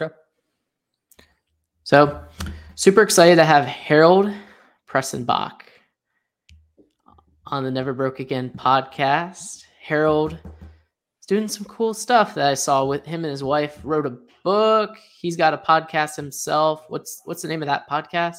Okay. 0.00 0.14
So, 1.82 2.22
super 2.76 3.02
excited 3.02 3.36
to 3.36 3.44
have 3.44 3.64
Harold 3.64 4.32
Prestenbach 4.88 5.62
on 7.46 7.64
the 7.64 7.70
Never 7.70 7.92
Broke 7.92 8.20
Again 8.20 8.50
podcast. 8.56 9.64
Harold 9.82 10.34
is 10.34 11.26
doing 11.26 11.48
some 11.48 11.64
cool 11.64 11.94
stuff 11.94 12.34
that 12.34 12.46
I 12.46 12.54
saw 12.54 12.84
with 12.84 13.04
him 13.04 13.24
and 13.24 13.30
his 13.30 13.42
wife. 13.42 13.80
Wrote 13.82 14.06
a 14.06 14.18
book. 14.44 14.96
He's 15.18 15.36
got 15.36 15.54
a 15.54 15.58
podcast 15.58 16.14
himself. 16.14 16.84
What's 16.88 17.22
what's 17.24 17.42
the 17.42 17.48
name 17.48 17.62
of 17.62 17.66
that 17.66 17.88
podcast? 17.90 18.38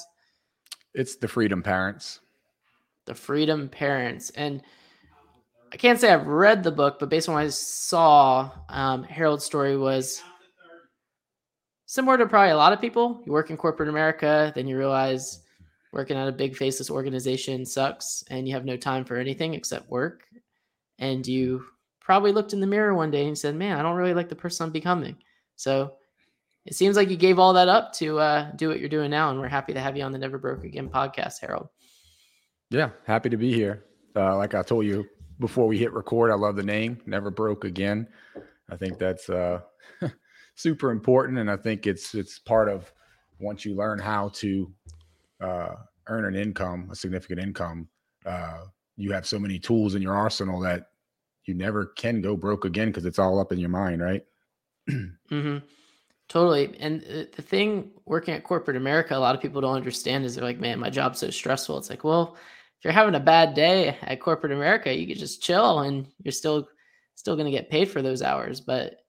It's 0.94 1.18
the 1.18 1.28
Freedom 1.28 1.62
Parents. 1.62 2.21
The 3.05 3.16
Freedom 3.16 3.68
Parents. 3.68 4.30
And 4.32 4.62
I 5.73 5.78
can't 5.78 6.00
say 6.00 6.12
I've 6.14 6.28
read 6.28 6.64
the 6.64 6.71
book, 6.71 7.00
but 7.00 7.10
based 7.10 7.28
on 7.28 7.36
what 7.36 7.44
I 7.44 7.50
saw, 7.50 8.50
um, 8.70 9.04
Harold's 9.04 9.44
story 9.44 9.76
was 9.76 10.21
similar 11.89 12.19
to 12.19 12.27
probably 12.27 12.51
a 12.51 12.55
lot 12.55 12.71
of 12.71 12.79
people. 12.79 13.19
You 13.25 13.31
work 13.31 13.49
in 13.49 13.57
corporate 13.57 13.89
America, 13.89 14.52
then 14.53 14.67
you 14.67 14.77
realize 14.77 15.41
working 15.91 16.17
at 16.17 16.27
a 16.27 16.31
big 16.31 16.55
faceless 16.55 16.91
organization 16.91 17.66
sucks 17.66 18.23
and 18.30 18.47
you 18.47 18.53
have 18.53 18.63
no 18.63 18.77
time 18.77 19.03
for 19.03 19.17
anything 19.17 19.55
except 19.55 19.89
work. 19.89 20.27
And 20.99 21.25
you 21.25 21.66
probably 21.99 22.31
looked 22.31 22.53
in 22.53 22.59
the 22.59 22.67
mirror 22.67 22.94
one 22.94 23.09
day 23.09 23.25
and 23.25 23.35
said, 23.35 23.55
Man, 23.55 23.75
I 23.75 23.81
don't 23.81 23.95
really 23.95 24.13
like 24.13 24.30
the 24.30 24.35
person 24.35 24.67
I'm 24.67 24.71
becoming. 24.71 25.17
So 25.55 25.94
it 26.67 26.75
seems 26.75 26.95
like 26.95 27.09
you 27.09 27.17
gave 27.17 27.39
all 27.39 27.53
that 27.53 27.70
up 27.70 27.91
to 27.94 28.19
uh, 28.19 28.52
do 28.52 28.69
what 28.69 28.80
you're 28.80 28.88
doing 28.88 29.09
now. 29.09 29.31
And 29.31 29.39
we're 29.39 29.47
happy 29.47 29.73
to 29.73 29.81
have 29.81 29.97
you 29.97 30.03
on 30.03 30.11
the 30.11 30.19
Never 30.19 30.38
Broke 30.38 30.63
Again 30.63 30.89
podcast, 30.89 31.39
Harold. 31.41 31.69
Yeah, 32.69 32.91
happy 33.08 33.30
to 33.30 33.38
be 33.38 33.52
here. 33.52 33.85
Uh, 34.16 34.38
like 34.38 34.53
I 34.53 34.61
told 34.61 34.85
you 34.85 35.08
before 35.39 35.66
we 35.66 35.80
hit 35.80 35.91
record, 35.91 36.30
I 36.30 36.35
love 36.35 36.55
the 36.55 36.61
name, 36.61 37.02
Never 37.08 37.31
Broke 37.31 37.63
Again. 37.63 38.08
I 38.69 38.75
think 38.75 38.99
that's 38.99 39.27
uh, 39.27 39.61
super 40.59 40.91
important, 40.91 41.40
and 41.40 41.49
I 41.49 41.58
think 41.58 41.88
it's 41.88 42.13
it's 42.13 42.40
part 42.40 42.70
of 42.70 42.91
once 43.40 43.66
you 43.66 43.76
learn 43.76 44.00
how 44.00 44.30
to 44.36 44.72
uh, 45.41 45.75
earn 46.08 46.25
an 46.25 46.36
income, 46.36 46.89
a 46.92 46.95
significant 46.95 47.39
income, 47.39 47.88
uh, 48.25 48.66
you 48.98 49.11
have 49.11 49.25
so 49.25 49.39
many 49.39 49.58
tools 49.58 49.95
in 49.95 50.02
your 50.02 50.16
arsenal 50.16 50.59
that 50.59 50.88
you 51.45 51.53
never 51.53 51.86
can 51.86 52.22
go 52.22 52.36
broke 52.36 52.66
again 52.66 52.89
because 52.89 53.06
it's 53.06 53.20
all 53.20 53.39
up 53.39 53.52
in 53.52 53.59
your 53.59 53.70
mind, 53.70 54.02
right? 54.02 54.25
mm-hmm. 54.89 55.58
Totally. 56.28 56.76
And 56.80 57.02
the 57.02 57.42
thing 57.42 57.92
working 58.05 58.36
at 58.36 58.44
corporate 58.44 58.78
America, 58.78 59.16
a 59.16 59.17
lot 59.17 59.33
of 59.33 59.42
people 59.42 59.61
don't 59.61 59.76
understand 59.76 60.26
is 60.26 60.36
they're 60.36 60.44
like, 60.44 60.59
man, 60.59 60.80
my 60.80 60.92
job's 60.92 61.20
so 61.20 61.31
stressful. 61.31 61.78
It's 61.80 61.89
like, 61.89 62.03
well, 62.03 62.36
if 62.78 62.83
you're 62.83 62.94
having 62.94 63.16
a 63.16 63.20
bad 63.20 63.55
day 63.55 63.98
at 64.03 64.22
corporate 64.22 64.52
America, 64.52 64.94
you 64.94 65.08
could 65.08 65.17
just 65.17 65.42
chill 65.42 65.80
and 65.80 66.05
you're 66.23 66.31
still 66.31 66.67
still 67.16 67.36
going 67.36 67.45
to 67.45 67.52
get 67.52 67.72
paid 67.72 67.89
for 67.89 68.02
those 68.02 68.22
hours. 68.22 68.61
But 68.61 69.00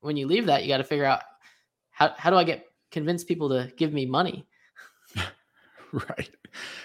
when 0.00 0.16
you 0.16 0.26
leave 0.26 0.46
that, 0.46 0.62
you 0.62 0.68
got 0.68 0.78
to 0.78 0.84
figure 0.84 1.04
out 1.04 1.22
how 1.90 2.12
how 2.16 2.30
do 2.30 2.36
I 2.36 2.44
get 2.44 2.66
convince 2.90 3.24
people 3.24 3.48
to 3.50 3.70
give 3.76 3.92
me 3.92 4.06
money? 4.06 4.46
right, 5.92 6.30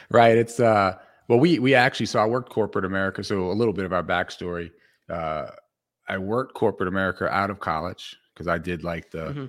right. 0.10 0.38
It's 0.38 0.60
uh, 0.60 0.98
well, 1.28 1.40
we 1.40 1.60
we 1.60 1.76
actually 1.76 2.08
so 2.08 2.20
I 2.20 2.26
worked 2.26 2.50
corporate 2.50 2.86
America. 2.86 3.24
So 3.24 3.52
a 3.52 3.54
little 3.54 3.74
bit 3.74 3.86
of 3.86 3.94
our 3.94 4.04
backstory. 4.04 4.72
Uh, 5.10 5.48
I 6.08 6.18
worked 6.18 6.54
corporate 6.54 6.90
America 6.90 7.28
out 7.30 7.50
of 7.50 7.60
college 7.60 8.18
because 8.34 8.48
I 8.48 8.58
did 8.58 8.84
like 8.84 9.12
the. 9.12 9.26
Mm-hmm. 9.26 9.46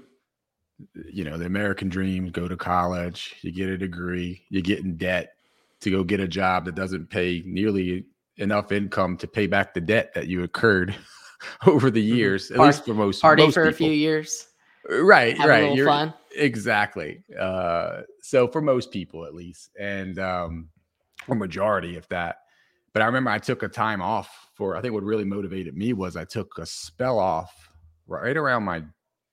You 1.09 1.23
know, 1.23 1.39
the 1.39 1.47
American 1.47 1.89
dream, 1.89 2.31
go 2.31 2.49
to 2.49 2.57
college, 2.57 3.37
you 3.43 3.53
get 3.53 3.69
a 3.69 3.79
degree, 3.79 4.43
you 4.51 4.61
get 4.61 4.81
in 4.81 4.97
debt 4.97 5.35
to 5.83 5.91
go 5.91 6.03
get 6.03 6.19
a 6.19 6.27
job 6.27 6.65
that 6.65 6.75
doesn't 6.75 7.11
pay 7.11 7.45
nearly 7.47 8.07
enough 8.39 8.73
income 8.73 9.17
to 9.19 9.29
pay 9.29 9.47
back 9.47 9.73
the 9.73 9.81
debt 9.81 10.13
that 10.15 10.27
you 10.27 10.43
incurred 10.43 10.97
over 11.67 11.91
the 11.91 12.01
mm-hmm. 12.01 12.17
years, 12.17 12.51
at 12.51 12.59
least 12.59 12.85
for 12.85 12.95
most 12.95 13.19
people. 13.19 13.29
party 13.29 13.43
most 13.45 13.55
for 13.55 13.63
people. 13.65 13.87
a 13.87 13.89
few 13.89 13.93
years. 13.93 14.49
Right, 14.89 15.37
Have 15.39 15.49
right. 15.49 15.75
You're, 15.75 15.87
fun. 15.87 16.13
Exactly. 16.37 17.23
Uh, 17.39 18.03
so 18.21 18.47
for 18.47 18.61
most 18.61 18.91
people, 18.91 19.25
at 19.25 19.35
least, 19.35 19.71
and 19.79 20.19
um, 20.19 20.69
or 21.27 21.37
majority, 21.37 21.97
if 21.97 22.09
that. 22.09 22.39
But 22.93 23.03
I 23.03 23.07
remember 23.07 23.31
I 23.31 23.39
took 23.39 23.63
a 23.63 23.69
time 23.69 24.03
off 24.03 24.51
for. 24.55 24.77
I 24.77 24.81
think 24.81 24.95
what 24.95 25.03
really 25.03 25.25
motivated 25.25 25.77
me 25.77 25.93
was 25.93 26.17
I 26.17 26.25
took 26.25 26.59
a 26.59 26.67
spell 26.67 27.19
off 27.19 27.53
right 28.07 28.37
around 28.37 28.65
my 28.65 28.83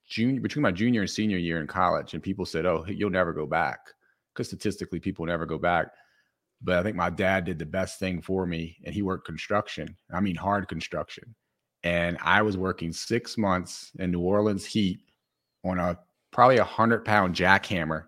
junior, 0.08 0.40
between 0.40 0.62
my 0.62 0.72
junior 0.72 1.02
and 1.02 1.10
senior 1.10 1.38
year 1.38 1.60
in 1.60 1.66
college, 1.66 2.14
and 2.14 2.22
people 2.22 2.46
said, 2.46 2.64
"Oh, 2.64 2.84
you'll 2.88 3.10
never 3.10 3.32
go 3.32 3.46
back," 3.46 3.80
because 4.32 4.48
statistically, 4.48 5.00
people 5.00 5.26
never 5.26 5.44
go 5.44 5.58
back. 5.58 5.88
But 6.62 6.78
I 6.78 6.82
think 6.82 6.96
my 6.96 7.10
dad 7.10 7.44
did 7.44 7.58
the 7.58 7.66
best 7.66 7.98
thing 7.98 8.22
for 8.22 8.46
me, 8.46 8.78
and 8.84 8.94
he 8.94 9.02
worked 9.02 9.26
construction. 9.26 9.96
I 10.14 10.20
mean, 10.20 10.36
hard 10.36 10.68
construction 10.68 11.34
and 11.84 12.18
I 12.22 12.42
was 12.42 12.56
working 12.56 12.92
six 12.92 13.36
months 13.36 13.90
in 13.98 14.10
New 14.10 14.20
Orleans 14.20 14.64
heat 14.64 15.00
on 15.64 15.78
a 15.78 15.98
probably 16.30 16.58
a 16.58 16.64
hundred 16.64 17.04
pound 17.04 17.34
jackhammer, 17.34 18.04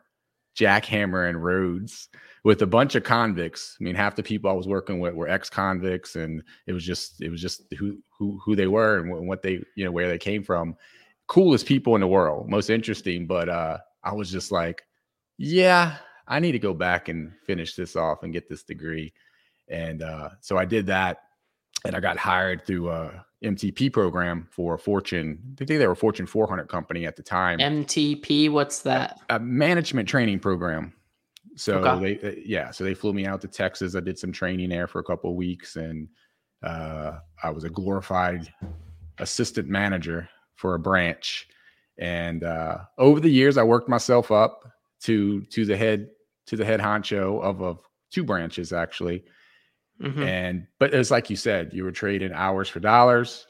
jackhammer 0.57 1.29
and 1.29 1.43
roads 1.43 2.09
with 2.45 2.63
a 2.63 2.67
bunch 2.67 2.95
of 2.95 3.05
convicts. 3.05 3.77
I 3.81 3.85
mean, 3.85 3.95
half 3.95 4.17
the 4.17 4.23
people 4.23 4.51
I 4.51 4.55
was 4.55 4.69
working 4.69 5.01
with 5.01 5.15
were 5.15 5.29
ex 5.29 5.51
convicts, 5.51 6.17
and 6.17 6.43
it 6.67 6.73
was 6.73 6.85
just 6.85 7.23
it 7.23 7.31
was 7.31 7.41
just 7.41 7.63
who 7.79 7.99
who 8.19 8.41
who 8.45 8.55
they 8.55 8.67
were 8.67 8.99
and 8.99 9.29
what 9.29 9.43
they 9.43 9.61
you 9.77 9.85
know 9.85 9.93
where 9.93 10.09
they 10.09 10.19
came 10.19 10.43
from. 10.43 10.77
Coolest 11.27 11.67
people 11.67 11.95
in 11.95 12.01
the 12.01 12.07
world, 12.07 12.49
most 12.49 12.71
interesting. 12.71 13.27
But 13.27 13.49
uh, 13.49 13.79
I 14.03 14.13
was 14.13 14.31
just 14.31 14.53
like, 14.53 14.83
yeah, 15.39 15.97
I 16.29 16.39
need 16.39 16.53
to 16.53 16.59
go 16.59 16.75
back 16.75 17.09
and 17.09 17.33
finish 17.47 17.75
this 17.75 17.97
off 17.97 18.23
and 18.23 18.33
get 18.33 18.49
this 18.49 18.63
degree. 18.63 19.13
And 19.69 20.03
uh, 20.03 20.31
so 20.41 20.59
I 20.59 20.67
did 20.67 20.87
that, 20.87 21.19
and 21.85 21.95
I 21.95 22.01
got 22.01 22.17
hired 22.17 22.67
through 22.67 22.91
a 22.91 23.25
MTP 23.45 23.93
program 23.93 24.49
for 24.51 24.79
Fortune. 24.79 25.39
I 25.53 25.65
think 25.65 25.69
they 25.69 25.87
were 25.87 25.93
a 25.93 25.97
Fortune 25.97 26.27
400 26.27 26.69
company 26.69 27.07
at 27.07 27.17
the 27.17 27.23
time. 27.23 27.59
MTP, 27.59 28.51
what's 28.51 28.83
that? 28.83 29.21
A, 29.29 29.37
a 29.37 29.41
management 29.41 30.09
training 30.09 30.41
program. 30.41 30.95
So 31.57 31.79
okay. 31.79 32.15
they, 32.15 32.29
uh, 32.29 32.35
yeah, 32.45 32.71
so 32.71 32.85
they 32.85 32.95
flew 32.95 33.13
me 33.13 33.27
out 33.27 33.41
to 33.43 33.49
Texas. 33.49 33.95
I 33.95 34.01
did 34.01 34.19
some 34.19 34.33
training 34.33 34.71
there 34.71 34.87
for 34.87 34.99
a 34.99 35.05
couple 35.05 35.31
of 35.31 35.37
weeks, 35.37 35.77
and 35.77 36.09
uh, 36.63 37.19
I 37.43 37.51
was 37.51 37.65
a 37.65 37.71
glorified 37.71 38.53
assistant 39.19 39.69
manager 39.69 40.29
for 40.57 40.75
a 40.75 40.79
branch. 40.79 41.47
And 41.99 42.43
uh, 42.43 42.79
over 42.99 43.21
the 43.21 43.31
years, 43.31 43.57
I 43.57 43.63
worked 43.63 43.89
myself 43.89 44.33
up 44.33 44.65
to 45.03 45.43
to 45.43 45.65
the 45.65 45.77
head 45.77 46.09
to 46.47 46.57
the 46.57 46.65
head 46.65 46.81
honcho 46.81 47.41
of 47.43 47.63
of 47.63 47.79
two 48.11 48.25
branches 48.25 48.73
actually 48.73 49.23
Mm-hmm. 50.03 50.23
And 50.23 50.67
but 50.79 50.93
it's 50.93 51.11
like 51.11 51.31
you 51.31 51.37
said, 51.37 51.73
you 51.73 51.85
were 51.85 51.93
trading 51.93 52.33
hours 52.33 52.69
for 52.69 52.81
dollars. 52.81 53.47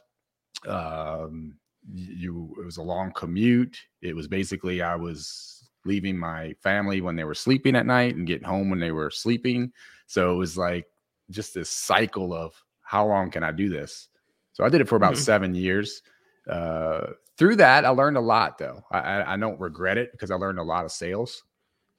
Um, 0.68 1.56
you 1.92 2.54
it 2.58 2.64
was 2.64 2.76
a 2.76 2.82
long 2.82 3.12
commute. 3.12 3.78
It 4.02 4.14
was 4.14 4.28
basically 4.28 4.82
I 4.82 4.96
was 4.96 5.68
leaving 5.84 6.18
my 6.18 6.54
family 6.62 7.00
when 7.00 7.16
they 7.16 7.24
were 7.24 7.34
sleeping 7.34 7.76
at 7.76 7.86
night 7.86 8.16
and 8.16 8.26
getting 8.26 8.46
home 8.46 8.70
when 8.70 8.80
they 8.80 8.90
were 8.90 9.10
sleeping. 9.10 9.72
So 10.06 10.32
it 10.32 10.36
was 10.36 10.56
like 10.56 10.86
just 11.30 11.54
this 11.54 11.70
cycle 11.70 12.32
of 12.32 12.54
how 12.82 13.06
long 13.06 13.30
can 13.30 13.42
I 13.42 13.52
do 13.52 13.68
this? 13.68 14.08
So 14.52 14.64
I 14.64 14.68
did 14.68 14.80
it 14.80 14.88
for 14.88 14.96
about 14.96 15.14
mm-hmm. 15.14 15.22
seven 15.22 15.54
years. 15.54 16.02
Uh, 16.48 17.08
through 17.36 17.56
that, 17.56 17.84
I 17.84 17.88
learned 17.88 18.16
a 18.16 18.20
lot 18.22 18.58
though. 18.58 18.82
I, 18.90 19.34
I, 19.34 19.36
don't 19.36 19.58
regret 19.58 19.98
it 19.98 20.12
because 20.12 20.30
I 20.30 20.36
learned 20.36 20.58
a 20.58 20.62
lot 20.62 20.84
of 20.84 20.92
sales, 20.92 21.42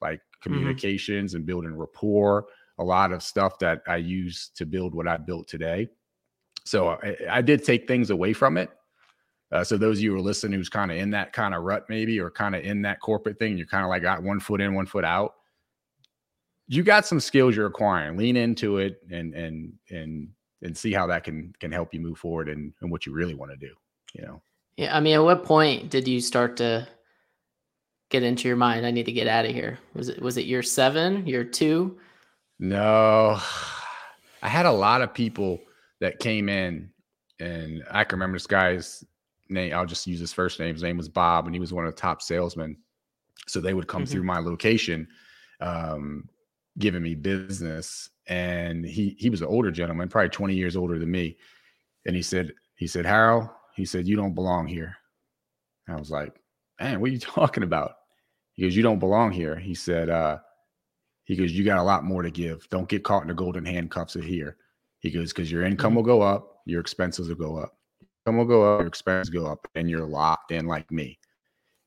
like 0.01 0.19
mm-hmm. 0.19 0.53
communications 0.53 1.31
mm-hmm. 1.31 1.38
and 1.38 1.45
building 1.45 1.75
rapport 1.75 2.45
a 2.78 2.84
lot 2.84 3.12
of 3.12 3.24
stuff 3.24 3.59
that 3.59 3.81
I 3.88 3.97
use 3.97 4.50
to 4.56 4.66
build 4.66 4.94
what 4.94 5.08
I 5.08 5.18
built 5.18 5.47
today. 5.47 5.90
So 6.66 6.90
I, 6.90 7.16
I 7.30 7.41
did 7.41 7.63
take 7.63 7.88
things 7.88 8.09
away 8.09 8.34
from 8.34 8.58
it. 8.58 8.69
Uh, 9.52 9.63
so 9.63 9.78
those 9.78 10.00
of 10.00 10.03
you 10.03 10.12
who 10.12 10.18
are 10.18 10.22
listening 10.22 10.58
who's 10.58 10.69
kind 10.69 10.91
of 10.91 10.97
in 10.97 11.12
that 11.12 11.31
kind 11.31 11.53
of 11.53 11.63
rut 11.63 11.86
maybe 11.88 12.19
or 12.19 12.31
kind 12.31 12.56
of 12.56 12.63
in 12.63 12.81
that 12.81 13.00
corporate 13.00 13.40
thing, 13.40 13.58
you're 13.58 13.68
kind 13.68 13.84
of 13.84 13.90
like 13.90 14.02
got 14.02 14.24
one 14.24 14.40
foot 14.40 14.59
in, 14.59 14.74
one 14.74 14.86
foot 14.86 15.06
out. 15.06 15.36
You 16.68 16.81
got 16.81 17.06
some 17.06 17.19
skills 17.19 17.56
you're 17.56 17.68
acquiring. 17.68 18.18
Lean 18.18 18.36
into 18.36 18.80
it 18.80 19.00
and 19.12 19.36
and 19.36 19.74
and 19.92 20.30
and 20.63 20.75
see 20.75 20.92
how 20.92 21.06
that 21.07 21.24
can 21.24 21.53
can 21.59 21.72
help 21.72 21.94
you 21.94 22.00
move 22.00 22.18
forward 22.18 22.50
and, 22.50 22.74
and 22.81 22.92
what 22.92 23.06
you 23.06 23.13
really 23.13 23.36
want 23.36 23.52
to 23.52 23.57
do. 23.57 23.74
You 24.13 24.24
know. 24.24 24.42
Yeah, 24.78 24.97
I 24.97 25.00
mean, 25.00 25.13
at 25.13 25.24
what 25.24 25.46
point 25.46 25.90
did 25.90 26.07
you 26.07 26.19
start 26.19 26.57
to 26.57 26.88
get 28.09 28.24
into 28.24 28.48
your 28.48 28.57
mind? 28.57 28.86
I 28.86 28.92
need 28.92 29.06
to 29.06 29.12
get 29.12 29.27
out 29.27 29.45
of 29.45 29.51
here. 29.51 29.77
Was 29.94 30.10
it 30.10 30.22
was 30.22 30.38
it 30.38 30.45
year 30.45 30.63
seven, 30.63 31.25
year 31.27 31.44
two? 31.44 31.98
No, 32.60 33.40
I 34.42 34.48
had 34.48 34.66
a 34.66 34.72
lot 34.72 35.02
of 35.02 35.13
people 35.13 35.60
that 36.00 36.19
came 36.19 36.50
in, 36.50 36.90
and 37.40 37.84
I 37.92 38.04
can 38.04 38.18
remember 38.18 38.38
this 38.38 38.48
guy's 38.48 39.04
name. 39.50 39.74
I'll 39.74 39.86
just 39.86 40.07
use 40.07 40.19
his 40.19 40.34
first 40.34 40.60
name. 40.60 40.74
His 40.74 40.84
name 40.84 40.98
was 40.98 41.10
Bob, 41.10 41.46
and 41.46 41.56
he 41.56 41.60
was 41.60 41.74
one 41.74 41.86
of 41.86 41.94
the 41.94 42.02
top 42.02 42.22
salesmen. 42.22 42.78
So 43.48 43.60
they 43.60 43.74
would 43.74 43.88
come 43.88 44.04
mm-hmm. 44.04 44.12
through 44.12 44.24
my 44.24 44.40
location, 44.40 45.07
um, 45.60 46.30
giving 46.80 47.04
me 47.04 47.16
business. 47.16 48.10
And 48.28 48.86
he 48.86 49.16
he 49.19 49.30
was 49.30 49.42
an 49.42 49.48
older 49.48 49.72
gentleman, 49.72 50.10
probably 50.10 50.30
20 50.30 50.56
years 50.56 50.75
older 50.75 50.98
than 50.98 51.12
me. 51.12 51.38
And 52.06 52.16
he 52.16 52.22
said, 52.22 52.54
he 52.75 52.88
said, 52.88 53.06
Harold, 53.06 53.50
he 53.75 53.86
said, 53.86 54.08
you 54.08 54.16
don't 54.16 54.34
belong 54.34 54.68
here. 54.68 54.96
I 55.88 55.96
was 55.96 56.10
like, 56.10 56.34
man, 56.80 57.00
what 57.00 57.10
are 57.10 57.13
you 57.13 57.19
talking 57.19 57.63
about? 57.63 57.94
He 58.54 58.63
goes, 58.63 58.75
you 58.75 58.84
don't 58.84 59.00
belong 59.00 59.31
here. 59.31 59.56
He 59.56 59.75
said, 59.75 60.10
uh, 60.10 60.38
he 61.25 61.36
goes, 61.36 61.51
You 61.51 61.63
got 61.63 61.80
a 61.80 61.83
lot 61.83 62.04
more 62.04 62.22
to 62.22 62.31
give. 62.31 62.68
Don't 62.69 62.88
get 62.88 63.04
caught 63.04 63.24
in 63.24 63.27
the 63.27 63.33
golden 63.33 63.66
handcuffs 63.66 64.16
of 64.16 64.24
here. 64.24 64.57
He 65.00 65.12
goes, 65.12 65.33
Because 65.33 65.51
your 65.51 65.63
income 65.63 65.89
mm-hmm. 65.89 65.98
will 65.98 66.04
go 66.04 66.22
up, 66.22 66.62
your 66.66 66.81
expenses 66.81 67.27
will 67.27 67.36
go 67.36 67.57
up. 67.57 67.75
Income 68.25 68.38
will 68.38 68.45
go 68.45 68.74
up, 68.74 68.80
your 68.81 68.88
expenses 68.88 69.30
go 69.30 69.45
up, 69.45 69.68
and 69.75 69.89
you're 69.89 70.06
locked 70.06 70.51
in 70.51 70.66
like 70.66 70.89
me. 70.92 71.19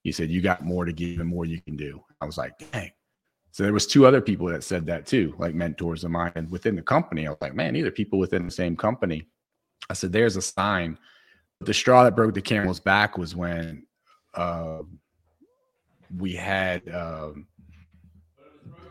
He 0.03 0.13
said, 0.13 0.31
You 0.31 0.43
got 0.43 0.65
more 0.65 0.85
to 0.85 0.93
give 0.93 1.21
and 1.21 1.29
more 1.29 1.45
you 1.45 1.61
can 1.61 1.77
do. 1.77 2.03
I 2.21 2.27
was 2.27 2.37
like, 2.37 2.53
dang. 2.73 2.91
So 3.53 3.63
there 3.63 3.73
was 3.73 3.87
two 3.87 4.07
other 4.07 4.21
people 4.21 4.47
that 4.49 4.63
said 4.63 4.87
that 4.87 5.07
too, 5.07 5.35
like 5.39 5.55
mentors 5.55 6.05
of 6.05 6.11
mine. 6.11 6.33
And 6.37 6.51
within 6.51 6.77
the 6.77 6.83
company, 6.83 7.27
I 7.27 7.31
was 7.31 7.39
like, 7.41 7.55
man, 7.55 7.75
these 7.75 7.85
are 7.87 7.91
people 7.91 8.19
within 8.19 8.45
the 8.45 8.53
same 8.53 8.77
company. 8.77 9.27
I 9.91 9.95
said, 9.95 10.13
there's 10.13 10.37
a 10.37 10.43
sign. 10.43 10.99
The 11.63 11.75
straw 11.75 12.05
that 12.05 12.15
broke 12.15 12.35
the 12.35 12.43
camel's 12.43 12.79
back 12.79 13.19
was 13.19 13.35
when 13.35 13.85
uh, 14.35 14.83
we 16.17 16.35
had 16.35 16.89
um, 16.95 17.47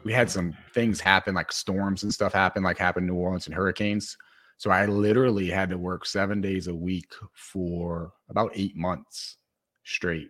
we 0.08 0.14
had 0.14 0.32
some 0.32 0.56
things 0.74 1.02
happen, 1.02 1.36
like 1.36 1.52
storms 1.52 2.04
and 2.04 2.14
stuff 2.14 2.32
happen, 2.32 2.64
like 2.64 2.78
happened 2.78 3.10
in 3.10 3.14
New 3.14 3.20
Orleans 3.20 3.46
and 3.46 3.54
hurricanes. 3.54 4.16
So 4.56 4.72
I 4.72 4.86
literally 4.86 5.50
had 5.50 5.70
to 5.70 5.78
work 5.78 6.06
seven 6.06 6.40
days 6.40 6.68
a 6.68 6.74
week 6.74 7.12
for 7.34 8.14
about 8.30 8.54
eight 8.56 8.78
months 8.78 9.36
straight. 9.84 10.30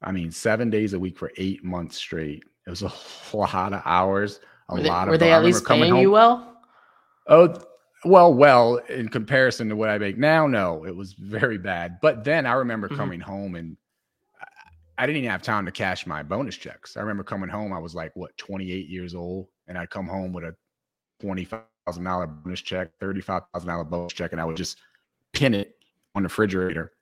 I 0.00 0.12
mean, 0.12 0.30
seven 0.30 0.70
days 0.70 0.94
a 0.94 0.98
week 0.98 1.18
for 1.18 1.30
eight 1.36 1.62
months 1.62 1.98
straight. 1.98 2.42
It 2.66 2.70
was 2.70 2.80
a 2.80 2.92
lot 3.36 3.74
of 3.74 3.82
hours. 3.84 4.40
A 4.70 4.76
were 4.76 4.82
they, 4.82 4.88
lot 4.88 5.08
of. 5.08 5.12
were 5.12 5.18
they 5.18 5.32
at 5.32 5.44
least 5.44 5.66
paying 5.66 5.92
home. 5.92 6.00
you 6.00 6.10
well? 6.10 6.56
Oh, 7.26 7.54
well, 8.06 8.32
well, 8.32 8.76
in 8.88 9.10
comparison 9.10 9.68
to 9.68 9.76
what 9.76 9.90
I 9.90 9.98
make 9.98 10.16
now, 10.16 10.46
no, 10.46 10.86
it 10.86 10.96
was 10.96 11.12
very 11.12 11.58
bad. 11.58 11.98
But 12.00 12.24
then 12.24 12.46
I 12.46 12.52
remember 12.54 12.88
mm-hmm. 12.88 12.96
coming 12.96 13.20
home 13.20 13.56
and 13.56 13.76
I 14.98 15.06
didn't 15.06 15.18
even 15.18 15.30
have 15.30 15.42
time 15.42 15.66
to 15.66 15.72
cash 15.72 16.06
my 16.06 16.22
bonus 16.22 16.56
checks. 16.56 16.96
I 16.96 17.00
remember 17.00 17.22
coming 17.22 17.50
home, 17.50 17.72
I 17.72 17.78
was 17.78 17.94
like, 17.94 18.12
what, 18.14 18.36
28 18.38 18.88
years 18.88 19.14
old, 19.14 19.48
and 19.66 19.76
I'd 19.76 19.90
come 19.90 20.06
home 20.06 20.32
with 20.32 20.44
a 20.44 20.54
$25,000 21.22 22.42
bonus 22.42 22.62
check, 22.62 22.90
$35,000 23.00 23.90
bonus 23.90 24.12
check, 24.12 24.32
and 24.32 24.40
I 24.40 24.44
would 24.44 24.56
just 24.56 24.78
pin 25.32 25.54
it 25.54 25.74
on 26.14 26.22
the 26.22 26.28
refrigerator. 26.28 26.92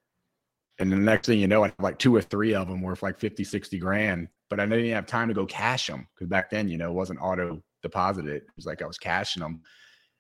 And 0.81 0.91
the 0.91 0.97
next 0.97 1.27
thing 1.27 1.39
you 1.39 1.47
know, 1.47 1.63
I 1.63 1.69
have 1.69 1.77
like 1.79 1.99
two 1.99 2.15
or 2.15 2.21
three 2.21 2.55
of 2.55 2.67
them 2.67 2.83
worth 2.83 3.03
like 3.03 3.19
50, 3.21 3.45
60 3.45 3.79
grand, 3.79 4.29
but 4.51 4.59
I 4.59 4.67
didn't 4.67 4.81
even 4.81 4.95
have 4.97 5.07
time 5.07 5.29
to 5.29 5.35
go 5.35 5.47
cash 5.47 5.87
them 5.87 6.09
because 6.15 6.29
back 6.29 6.51
then, 6.51 6.69
you 6.69 6.77
know, 6.77 6.91
it 6.91 6.95
wasn't 6.95 7.21
auto 7.23 7.63
deposited. 7.83 8.43
It 8.43 8.57
was 8.57 8.67
like 8.67 8.83
I 8.83 8.87
was 8.87 8.99
cashing 8.99 9.43
them, 9.43 9.61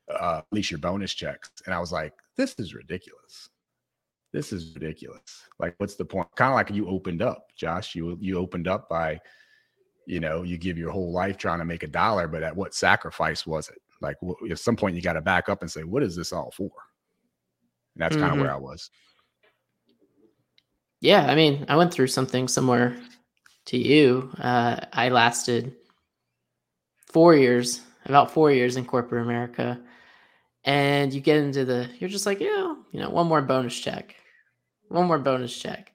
uh, 0.09 0.39
at 0.39 0.47
least 0.53 0.71
your 0.71 0.79
bonus 0.79 1.13
checks. 1.13 1.51
And 1.67 1.75
I 1.75 1.81
was 1.81 1.91
like, 1.91 2.13
this 2.37 2.55
is 2.59 2.73
ridiculous 2.73 3.51
this 4.35 4.53
is 4.53 4.75
ridiculous. 4.75 5.45
Like, 5.61 5.77
what's 5.79 5.95
the 5.95 6.05
point? 6.05 6.27
Kind 6.35 6.51
of 6.51 6.57
like 6.57 6.71
you 6.71 6.89
opened 6.89 7.23
up, 7.23 7.47
Josh. 7.57 7.95
You 7.95 8.19
you 8.21 8.37
opened 8.37 8.67
up 8.67 8.89
by, 8.89 9.21
you 10.07 10.19
know, 10.19 10.43
you 10.43 10.59
give 10.59 10.77
your 10.77 10.91
whole 10.91 11.13
life 11.13 11.39
trying 11.39 11.61
to 11.61 11.65
make 11.65 11.85
a 11.85 11.87
dollar, 11.87 12.27
but 12.27 12.43
at 12.43 12.55
what 12.55 12.75
sacrifice 12.75 13.47
was 13.47 13.69
it? 13.69 13.81
Like, 14.01 14.17
at 14.51 14.59
some 14.59 14.75
point, 14.75 14.97
you 14.97 15.03
got 15.03 15.13
to 15.13 15.21
back 15.21 15.49
up 15.49 15.63
and 15.63 15.71
say, 15.71 15.85
what 15.85 16.03
is 16.03 16.17
this 16.17 16.33
all 16.33 16.51
for? 16.51 16.71
And 17.95 18.03
that's 18.03 18.17
kind 18.17 18.27
of 18.27 18.33
mm-hmm. 18.33 18.41
where 18.41 18.53
I 18.53 18.59
was. 18.59 18.91
Yeah, 21.01 21.27
I 21.27 21.37
mean, 21.37 21.65
I 21.69 21.77
went 21.77 21.95
through 21.95 22.09
something 22.09 22.49
similar 22.49 22.97
to 23.67 23.79
you. 23.79 24.33
Uh, 24.41 24.81
I 24.93 25.11
lasted 25.11 25.77
four 27.07 27.37
years, 27.37 27.83
about 28.05 28.33
four 28.33 28.51
years 28.51 28.77
in 28.77 28.85
corporate 28.85 29.23
America 29.23 29.81
and 30.65 31.13
you 31.13 31.21
get 31.21 31.37
into 31.37 31.65
the 31.65 31.89
you're 31.99 32.09
just 32.09 32.25
like 32.27 32.41
yeah 32.41 32.75
you 32.91 33.01
know 33.01 33.11
one 33.11 33.27
more 33.27 33.43
bonus 33.43 33.79
check 33.79 34.17
one 34.95 35.07
more 35.07 35.19
bonus 35.19 35.57
check. 35.57 35.93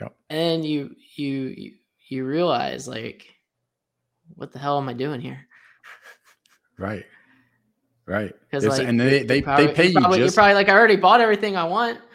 Yep. 0.00 0.14
And 0.30 0.64
you 0.64 0.94
you 1.16 1.54
you, 1.56 1.72
you 2.08 2.24
realize 2.24 2.86
like 2.86 3.26
what 4.34 4.52
the 4.52 4.58
hell 4.58 4.78
am 4.78 4.88
I 4.88 4.92
doing 4.92 5.20
here? 5.20 5.40
Right. 6.78 7.06
Right. 8.04 8.34
Because 8.38 8.66
like, 8.66 8.86
and 8.86 9.00
they 9.00 9.22
they, 9.22 9.40
probably, 9.40 9.68
they 9.68 9.72
pay 9.72 9.86
you 9.86 9.98
probably, 9.98 10.18
just... 10.18 10.36
you're 10.36 10.42
probably 10.42 10.54
like 10.54 10.68
I 10.68 10.74
already 10.74 10.96
bought 10.96 11.22
everything 11.22 11.56
I 11.56 11.64
want. 11.64 11.98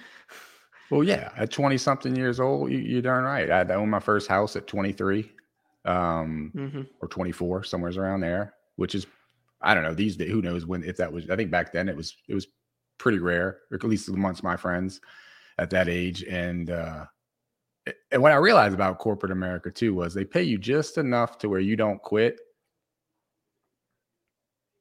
Well, 0.92 1.06
yeah, 1.06 1.32
at 1.38 1.50
20 1.52 1.78
something 1.78 2.18
years 2.18 2.42
old, 2.42 2.70
you, 2.70 2.98
are 2.98 3.02
darn 3.02 3.24
right. 3.24 3.50
I 3.50 3.74
owned 3.76 3.90
my 3.90 4.02
first 4.02 4.28
house 4.28 4.58
at 4.58 4.68
23 4.68 5.32
um, 5.86 6.52
mm-hmm. 6.54 6.82
or 7.02 7.08
24, 7.08 7.64
somewhere's 7.64 7.96
around 7.96 8.20
there, 8.20 8.56
which 8.76 8.94
is, 8.94 9.08
I 9.62 9.74
don't 9.74 9.84
know, 9.84 9.94
these 9.94 10.18
days, 10.18 10.30
who 10.30 10.42
knows 10.42 10.66
when, 10.66 10.84
if 10.84 10.98
that 10.98 11.14
was, 11.14 11.30
I 11.30 11.38
think 11.38 11.50
back 11.50 11.72
then 11.72 11.88
it 11.88 11.96
was, 11.96 12.18
it 12.28 12.36
was 12.36 12.48
pretty 12.98 13.20
rare, 13.20 13.60
or 13.72 13.76
at 13.76 13.84
least 13.86 14.10
amongst 14.10 14.44
my 14.44 14.58
friends 14.58 15.00
at 15.62 15.70
that 15.70 15.88
age. 15.88 16.24
And 16.24 16.72
uh, 16.72 17.06
and 18.12 18.22
what 18.22 18.32
I 18.32 18.36
realized 18.36 18.74
about 18.74 18.98
corporate 18.98 19.32
America 19.32 19.70
too 19.72 19.94
was 19.94 20.14
they 20.14 20.26
pay 20.26 20.44
you 20.44 20.58
just 20.58 20.98
enough 20.98 21.38
to 21.40 21.50
where 21.50 21.60
you 21.60 21.76
don't 21.76 22.02
quit. 22.02 22.40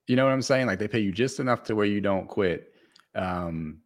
You 0.06 0.16
know 0.16 0.24
what 0.24 0.32
I'm 0.32 0.42
saying? 0.42 0.66
Like 0.66 0.78
they 0.78 0.88
pay 0.88 1.00
you 1.00 1.12
just 1.12 1.38
enough 1.38 1.62
to 1.64 1.76
where 1.76 1.86
you 1.86 2.00
don't 2.00 2.26
quit, 2.26 2.72
um, 3.14 3.82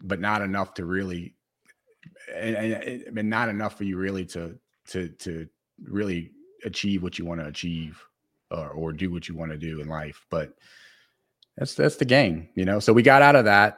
but 0.00 0.20
not 0.20 0.42
enough 0.42 0.74
to 0.74 0.84
really, 0.84 1.34
and, 2.32 2.54
and, 2.54 3.18
and 3.18 3.30
not 3.30 3.48
enough 3.48 3.76
for 3.76 3.84
you 3.84 3.96
really 3.96 4.26
to 4.26 4.58
to 4.88 5.08
to 5.08 5.48
really 5.82 6.32
achieve 6.64 7.02
what 7.02 7.18
you 7.18 7.24
want 7.24 7.40
to 7.40 7.46
achieve 7.46 8.02
or, 8.50 8.68
or 8.68 8.92
do 8.92 9.10
what 9.10 9.26
you 9.26 9.34
want 9.34 9.52
to 9.52 9.58
do 9.58 9.80
in 9.80 9.88
life. 9.88 10.24
But 10.30 10.54
that's 11.56 11.74
that's 11.74 11.96
the 11.96 12.04
game, 12.04 12.50
you 12.54 12.66
know. 12.66 12.78
So 12.78 12.92
we 12.92 13.02
got 13.02 13.22
out 13.22 13.36
of 13.36 13.46
that 13.46 13.77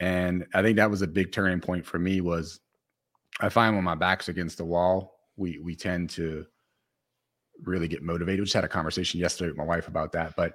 and 0.00 0.46
I 0.54 0.62
think 0.62 0.76
that 0.76 0.90
was 0.90 1.02
a 1.02 1.06
big 1.06 1.32
turning 1.32 1.60
point 1.60 1.86
for 1.86 1.98
me 1.98 2.20
was 2.20 2.60
I 3.40 3.48
find 3.48 3.74
when 3.74 3.84
my 3.84 3.94
back's 3.94 4.28
against 4.28 4.58
the 4.58 4.64
wall, 4.64 5.18
we 5.36 5.58
we 5.58 5.74
tend 5.74 6.10
to 6.10 6.46
really 7.62 7.88
get 7.88 8.02
motivated. 8.02 8.40
We 8.40 8.44
just 8.44 8.54
had 8.54 8.64
a 8.64 8.68
conversation 8.68 9.20
yesterday 9.20 9.50
with 9.50 9.58
my 9.58 9.64
wife 9.64 9.88
about 9.88 10.12
that. 10.12 10.34
But 10.36 10.54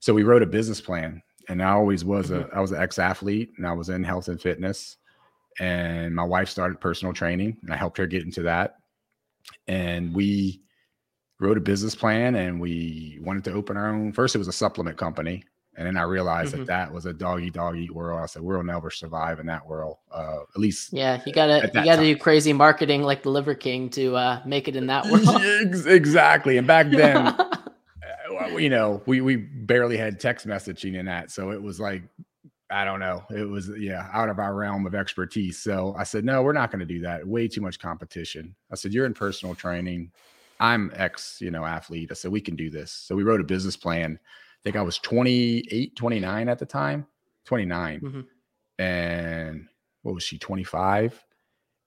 so 0.00 0.12
we 0.12 0.22
wrote 0.22 0.42
a 0.42 0.46
business 0.46 0.80
plan 0.80 1.22
and 1.48 1.62
I 1.62 1.70
always 1.70 2.04
was 2.04 2.30
a 2.30 2.40
mm-hmm. 2.40 2.56
I 2.56 2.60
was 2.60 2.72
an 2.72 2.82
ex-athlete 2.82 3.52
and 3.56 3.66
I 3.66 3.72
was 3.72 3.88
in 3.88 4.04
health 4.04 4.28
and 4.28 4.40
fitness. 4.40 4.96
And 5.60 6.14
my 6.14 6.24
wife 6.24 6.48
started 6.48 6.80
personal 6.80 7.14
training 7.14 7.58
and 7.62 7.72
I 7.72 7.76
helped 7.76 7.98
her 7.98 8.06
get 8.06 8.24
into 8.24 8.42
that. 8.42 8.76
And 9.68 10.14
we 10.14 10.62
wrote 11.40 11.58
a 11.58 11.60
business 11.60 11.94
plan 11.94 12.34
and 12.34 12.60
we 12.60 13.18
wanted 13.22 13.44
to 13.44 13.52
open 13.52 13.76
our 13.76 13.90
own 13.90 14.12
first 14.12 14.34
it 14.34 14.38
was 14.38 14.48
a 14.48 14.52
supplement 14.52 14.96
company 14.96 15.44
and 15.76 15.86
then 15.86 15.96
I 15.96 16.02
realized 16.02 16.52
mm-hmm. 16.52 16.64
that 16.64 16.88
that 16.88 16.92
was 16.92 17.06
a 17.06 17.12
doggy 17.12 17.50
dog 17.50 17.76
eat 17.76 17.90
world. 17.90 18.20
I 18.22 18.26
said, 18.26 18.42
we'll 18.42 18.62
never 18.62 18.90
survive 18.90 19.40
in 19.40 19.46
that 19.46 19.66
world. 19.66 19.98
Uh, 20.10 20.40
at 20.54 20.60
least, 20.60 20.92
yeah, 20.92 21.20
you 21.26 21.32
gotta 21.32 21.62
you 21.66 21.72
gotta 21.72 21.96
time. 21.96 22.02
do 22.04 22.16
crazy 22.16 22.52
marketing 22.52 23.02
like 23.02 23.22
the 23.22 23.30
Liver 23.30 23.54
King 23.54 23.90
to 23.90 24.16
uh, 24.16 24.42
make 24.46 24.68
it 24.68 24.76
in 24.76 24.86
that 24.86 25.06
world. 25.06 25.26
exactly. 25.86 26.58
And 26.58 26.66
back 26.66 26.90
then, 26.90 27.16
uh, 27.26 27.56
you 28.56 28.70
know, 28.70 29.02
we 29.06 29.20
we 29.20 29.36
barely 29.36 29.96
had 29.96 30.20
text 30.20 30.46
messaging 30.46 30.94
in 30.94 31.06
that, 31.06 31.32
so 31.32 31.50
it 31.50 31.60
was 31.60 31.80
like, 31.80 32.02
I 32.70 32.84
don't 32.84 33.00
know, 33.00 33.24
it 33.30 33.48
was 33.48 33.70
yeah, 33.76 34.08
out 34.12 34.28
of 34.28 34.38
our 34.38 34.54
realm 34.54 34.86
of 34.86 34.94
expertise. 34.94 35.58
So 35.58 35.94
I 35.98 36.04
said, 36.04 36.24
no, 36.24 36.42
we're 36.42 36.52
not 36.52 36.70
going 36.70 36.80
to 36.80 36.86
do 36.86 37.00
that. 37.00 37.26
Way 37.26 37.48
too 37.48 37.60
much 37.60 37.80
competition. 37.80 38.54
I 38.70 38.76
said, 38.76 38.92
you're 38.92 39.06
in 39.06 39.14
personal 39.14 39.54
training. 39.56 40.12
I'm 40.60 40.92
ex, 40.94 41.38
you 41.40 41.50
know, 41.50 41.64
athlete. 41.64 42.10
I 42.12 42.14
said 42.14 42.30
we 42.30 42.40
can 42.40 42.54
do 42.54 42.70
this. 42.70 42.92
So 42.92 43.16
we 43.16 43.24
wrote 43.24 43.40
a 43.40 43.44
business 43.44 43.76
plan 43.76 44.20
think 44.64 44.76
I 44.76 44.82
was 44.82 44.98
28, 44.98 45.94
29 45.94 46.48
at 46.48 46.58
the 46.58 46.66
time, 46.66 47.06
29. 47.44 48.00
Mm-hmm. 48.00 48.82
And 48.82 49.68
what 50.02 50.14
was 50.14 50.24
she, 50.24 50.38
25? 50.38 51.22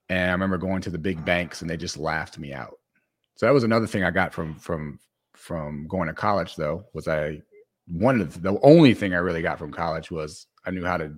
And 0.09 0.29
I 0.29 0.31
remember 0.31 0.57
going 0.57 0.81
to 0.83 0.89
the 0.89 0.97
big 0.97 1.23
banks 1.25 1.61
and 1.61 1.69
they 1.69 1.77
just 1.77 1.97
laughed 1.97 2.37
me 2.37 2.53
out. 2.53 2.77
So 3.35 3.45
that 3.45 3.53
was 3.53 3.63
another 3.63 3.87
thing 3.87 4.03
I 4.03 4.11
got 4.11 4.33
from 4.33 4.55
from 4.55 4.99
from 5.35 5.85
going 5.87 6.07
to 6.07 6.13
college 6.13 6.55
though, 6.55 6.85
was 6.93 7.07
I 7.07 7.41
one 7.87 8.19
of 8.19 8.33
the, 8.33 8.51
the 8.51 8.59
only 8.61 8.93
thing 8.93 9.13
I 9.13 9.17
really 9.17 9.41
got 9.41 9.59
from 9.59 9.71
college 9.71 10.09
was 10.11 10.47
I 10.65 10.71
knew 10.71 10.85
how 10.85 10.97
to 10.97 11.13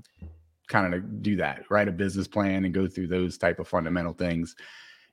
kind 0.68 0.94
of 0.94 1.24
do 1.24 1.36
that, 1.38 1.64
write 1.70 1.88
a 1.88 1.92
business 1.92 2.28
plan 2.28 2.66
and 2.66 2.74
go 2.74 2.88
through 2.88 3.08
those 3.08 3.38
type 3.38 3.60
of 3.60 3.68
fundamental 3.68 4.14
things. 4.14 4.56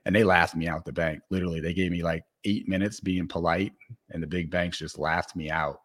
And 0.05 0.15
they 0.15 0.23
laughed 0.23 0.55
me 0.55 0.69
out 0.69 0.85
the 0.85 0.93
bank. 0.93 1.21
Literally, 1.31 1.61
they 1.61 1.75
gave 1.75 1.91
me 1.91 2.03
like 2.03 2.25
eight 2.45 2.69
minutes 2.69 3.01
being 3.01 3.27
polite, 3.27 3.73
and 4.11 4.23
the 4.23 4.27
big 4.27 4.51
banks 4.51 4.79
just 4.79 4.99
laughed 4.99 5.35
me 5.35 5.51
out. 5.51 5.81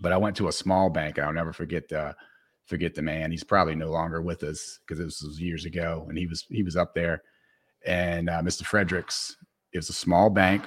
But 0.00 0.12
I 0.12 0.16
went 0.16 0.36
to 0.36 0.48
a 0.48 0.52
small 0.52 0.88
bank, 0.88 1.18
I'll 1.18 1.32
never 1.32 1.52
forget 1.52 1.88
the 1.88 2.14
forget 2.66 2.94
the 2.94 3.02
man. 3.02 3.30
He's 3.30 3.44
probably 3.44 3.74
no 3.74 3.90
longer 3.90 4.22
with 4.22 4.42
us 4.42 4.78
because 4.80 5.04
this 5.04 5.22
was 5.22 5.40
years 5.40 5.64
ago, 5.64 6.06
and 6.08 6.16
he 6.16 6.26
was 6.26 6.46
he 6.48 6.62
was 6.62 6.76
up 6.76 6.94
there. 6.94 7.22
And 7.84 8.30
uh, 8.30 8.40
Mr. 8.42 8.64
Fredericks 8.64 9.36
is 9.72 9.88
a 9.88 9.92
small 9.92 10.30
bank 10.30 10.64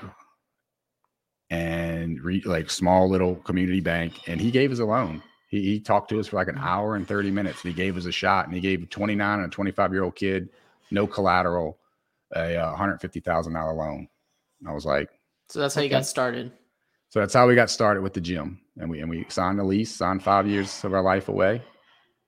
and 1.49 2.21
re, 2.21 2.41
like 2.45 2.69
small 2.69 3.09
little 3.09 3.35
community 3.37 3.79
bank, 3.79 4.27
and 4.27 4.39
he 4.39 4.51
gave 4.51 4.71
us 4.71 4.79
a 4.79 4.85
loan. 4.85 5.21
He, 5.47 5.61
he 5.61 5.79
talked 5.79 6.09
to 6.09 6.19
us 6.19 6.27
for 6.27 6.37
like 6.37 6.47
an 6.47 6.57
hour 6.57 6.95
and 6.95 7.07
30 7.07 7.31
minutes, 7.31 7.63
and 7.63 7.73
he 7.73 7.75
gave 7.75 7.97
us 7.97 8.05
a 8.05 8.11
shot. 8.11 8.45
And 8.45 8.55
he 8.55 8.61
gave 8.61 8.83
a 8.83 8.87
29 8.87 9.39
and 9.39 9.47
a 9.47 9.49
25 9.49 9.93
year 9.93 10.03
old 10.03 10.15
kid, 10.15 10.49
no 10.91 11.07
collateral, 11.07 11.77
a 12.35 12.57
uh, 12.57 12.75
$150,000 12.75 13.77
loan. 13.77 14.07
And 14.59 14.69
I 14.69 14.73
was 14.73 14.85
like, 14.85 15.09
so 15.47 15.59
that's 15.59 15.75
how 15.75 15.79
okay. 15.79 15.85
you 15.85 15.91
got 15.91 16.05
started. 16.05 16.51
So 17.15 17.21
that's 17.21 17.33
how 17.33 17.47
we 17.47 17.55
got 17.55 17.69
started 17.69 18.01
with 18.01 18.13
the 18.13 18.19
gym, 18.19 18.59
and 18.77 18.89
we 18.89 18.99
and 18.99 19.09
we 19.09 19.25
signed 19.29 19.57
a 19.61 19.63
lease, 19.63 19.89
signed 19.89 20.21
five 20.21 20.45
years 20.45 20.83
of 20.83 20.93
our 20.93 21.01
life 21.01 21.29
away. 21.29 21.61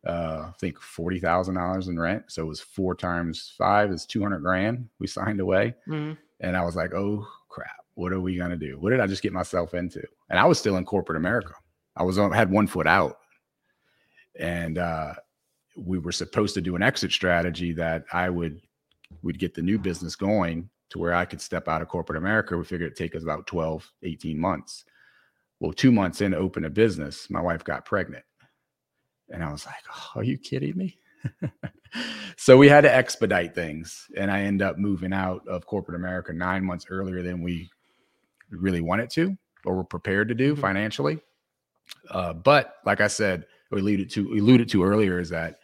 Uh, 0.07 0.45
I 0.47 0.53
think 0.61 0.79
forty 0.79 1.19
thousand 1.19 1.55
dollars 1.55 1.89
in 1.89 1.99
rent, 1.99 2.23
so 2.29 2.43
it 2.43 2.47
was 2.47 2.61
four 2.61 2.95
times 2.95 3.53
five 3.57 3.91
is 3.91 4.05
two 4.05 4.23
hundred 4.23 4.43
grand. 4.43 4.87
We 4.99 5.07
signed 5.07 5.41
away, 5.41 5.75
mm-hmm. 5.89 6.13
and 6.39 6.55
I 6.55 6.63
was 6.63 6.77
like, 6.77 6.93
"Oh 6.93 7.27
crap, 7.49 7.75
what 7.95 8.13
are 8.13 8.21
we 8.21 8.37
gonna 8.37 8.55
do? 8.55 8.79
What 8.79 8.91
did 8.91 9.01
I 9.01 9.07
just 9.07 9.21
get 9.21 9.33
myself 9.33 9.73
into?" 9.73 10.01
And 10.29 10.39
I 10.39 10.45
was 10.45 10.57
still 10.57 10.77
in 10.77 10.85
corporate 10.85 11.17
America. 11.17 11.51
I 11.97 12.03
was 12.03 12.17
on, 12.17 12.31
had 12.31 12.49
one 12.49 12.65
foot 12.65 12.87
out, 12.87 13.17
and 14.39 14.77
uh, 14.77 15.15
we 15.75 15.97
were 15.97 16.13
supposed 16.13 16.53
to 16.53 16.61
do 16.61 16.77
an 16.77 16.81
exit 16.81 17.11
strategy 17.11 17.73
that 17.73 18.05
I 18.13 18.29
would 18.29 18.61
we'd 19.21 19.37
get 19.37 19.53
the 19.53 19.61
new 19.61 19.79
business 19.79 20.15
going 20.15 20.69
to 20.89 20.99
where 20.99 21.13
I 21.13 21.25
could 21.25 21.41
step 21.41 21.67
out 21.67 21.81
of 21.81 21.87
corporate 21.87 22.17
America. 22.17 22.57
We 22.57 22.63
figured 22.63 22.87
it'd 22.87 22.97
take 22.97 23.15
us 23.15 23.23
about 23.23 23.47
12, 23.47 23.91
18 24.03 24.39
months. 24.39 24.85
Well, 25.59 25.73
two 25.73 25.91
months 25.91 26.21
in 26.21 26.31
to 26.31 26.37
open 26.37 26.65
a 26.65 26.69
business, 26.69 27.29
my 27.29 27.41
wife 27.41 27.63
got 27.63 27.85
pregnant. 27.85 28.23
And 29.29 29.43
I 29.43 29.51
was 29.51 29.65
like, 29.65 29.83
oh, 29.91 30.19
are 30.19 30.23
you 30.23 30.37
kidding 30.37 30.77
me? 30.77 30.97
so 32.37 32.57
we 32.57 32.69
had 32.69 32.81
to 32.81 32.93
expedite 32.93 33.55
things. 33.55 34.05
And 34.15 34.31
I 34.31 34.41
end 34.41 34.61
up 34.61 34.77
moving 34.77 35.13
out 35.13 35.45
of 35.47 35.65
corporate 35.65 35.97
America 35.97 36.31
nine 36.31 36.63
months 36.63 36.85
earlier 36.89 37.23
than 37.23 37.41
we 37.41 37.69
really 38.49 38.81
wanted 38.81 39.09
to 39.11 39.35
or 39.65 39.75
were 39.75 39.83
prepared 39.83 40.29
to 40.29 40.35
do 40.35 40.53
mm-hmm. 40.53 40.61
financially. 40.61 41.19
Uh, 42.09 42.33
but 42.33 42.75
like 42.85 43.01
I 43.01 43.07
said, 43.07 43.45
we 43.71 43.81
alluded 43.81 44.09
to 44.11 44.33
alluded 44.33 44.69
to 44.69 44.83
earlier 44.83 45.19
is 45.19 45.29
that 45.29 45.59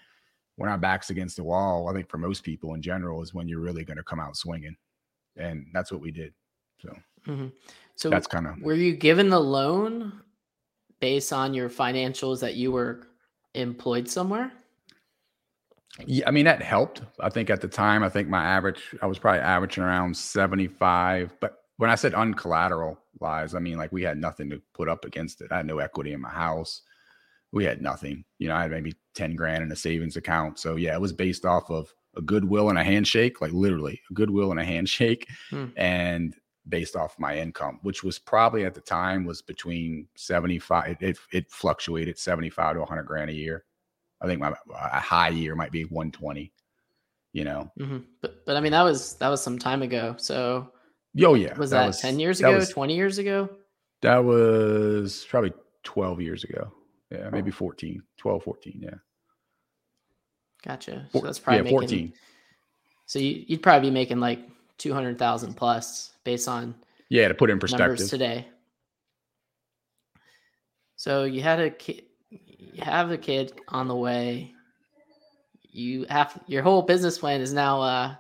when 0.55 0.69
our 0.69 0.77
backs 0.77 1.09
against 1.09 1.37
the 1.37 1.43
wall, 1.43 1.89
I 1.89 1.93
think 1.93 2.09
for 2.09 2.17
most 2.17 2.43
people 2.43 2.73
in 2.73 2.81
general 2.81 3.21
is 3.21 3.33
when 3.33 3.47
you're 3.47 3.59
really 3.59 3.83
going 3.83 3.97
to 3.97 4.03
come 4.03 4.19
out 4.19 4.35
swinging, 4.35 4.75
and 5.37 5.67
that's 5.73 5.91
what 5.91 6.01
we 6.01 6.11
did. 6.11 6.33
So, 6.81 6.95
mm-hmm. 7.27 7.47
so 7.95 8.09
that's 8.09 8.27
kind 8.27 8.47
of 8.47 8.61
were 8.61 8.73
you 8.73 8.93
given 8.93 9.29
the 9.29 9.39
loan 9.39 10.21
based 10.99 11.33
on 11.33 11.53
your 11.53 11.69
financials 11.69 12.39
that 12.41 12.55
you 12.55 12.71
were 12.71 13.07
employed 13.53 14.07
somewhere? 14.09 14.51
Yeah, 16.05 16.27
I 16.27 16.31
mean 16.31 16.45
that 16.45 16.61
helped. 16.61 17.01
I 17.19 17.29
think 17.29 17.49
at 17.49 17.61
the 17.61 17.67
time, 17.67 18.03
I 18.03 18.09
think 18.09 18.27
my 18.27 18.43
average, 18.43 18.81
I 19.01 19.05
was 19.05 19.19
probably 19.19 19.41
averaging 19.41 19.83
around 19.83 20.15
75. 20.17 21.35
But 21.39 21.57
when 21.77 21.89
I 21.89 21.95
said 21.95 22.13
uncollateralized, 22.13 23.55
I 23.55 23.59
mean 23.59 23.77
like 23.77 23.91
we 23.91 24.03
had 24.03 24.17
nothing 24.17 24.49
to 24.49 24.61
put 24.73 24.89
up 24.89 25.05
against 25.05 25.41
it. 25.41 25.51
I 25.51 25.57
had 25.57 25.67
no 25.67 25.79
equity 25.79 26.13
in 26.13 26.21
my 26.21 26.29
house. 26.29 26.81
We 27.51 27.63
had 27.63 27.81
nothing. 27.81 28.25
You 28.39 28.47
know, 28.47 28.55
I 28.55 28.63
had 28.63 28.71
maybe 28.71 28.95
10 29.13 29.35
grand 29.35 29.63
in 29.63 29.71
a 29.71 29.75
savings 29.75 30.17
account. 30.17 30.57
So 30.57 30.75
yeah, 30.75 30.95
it 30.95 31.01
was 31.01 31.13
based 31.13 31.45
off 31.45 31.69
of 31.69 31.93
a 32.15 32.21
goodwill 32.21 32.69
and 32.69 32.77
a 32.77 32.83
handshake, 32.83 33.41
like 33.41 33.51
literally 33.51 33.99
a 34.09 34.13
goodwill 34.13 34.51
and 34.51 34.59
a 34.59 34.65
handshake, 34.65 35.27
hmm. 35.49 35.67
and 35.75 36.35
based 36.69 36.95
off 36.95 37.19
my 37.19 37.37
income, 37.37 37.79
which 37.81 38.03
was 38.03 38.19
probably 38.19 38.65
at 38.65 38.73
the 38.73 38.81
time 38.81 39.25
was 39.25 39.41
between 39.41 40.07
75. 40.15 40.97
It, 41.01 41.17
it 41.31 41.51
fluctuated 41.51 42.17
75 42.17 42.75
to 42.75 42.79
100 42.79 43.03
grand 43.03 43.29
a 43.29 43.33
year. 43.33 43.65
I 44.21 44.27
think 44.27 44.39
my 44.39 44.53
a 44.73 44.99
high 44.99 45.29
year 45.29 45.55
might 45.55 45.71
be 45.71 45.83
120. 45.83 46.51
You 47.33 47.43
know, 47.43 47.71
mm-hmm. 47.79 47.97
but 48.21 48.45
but 48.45 48.55
I 48.55 48.59
mean 48.59 48.73
that 48.73 48.83
was 48.83 49.15
that 49.15 49.27
was 49.27 49.41
some 49.41 49.57
time 49.57 49.81
ago. 49.81 50.13
So 50.19 50.71
oh 51.23 51.33
yeah, 51.33 51.57
was 51.57 51.71
that, 51.71 51.79
that 51.79 51.87
was, 51.87 51.99
10 51.99 52.19
years 52.19 52.39
ago? 52.39 52.53
Was, 52.53 52.69
20 52.69 52.95
years 52.95 53.17
ago? 53.17 53.49
That 54.03 54.23
was 54.23 55.25
probably 55.27 55.53
12 55.83 56.21
years 56.21 56.43
ago. 56.43 56.71
Yeah, 57.09 57.29
maybe 57.31 57.51
14, 57.51 58.03
12, 58.17 58.43
14. 58.43 58.79
Yeah. 58.83 58.89
Gotcha. 60.65 61.07
So 61.11 61.19
that's 61.19 61.39
probably 61.39 61.57
yeah, 61.57 61.63
making, 61.63 61.79
14. 61.79 62.13
So 63.05 63.19
you, 63.19 63.45
would 63.49 63.61
probably 63.61 63.89
be 63.89 63.93
making 63.93 64.19
like 64.19 64.39
200,000 64.77 65.53
plus 65.53 66.11
based 66.23 66.47
on 66.47 66.75
yeah 67.09 67.27
to 67.27 67.33
put 67.33 67.49
in 67.49 67.59
perspective 67.59 68.09
today. 68.09 68.47
So 70.95 71.25
you 71.25 71.41
had 71.41 71.59
a 71.59 71.69
kid, 71.69 72.03
you 72.29 72.81
have 72.81 73.11
a 73.11 73.17
kid 73.17 73.53
on 73.67 73.87
the 73.87 73.95
way. 73.95 74.53
You 75.61 76.05
have 76.09 76.39
your 76.47 76.63
whole 76.63 76.81
business 76.81 77.17
plan 77.17 77.41
is 77.41 77.51
now 77.51 77.81
uh, 77.81 78.15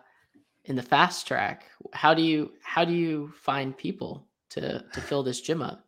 in 0.65 0.75
the 0.75 0.81
fast 0.81 1.27
track. 1.27 1.65
How 1.93 2.13
do 2.13 2.21
you 2.21 2.51
how 2.61 2.83
do 2.83 2.93
you 2.93 3.31
find 3.41 3.77
people 3.77 4.27
to 4.49 4.83
to 4.93 5.01
fill 5.01 5.23
this 5.23 5.39
gym 5.39 5.61
up? 5.61 5.85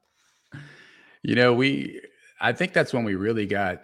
You 1.22 1.36
know, 1.36 1.54
we 1.54 2.02
I 2.40 2.54
think 2.54 2.72
that's 2.74 2.94
when 2.94 3.04
we 3.04 3.16
really 3.16 3.46
got 3.46 3.82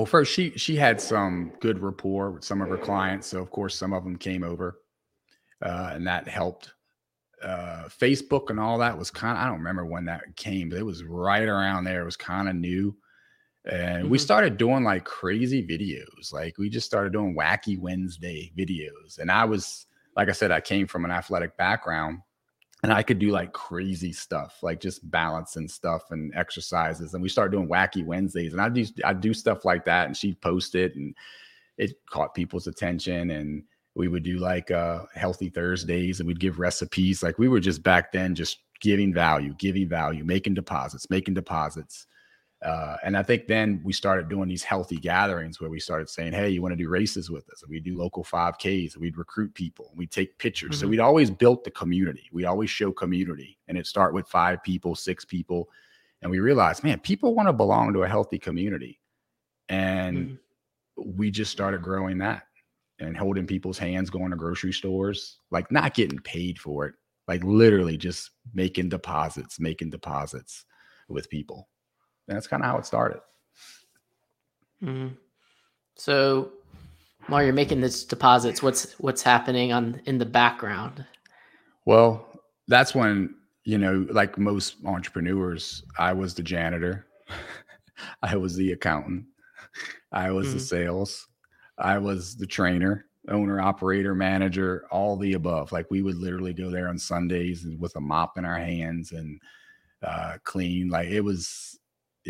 well 0.00 0.06
first 0.06 0.32
she 0.32 0.50
she 0.52 0.76
had 0.76 0.98
some 0.98 1.52
good 1.60 1.78
rapport 1.78 2.30
with 2.30 2.42
some 2.42 2.62
of 2.62 2.70
her 2.70 2.78
clients 2.78 3.26
so 3.26 3.38
of 3.38 3.50
course 3.50 3.74
some 3.74 3.92
of 3.92 4.02
them 4.02 4.16
came 4.16 4.42
over 4.42 4.80
uh, 5.62 5.90
and 5.92 6.06
that 6.06 6.26
helped. 6.26 6.72
Uh, 7.42 7.88
facebook 7.88 8.50
and 8.50 8.60
all 8.60 8.76
that 8.76 8.98
was 8.98 9.10
kind 9.10 9.38
of 9.38 9.42
i 9.42 9.46
don't 9.46 9.58
remember 9.58 9.86
when 9.86 10.04
that 10.04 10.20
came 10.36 10.68
but 10.68 10.78
it 10.78 10.84
was 10.84 11.02
right 11.04 11.48
around 11.48 11.84
there. 11.84 12.02
It 12.02 12.04
was 12.04 12.16
kind 12.16 12.50
of 12.50 12.54
new 12.54 12.94
and 13.64 14.02
mm-hmm. 14.02 14.10
we 14.10 14.18
started 14.18 14.58
doing 14.58 14.84
like 14.84 15.04
crazy 15.04 15.66
videos. 15.66 16.34
Like 16.34 16.58
we 16.58 16.68
just 16.68 16.86
started 16.86 17.14
doing 17.14 17.34
wacky 17.34 17.78
wednesday 17.78 18.52
videos 18.58 19.18
and 19.18 19.30
i 19.30 19.44
was 19.44 19.86
like 20.16 20.28
i 20.28 20.32
said 20.32 20.50
i 20.50 20.60
came 20.60 20.86
from 20.86 21.06
an 21.06 21.10
athletic 21.10 21.56
background 21.56 22.18
and 22.82 22.92
I 22.92 23.02
could 23.02 23.18
do 23.18 23.30
like 23.30 23.52
crazy 23.52 24.12
stuff, 24.12 24.58
like 24.62 24.80
just 24.80 25.08
balance 25.10 25.56
and 25.56 25.70
stuff 25.70 26.10
and 26.10 26.34
exercises. 26.34 27.12
And 27.12 27.22
we 27.22 27.28
started 27.28 27.52
doing 27.52 27.68
wacky 27.68 28.04
Wednesdays, 28.04 28.52
and 28.52 28.60
I 28.60 28.68
do 28.68 28.86
I 29.04 29.12
do 29.12 29.34
stuff 29.34 29.64
like 29.64 29.84
that, 29.84 30.06
and 30.06 30.16
she'd 30.16 30.40
post 30.40 30.74
it, 30.74 30.94
and 30.96 31.14
it 31.76 31.92
caught 32.08 32.34
people's 32.34 32.66
attention. 32.66 33.30
And 33.30 33.64
we 33.94 34.08
would 34.08 34.22
do 34.22 34.38
like 34.38 34.70
uh, 34.70 35.04
healthy 35.14 35.50
Thursdays, 35.50 36.20
and 36.20 36.26
we'd 36.26 36.40
give 36.40 36.58
recipes. 36.58 37.22
Like 37.22 37.38
we 37.38 37.48
were 37.48 37.60
just 37.60 37.82
back 37.82 38.12
then, 38.12 38.34
just 38.34 38.58
giving 38.80 39.12
value, 39.12 39.54
giving 39.58 39.88
value, 39.88 40.24
making 40.24 40.54
deposits, 40.54 41.10
making 41.10 41.34
deposits. 41.34 42.06
Uh, 42.62 42.96
and 43.02 43.16
I 43.16 43.22
think 43.22 43.46
then 43.46 43.80
we 43.82 43.92
started 43.92 44.28
doing 44.28 44.48
these 44.48 44.62
healthy 44.62 44.96
gatherings 44.96 45.60
where 45.60 45.70
we 45.70 45.80
started 45.80 46.10
saying, 46.10 46.34
Hey, 46.34 46.50
you 46.50 46.60
want 46.60 46.72
to 46.72 46.76
do 46.76 46.90
races 46.90 47.30
with 47.30 47.48
us? 47.50 47.62
And 47.62 47.70
we 47.70 47.80
do 47.80 47.96
local 47.96 48.22
5Ks. 48.22 48.98
We'd 48.98 49.16
recruit 49.16 49.54
people. 49.54 49.92
We'd 49.96 50.10
take 50.10 50.36
pictures. 50.38 50.72
Mm-hmm. 50.72 50.80
So 50.80 50.88
we'd 50.88 51.00
always 51.00 51.30
built 51.30 51.64
the 51.64 51.70
community. 51.70 52.28
We 52.32 52.44
always 52.44 52.68
show 52.68 52.92
community. 52.92 53.58
And 53.68 53.78
it 53.78 53.86
start 53.86 54.12
with 54.12 54.28
five 54.28 54.62
people, 54.62 54.94
six 54.94 55.24
people. 55.24 55.70
And 56.20 56.30
we 56.30 56.38
realized, 56.40 56.84
man, 56.84 57.00
people 57.00 57.34
want 57.34 57.48
to 57.48 57.54
belong 57.54 57.94
to 57.94 58.02
a 58.02 58.08
healthy 58.08 58.38
community. 58.38 59.00
And 59.70 60.18
mm-hmm. 60.18 61.10
we 61.16 61.30
just 61.30 61.52
started 61.52 61.80
growing 61.80 62.18
that 62.18 62.42
and 62.98 63.16
holding 63.16 63.46
people's 63.46 63.78
hands, 63.78 64.10
going 64.10 64.32
to 64.32 64.36
grocery 64.36 64.72
stores, 64.72 65.38
like 65.50 65.72
not 65.72 65.94
getting 65.94 66.18
paid 66.18 66.58
for 66.58 66.84
it, 66.84 66.94
like 67.26 67.42
literally 67.42 67.96
just 67.96 68.32
making 68.52 68.90
deposits, 68.90 69.58
making 69.58 69.88
deposits 69.88 70.66
with 71.08 71.30
people 71.30 71.66
that's 72.36 72.46
kind 72.46 72.62
of 72.62 72.68
how 72.68 72.78
it 72.78 72.86
started. 72.86 73.20
Mm-hmm. 74.82 75.14
So 75.96 76.52
while 77.26 77.42
you're 77.42 77.52
making 77.52 77.80
these 77.80 78.04
deposits, 78.04 78.62
what's 78.62 78.92
what's 78.94 79.22
happening 79.22 79.72
on 79.72 80.00
in 80.06 80.18
the 80.18 80.26
background? 80.26 81.04
Well, 81.84 82.26
that's 82.68 82.94
when 82.94 83.34
you 83.64 83.78
know, 83.78 84.06
like 84.10 84.38
most 84.38 84.76
entrepreneurs, 84.84 85.84
I 85.98 86.12
was 86.12 86.34
the 86.34 86.42
janitor, 86.42 87.06
I 88.22 88.36
was 88.36 88.56
the 88.56 88.72
accountant, 88.72 89.26
I 90.12 90.30
was 90.30 90.48
mm-hmm. 90.48 90.56
the 90.56 90.60
sales, 90.60 91.28
I 91.78 91.98
was 91.98 92.36
the 92.36 92.46
trainer, 92.46 93.06
owner, 93.28 93.60
operator, 93.60 94.14
manager, 94.14 94.86
all 94.90 95.16
the 95.16 95.34
above. 95.34 95.72
Like 95.72 95.90
we 95.90 96.02
would 96.02 96.16
literally 96.16 96.54
go 96.54 96.70
there 96.70 96.88
on 96.88 96.98
Sundays 96.98 97.66
with 97.78 97.94
a 97.96 98.00
mop 98.00 98.38
in 98.38 98.44
our 98.44 98.58
hands 98.58 99.12
and 99.12 99.40
uh, 100.02 100.38
clean. 100.44 100.88
Like 100.88 101.08
it 101.08 101.20
was 101.20 101.79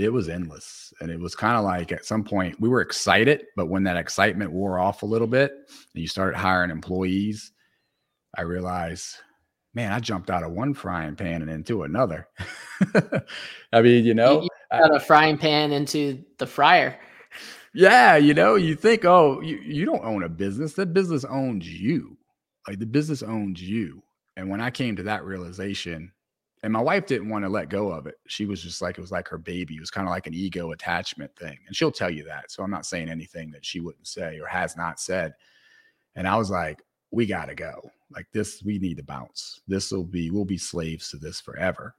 it 0.01 0.13
was 0.13 0.29
endless. 0.29 0.93
And 1.01 1.11
it 1.11 1.19
was 1.19 1.35
kind 1.35 1.57
of 1.57 1.65
like 1.65 1.93
at 1.93 2.05
some 2.05 2.25
point 2.25 2.61
we 2.61 2.69
were 2.69 2.81
excited, 2.81 3.47
but 3.57 3.69
when 3.69 3.85
that 3.85 3.97
excitement 3.97 4.53
wore 4.53 4.79
off 4.79 5.03
a 5.03 5.07
little 5.07 5.27
bit 5.27 5.53
and 5.53 6.03
you 6.03 6.09
started 6.09 6.37
hiring 6.37 6.71
employees, 6.71 7.53
I 8.37 8.43
realized, 8.43 9.17
man, 9.75 9.93
I 9.93 10.01
jumped 10.01 10.31
out 10.31 10.43
of 10.43 10.53
one 10.53 10.75
frying 10.75 11.17
pan 11.17 11.43
and 11.43 11.51
into 11.51 11.83
another. 11.83 12.29
I 13.73 13.83
mean, 13.83 14.05
you 14.05 14.15
know, 14.15 14.43
you, 14.43 14.49
got 14.71 14.95
a 14.95 15.01
frying 15.01 15.39
pan 15.39 15.73
into 15.73 16.23
the 16.39 16.47
fryer. 16.47 16.99
Yeah, 17.73 18.17
you 18.17 18.35
know, 18.35 18.57
you 18.57 18.75
think, 18.75 19.05
oh, 19.05 19.41
you, 19.41 19.59
you 19.59 19.85
don't 19.85 20.05
own 20.05 20.25
a 20.25 20.29
business. 20.29 20.75
That 20.75 20.93
business 20.93 21.25
owns 21.25 21.69
you. 21.69 22.17
Like 22.67 22.79
the 22.79 22.87
business 22.87 23.23
owns 23.23 23.63
you. 23.63 24.03
And 24.37 24.49
when 24.49 24.61
I 24.61 24.71
came 24.71 24.97
to 24.97 25.03
that 25.05 25.25
realization, 25.25 26.13
and 26.63 26.73
my 26.73 26.81
wife 26.81 27.07
didn't 27.07 27.31
want 27.31 27.45
to 27.45 27.49
let 27.49 27.71
go 27.71 27.91
of 27.91 28.07
it. 28.07 28.17
She 28.27 28.45
was 28.45 28.63
just 28.63 28.83
like, 28.83 28.99
it 28.99 29.01
was 29.01 29.13
like 29.13 29.29
her 29.29 29.39
baby. 29.39 29.77
It 29.77 29.81
was 29.81 29.91
kind 29.91 30.07
of 30.07 30.11
like 30.11 30.27
an 30.27 30.35
ego 30.35 30.73
attachment 30.73 31.35
thing. 31.37 31.59
And 31.67 31.75
she'll 31.75 31.91
tell 31.91 32.11
you 32.11 32.25
that. 32.25 32.51
So 32.51 32.63
I'm 32.63 32.71
not 32.71 32.85
saying 32.85 33.09
anything 33.09 33.51
that 33.53 33.65
she 33.65 33.81
wouldn't 33.81 34.07
say 34.07 34.39
or 34.39 34.47
has 34.47 34.77
not 34.77 35.01
said. 35.01 35.33
And 36.17 36.29
I 36.29 36.37
was 36.37 36.51
like, 36.51 36.83
we 37.11 37.25
got 37.25 37.47
to 37.47 37.55
go. 37.55 37.91
Like 38.11 38.27
this, 38.33 38.63
we 38.63 38.79
need 38.79 38.99
to 38.99 39.03
bounce. 39.03 39.61
This 39.69 39.91
will 39.91 40.05
be, 40.05 40.31
we'll 40.31 40.45
be 40.45 40.59
slaves 40.59 41.09
to 41.11 41.17
this 41.17 41.41
forever. 41.41 41.95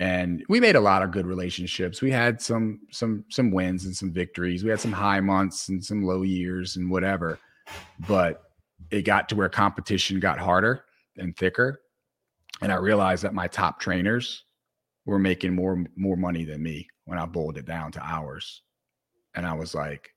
And 0.00 0.44
we 0.48 0.60
made 0.60 0.76
a 0.76 0.80
lot 0.80 1.02
of 1.02 1.12
good 1.12 1.26
relationships. 1.26 2.02
We 2.02 2.10
had 2.10 2.42
some, 2.42 2.80
some, 2.90 3.24
some 3.30 3.52
wins 3.52 3.86
and 3.86 3.96
some 3.96 4.12
victories. 4.12 4.64
We 4.64 4.70
had 4.70 4.80
some 4.80 4.92
high 4.92 5.20
months 5.20 5.68
and 5.68 5.82
some 5.82 6.04
low 6.04 6.22
years 6.22 6.76
and 6.76 6.90
whatever. 6.90 7.38
But 8.06 8.42
it 8.90 9.02
got 9.02 9.30
to 9.30 9.36
where 9.36 9.48
competition 9.48 10.20
got 10.20 10.38
harder 10.38 10.84
and 11.16 11.34
thicker 11.36 11.80
and 12.64 12.72
I 12.72 12.76
realized 12.76 13.24
that 13.24 13.34
my 13.34 13.46
top 13.46 13.78
trainers 13.78 14.44
were 15.04 15.18
making 15.18 15.54
more 15.54 15.84
more 15.96 16.16
money 16.16 16.44
than 16.44 16.62
me 16.62 16.88
when 17.04 17.18
I 17.18 17.26
boiled 17.26 17.58
it 17.58 17.66
down 17.66 17.92
to 17.92 18.02
hours. 18.02 18.62
And 19.34 19.46
I 19.46 19.52
was 19.52 19.74
like, 19.74 20.08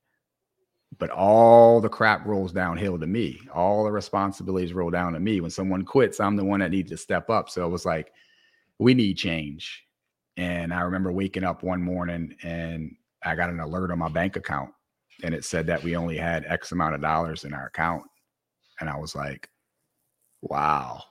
but 0.98 1.10
all 1.10 1.82
the 1.82 1.90
crap 1.90 2.26
rolls 2.26 2.54
downhill 2.54 2.98
to 3.00 3.06
me. 3.06 3.42
All 3.54 3.84
the 3.84 3.92
responsibilities 3.92 4.72
roll 4.72 4.90
down 4.90 5.12
to 5.12 5.20
me. 5.20 5.42
When 5.42 5.52
someone 5.52 5.84
quits, 5.84 6.22
I'm 6.22 6.38
the 6.38 6.46
one 6.46 6.62
that 6.62 6.72
needs 6.72 6.90
to 6.92 6.98
step 6.98 7.30
up. 7.30 7.50
So 7.50 7.66
it 7.66 7.70
was 7.70 7.86
like, 7.86 8.14
we 8.80 8.94
need 8.94 9.16
change. 9.16 9.84
And 10.38 10.74
I 10.74 10.82
remember 10.82 11.12
waking 11.12 11.44
up 11.44 11.64
one 11.64 11.82
morning 11.82 12.34
and 12.44 12.96
I 13.26 13.36
got 13.36 13.50
an 13.50 13.60
alert 13.60 13.92
on 13.92 14.00
my 14.00 14.08
bank 14.08 14.38
account 14.38 14.70
and 15.22 15.36
it 15.36 15.44
said 15.44 15.68
that 15.68 15.84
we 15.84 15.98
only 15.98 16.16
had 16.16 16.46
X 16.46 16.72
amount 16.72 16.96
of 16.96 17.02
dollars 17.02 17.44
in 17.44 17.54
our 17.54 17.66
account. 17.66 18.04
And 18.80 18.90
I 18.90 18.96
was 18.96 19.16
like, 19.16 19.50
Wow. 20.42 21.04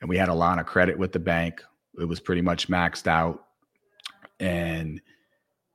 And 0.00 0.08
we 0.08 0.16
had 0.16 0.28
a 0.28 0.34
line 0.34 0.58
of 0.58 0.66
credit 0.66 0.98
with 0.98 1.12
the 1.12 1.18
bank. 1.18 1.62
It 1.98 2.04
was 2.04 2.20
pretty 2.20 2.42
much 2.42 2.68
maxed 2.68 3.06
out. 3.06 3.44
And 4.38 5.00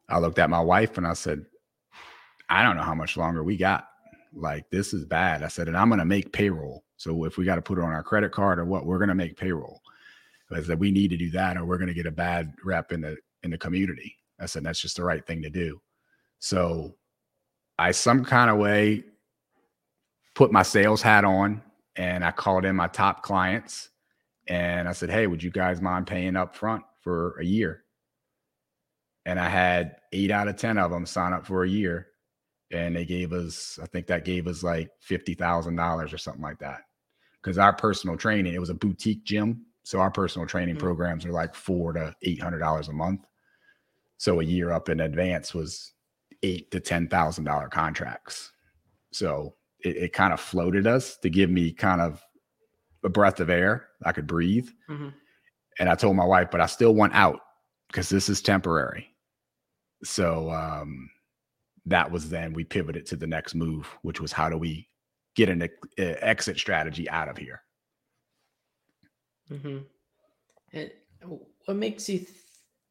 I 0.09 0.19
looked 0.19 0.39
at 0.39 0.49
my 0.49 0.59
wife 0.59 0.97
and 0.97 1.05
I 1.05 1.13
said, 1.13 1.45
I 2.49 2.63
don't 2.63 2.75
know 2.75 2.83
how 2.83 2.95
much 2.95 3.17
longer 3.17 3.43
we 3.43 3.57
got. 3.57 3.87
Like, 4.33 4.69
this 4.69 4.93
is 4.93 5.05
bad. 5.05 5.43
I 5.43 5.47
said, 5.47 5.67
and 5.67 5.77
I'm 5.77 5.89
going 5.89 5.99
to 5.99 6.05
make 6.05 6.31
payroll. 6.31 6.83
So 6.97 7.25
if 7.25 7.37
we 7.37 7.45
got 7.45 7.55
to 7.55 7.61
put 7.61 7.77
it 7.77 7.83
on 7.83 7.91
our 7.91 8.03
credit 8.03 8.31
card 8.31 8.59
or 8.59 8.65
what, 8.65 8.85
we're 8.85 8.97
going 8.97 9.09
to 9.09 9.15
make 9.15 9.37
payroll. 9.37 9.81
I 10.51 10.61
said, 10.61 10.79
we 10.79 10.91
need 10.91 11.09
to 11.09 11.17
do 11.17 11.31
that 11.31 11.57
or 11.57 11.65
we're 11.65 11.77
going 11.77 11.87
to 11.87 11.93
get 11.93 12.05
a 12.05 12.11
bad 12.11 12.53
rep 12.63 12.91
in 12.91 13.01
the 13.01 13.17
in 13.43 13.51
the 13.51 13.57
community. 13.57 14.15
I 14.39 14.45
said, 14.45 14.63
that's 14.63 14.79
just 14.79 14.97
the 14.97 15.03
right 15.03 15.25
thing 15.25 15.41
to 15.41 15.49
do. 15.49 15.81
So 16.39 16.95
I 17.79 17.91
some 17.91 18.23
kind 18.23 18.49
of 18.49 18.57
way 18.57 19.03
put 20.33 20.51
my 20.51 20.63
sales 20.63 21.01
hat 21.01 21.25
on 21.25 21.61
and 21.95 22.23
I 22.23 22.31
called 22.31 22.65
in 22.65 22.75
my 22.75 22.87
top 22.87 23.23
clients 23.23 23.89
and 24.47 24.87
I 24.87 24.91
said, 24.93 25.09
Hey, 25.09 25.27
would 25.27 25.43
you 25.43 25.51
guys 25.51 25.81
mind 25.81 26.07
paying 26.07 26.35
up 26.35 26.55
front 26.55 26.83
for 27.01 27.39
a 27.39 27.45
year? 27.45 27.83
And 29.25 29.39
I 29.39 29.49
had 29.49 29.97
eight 30.11 30.31
out 30.31 30.47
of 30.47 30.57
10 30.57 30.77
of 30.77 30.91
them 30.91 31.05
sign 31.05 31.33
up 31.33 31.45
for 31.45 31.63
a 31.63 31.69
year. 31.69 32.07
And 32.71 32.95
they 32.95 33.05
gave 33.05 33.33
us, 33.33 33.79
I 33.81 33.85
think 33.87 34.07
that 34.07 34.25
gave 34.25 34.47
us 34.47 34.63
like 34.63 34.89
$50,000 35.07 36.13
or 36.13 36.17
something 36.17 36.41
like 36.41 36.59
that. 36.59 36.81
Because 37.41 37.57
our 37.57 37.73
personal 37.73 38.17
training, 38.17 38.53
it 38.53 38.59
was 38.59 38.69
a 38.69 38.75
boutique 38.75 39.23
gym. 39.23 39.65
So 39.83 39.99
our 39.99 40.11
personal 40.11 40.47
training 40.47 40.75
mm-hmm. 40.75 40.83
programs 40.83 41.25
are 41.25 41.31
like 41.31 41.55
four 41.55 41.93
to 41.93 42.13
$800 42.25 42.89
a 42.89 42.93
month. 42.93 43.25
So 44.17 44.39
a 44.39 44.43
year 44.43 44.71
up 44.71 44.89
in 44.89 44.99
advance 44.99 45.53
was 45.53 45.93
eight 46.43 46.71
to 46.71 46.79
ten 46.79 47.07
thousand 47.07 47.43
dollar 47.43 47.67
contracts. 47.67 48.51
So 49.11 49.55
it, 49.79 49.97
it 49.97 50.13
kind 50.13 50.33
of 50.33 50.39
floated 50.39 50.87
us 50.87 51.17
to 51.17 51.29
give 51.29 51.49
me 51.49 51.71
kind 51.71 52.01
of 52.01 52.24
a 53.05 53.09
breath 53.09 53.39
of 53.39 53.49
air. 53.49 53.87
I 54.03 54.11
could 54.11 54.27
breathe. 54.27 54.67
Mm-hmm. 54.89 55.09
And 55.79 55.89
I 55.89 55.95
told 55.95 56.15
my 56.15 56.25
wife, 56.25 56.49
but 56.51 56.61
I 56.61 56.65
still 56.65 56.93
want 56.93 57.13
out 57.13 57.39
because 57.87 58.09
this 58.09 58.27
is 58.29 58.41
temporary. 58.41 59.07
So 60.03 60.51
um, 60.51 61.09
that 61.85 62.11
was 62.11 62.29
then 62.29 62.53
we 62.53 62.63
pivoted 62.63 63.05
to 63.07 63.15
the 63.15 63.27
next 63.27 63.55
move, 63.55 63.87
which 64.01 64.19
was 64.19 64.31
how 64.31 64.49
do 64.49 64.57
we 64.57 64.89
get 65.35 65.49
an 65.49 65.69
exit 65.97 66.57
strategy 66.57 67.09
out 67.09 67.29
of 67.29 67.37
here? 67.37 67.61
Mm-hmm. 69.51 69.77
And 70.73 70.91
what 71.65 71.77
makes 71.77 72.09
you 72.09 72.19
th- 72.19 72.29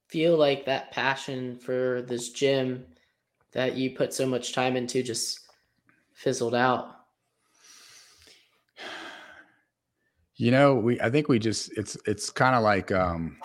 feel 0.08 0.36
like 0.36 0.66
that 0.66 0.92
passion 0.92 1.56
for 1.58 2.02
this 2.02 2.30
gym 2.30 2.84
that 3.52 3.76
you 3.76 3.90
put 3.90 4.12
so 4.12 4.26
much 4.26 4.52
time 4.52 4.76
into 4.76 5.02
just 5.02 5.40
fizzled 6.12 6.54
out? 6.54 7.03
You 10.36 10.50
know, 10.50 10.74
we 10.74 11.00
I 11.00 11.10
think 11.10 11.28
we 11.28 11.38
just 11.38 11.76
it's 11.76 11.96
it's 12.06 12.30
kind 12.30 12.56
of 12.56 12.62
like 12.62 12.90
um 12.90 13.38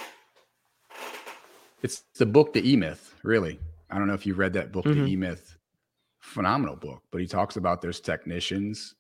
it's 1.82 2.04
the 2.18 2.26
book 2.26 2.54
The 2.54 2.68
E 2.68 2.76
Myth, 2.76 3.16
really. 3.24 3.60
I 3.90 3.98
don't 3.98 4.08
know 4.08 4.14
if 4.14 4.26
you've 4.26 4.40
read 4.40 4.54
that 4.54 4.72
book, 4.72 4.86
mm-hmm. 4.86 5.06
The 5.06 5.12
E 5.12 5.16
Myth. 5.16 5.58
Phenomenal 6.20 6.76
book, 6.76 7.02
but 7.12 7.22
he 7.22 7.28
talks 7.28 7.56
about 7.56 7.82
there's 7.82 8.00
technicians, 8.00 8.96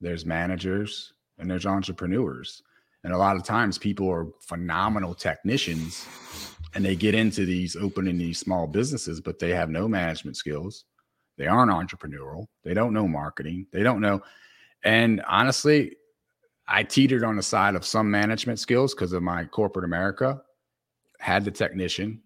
there's 0.00 0.26
managers, 0.26 1.12
and 1.38 1.50
there's 1.50 1.66
entrepreneurs. 1.66 2.62
And 3.04 3.12
a 3.12 3.18
lot 3.18 3.36
of 3.36 3.44
times 3.44 3.78
people 3.78 4.10
are 4.10 4.26
phenomenal 4.40 5.14
technicians 5.14 6.06
and 6.74 6.84
they 6.84 6.96
get 6.96 7.14
into 7.14 7.46
these 7.46 7.76
opening 7.76 8.18
these 8.18 8.38
small 8.38 8.66
businesses, 8.66 9.20
but 9.20 9.38
they 9.38 9.50
have 9.50 9.70
no 9.70 9.86
management 9.86 10.36
skills. 10.36 10.84
They 11.38 11.46
aren't 11.46 11.70
entrepreneurial. 11.70 12.46
They 12.64 12.74
don't 12.74 12.92
know 12.92 13.06
marketing. 13.06 13.66
They 13.70 13.82
don't 13.82 14.00
know. 14.00 14.22
And 14.82 15.22
honestly, 15.28 15.96
I 16.68 16.82
teetered 16.82 17.24
on 17.24 17.36
the 17.36 17.42
side 17.42 17.74
of 17.74 17.84
some 17.84 18.10
management 18.10 18.58
skills 18.58 18.94
because 18.94 19.12
of 19.12 19.22
my 19.22 19.44
corporate 19.44 19.84
America. 19.84 20.42
Had 21.18 21.44
the 21.44 21.50
technician 21.50 22.22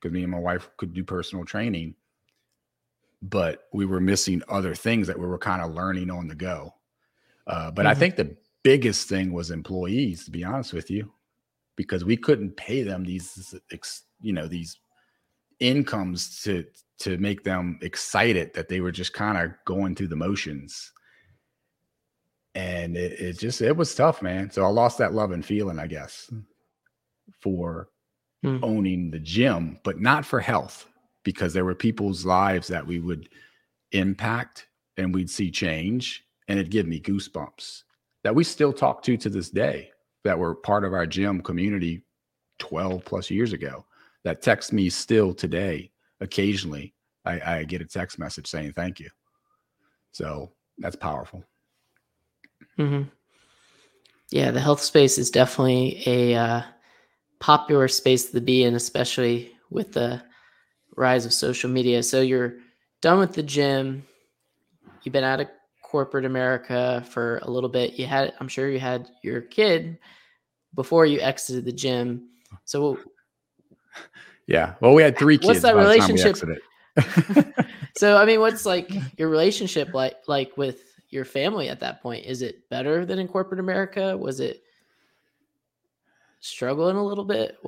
because 0.00 0.12
me 0.12 0.22
and 0.22 0.32
my 0.32 0.38
wife 0.38 0.68
could 0.76 0.92
do 0.92 1.02
personal 1.02 1.44
training, 1.44 1.94
but 3.22 3.68
we 3.72 3.86
were 3.86 4.00
missing 4.00 4.42
other 4.48 4.74
things 4.74 5.06
that 5.06 5.18
we 5.18 5.26
were 5.26 5.38
kind 5.38 5.62
of 5.62 5.72
learning 5.72 6.10
on 6.10 6.28
the 6.28 6.34
go. 6.34 6.74
Uh, 7.46 7.70
but 7.70 7.82
mm-hmm. 7.82 7.90
I 7.90 7.94
think 7.94 8.16
the 8.16 8.36
biggest 8.62 9.08
thing 9.08 9.32
was 9.32 9.50
employees, 9.50 10.24
to 10.26 10.30
be 10.30 10.44
honest 10.44 10.74
with 10.74 10.90
you 10.90 11.10
because 11.76 12.04
we 12.04 12.16
couldn't 12.16 12.56
pay 12.56 12.82
them 12.82 13.04
these 13.04 13.54
you 14.20 14.32
know 14.32 14.46
these 14.46 14.78
incomes 15.60 16.42
to 16.42 16.64
to 16.98 17.16
make 17.18 17.42
them 17.44 17.78
excited 17.82 18.52
that 18.54 18.68
they 18.68 18.80
were 18.80 18.92
just 18.92 19.12
kind 19.12 19.38
of 19.38 19.52
going 19.64 19.94
through 19.94 20.08
the 20.08 20.16
motions 20.16 20.92
and 22.54 22.96
it, 22.96 23.18
it, 23.20 23.38
just 23.38 23.60
it 23.60 23.76
was 23.76 23.94
tough 23.94 24.22
man. 24.22 24.50
So 24.50 24.64
i 24.64 24.68
lost 24.68 24.98
that 24.98 25.14
love 25.14 25.32
and 25.32 25.44
feeling 25.44 25.78
i 25.78 25.86
guess 25.86 26.30
for 27.40 27.88
mm. 28.44 28.60
owning 28.62 29.10
the 29.10 29.18
gym 29.18 29.78
but 29.84 30.00
not 30.00 30.24
for 30.24 30.40
health 30.40 30.86
because 31.24 31.52
there 31.52 31.64
were 31.64 31.74
people's 31.74 32.24
lives 32.24 32.68
that 32.68 32.86
we 32.86 33.00
would 33.00 33.28
impact 33.92 34.66
and 34.96 35.14
we'd 35.14 35.30
see 35.30 35.50
change 35.50 36.24
and 36.48 36.58
it'd 36.58 36.70
give 36.70 36.86
me 36.86 37.00
goosebumps 37.00 37.82
that 38.22 38.34
we 38.34 38.44
still 38.44 38.72
talk 38.72 39.02
to 39.02 39.16
to 39.16 39.28
this 39.28 39.50
day 39.50 39.90
that 40.24 40.38
were 40.38 40.54
part 40.54 40.84
of 40.84 40.92
our 40.92 41.06
gym 41.06 41.40
community 41.40 42.02
12 42.58 43.04
plus 43.04 43.30
years 43.30 43.52
ago 43.52 43.84
that 44.24 44.42
text 44.42 44.72
me 44.72 44.88
still 44.88 45.34
today 45.34 45.90
occasionally 46.20 46.94
I, 47.24 47.40
I, 47.40 47.64
get 47.64 47.80
a 47.80 47.86
text 47.86 48.18
message 48.18 48.46
saying 48.46 48.74
thank 48.74 49.00
you. 49.00 49.08
So 50.12 50.52
that's 50.78 50.96
powerful 50.96 51.44
mm-hmm. 52.78 53.02
yeah 54.30 54.50
the 54.50 54.60
health 54.60 54.80
space 54.80 55.18
is 55.18 55.30
definitely 55.30 56.02
a 56.06 56.34
uh, 56.34 56.62
popular 57.40 57.88
space 57.88 58.30
to 58.30 58.40
be 58.40 58.64
in 58.64 58.74
especially 58.74 59.52
with 59.70 59.92
the 59.92 60.22
rise 60.96 61.26
of 61.26 61.32
social 61.32 61.70
media 61.70 62.02
so 62.02 62.20
you're 62.20 62.54
done 63.00 63.18
with 63.18 63.34
the 63.34 63.42
gym 63.42 64.04
you've 65.02 65.12
been 65.12 65.24
out 65.24 65.40
of 65.40 65.48
corporate 65.94 66.24
America 66.24 67.04
for 67.08 67.38
a 67.42 67.48
little 67.48 67.68
bit. 67.68 67.96
You 67.96 68.04
had, 68.04 68.32
I'm 68.40 68.48
sure 68.48 68.68
you 68.68 68.80
had 68.80 69.08
your 69.22 69.40
kid 69.40 69.96
before 70.74 71.06
you 71.06 71.20
exited 71.20 71.64
the 71.64 71.72
gym. 71.72 72.30
So, 72.64 72.98
yeah. 74.48 74.74
Well, 74.80 74.92
we 74.92 75.02
had 75.04 75.16
three 75.16 75.38
kids. 75.38 75.46
What's 75.46 75.62
that 75.62 75.76
relationship? 75.76 76.36
so, 77.96 78.16
I 78.16 78.24
mean, 78.24 78.40
what's 78.40 78.66
like 78.66 78.90
your 79.18 79.28
relationship 79.28 79.94
like 79.94 80.16
like 80.26 80.56
with 80.56 80.80
your 81.14 81.24
family 81.24 81.68
at 81.68 81.80
that 81.80 82.02
point? 82.02 82.26
Is 82.26 82.42
it 82.42 82.68
better 82.68 83.06
than 83.06 83.18
in 83.18 83.28
corporate 83.28 83.60
America? 83.60 84.16
Was 84.16 84.40
it 84.40 84.62
struggling 86.40 86.96
a 86.96 87.04
little 87.04 87.24
bit? 87.24 87.58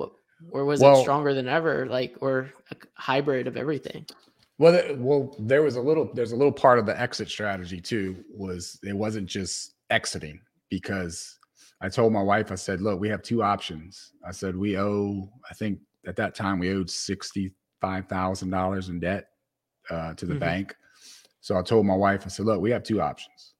Or 0.51 0.65
was 0.65 0.81
well, 0.81 0.99
it 0.99 1.01
stronger 1.01 1.33
than 1.33 1.47
ever? 1.47 1.87
Like, 1.87 2.15
or 2.21 2.51
a 2.71 2.75
hybrid 2.93 3.47
of 3.47 3.57
everything? 3.57 4.05
Well, 4.59 4.95
well, 4.97 5.35
there 5.39 5.63
was 5.63 5.75
a 5.75 5.81
little. 5.81 6.11
There's 6.13 6.31
a 6.31 6.35
little 6.35 6.51
part 6.51 6.79
of 6.79 6.85
the 6.85 6.99
exit 6.99 7.29
strategy 7.29 7.79
too. 7.79 8.23
Was 8.35 8.79
it 8.83 8.95
wasn't 8.95 9.27
just 9.27 9.75
exiting 9.89 10.39
because 10.69 11.37
I 11.79 11.89
told 11.89 12.11
my 12.11 12.21
wife. 12.21 12.51
I 12.51 12.55
said, 12.55 12.81
"Look, 12.81 12.99
we 12.99 13.09
have 13.09 13.21
two 13.21 13.43
options." 13.43 14.13
I 14.25 14.31
said, 14.31 14.55
"We 14.55 14.77
owe. 14.77 15.29
I 15.49 15.53
think 15.53 15.79
at 16.07 16.15
that 16.15 16.33
time 16.33 16.57
we 16.57 16.73
owed 16.73 16.89
sixty 16.89 17.53
five 17.79 18.07
thousand 18.07 18.49
dollars 18.49 18.89
in 18.89 18.99
debt 18.99 19.29
uh, 19.91 20.15
to 20.15 20.25
the 20.25 20.33
mm-hmm. 20.33 20.39
bank." 20.39 20.75
So 21.41 21.57
I 21.57 21.61
told 21.61 21.85
my 21.85 21.95
wife. 21.95 22.23
I 22.25 22.29
said, 22.29 22.45
"Look, 22.45 22.61
we 22.61 22.71
have 22.71 22.83
two 22.83 23.01
options. 23.01 23.53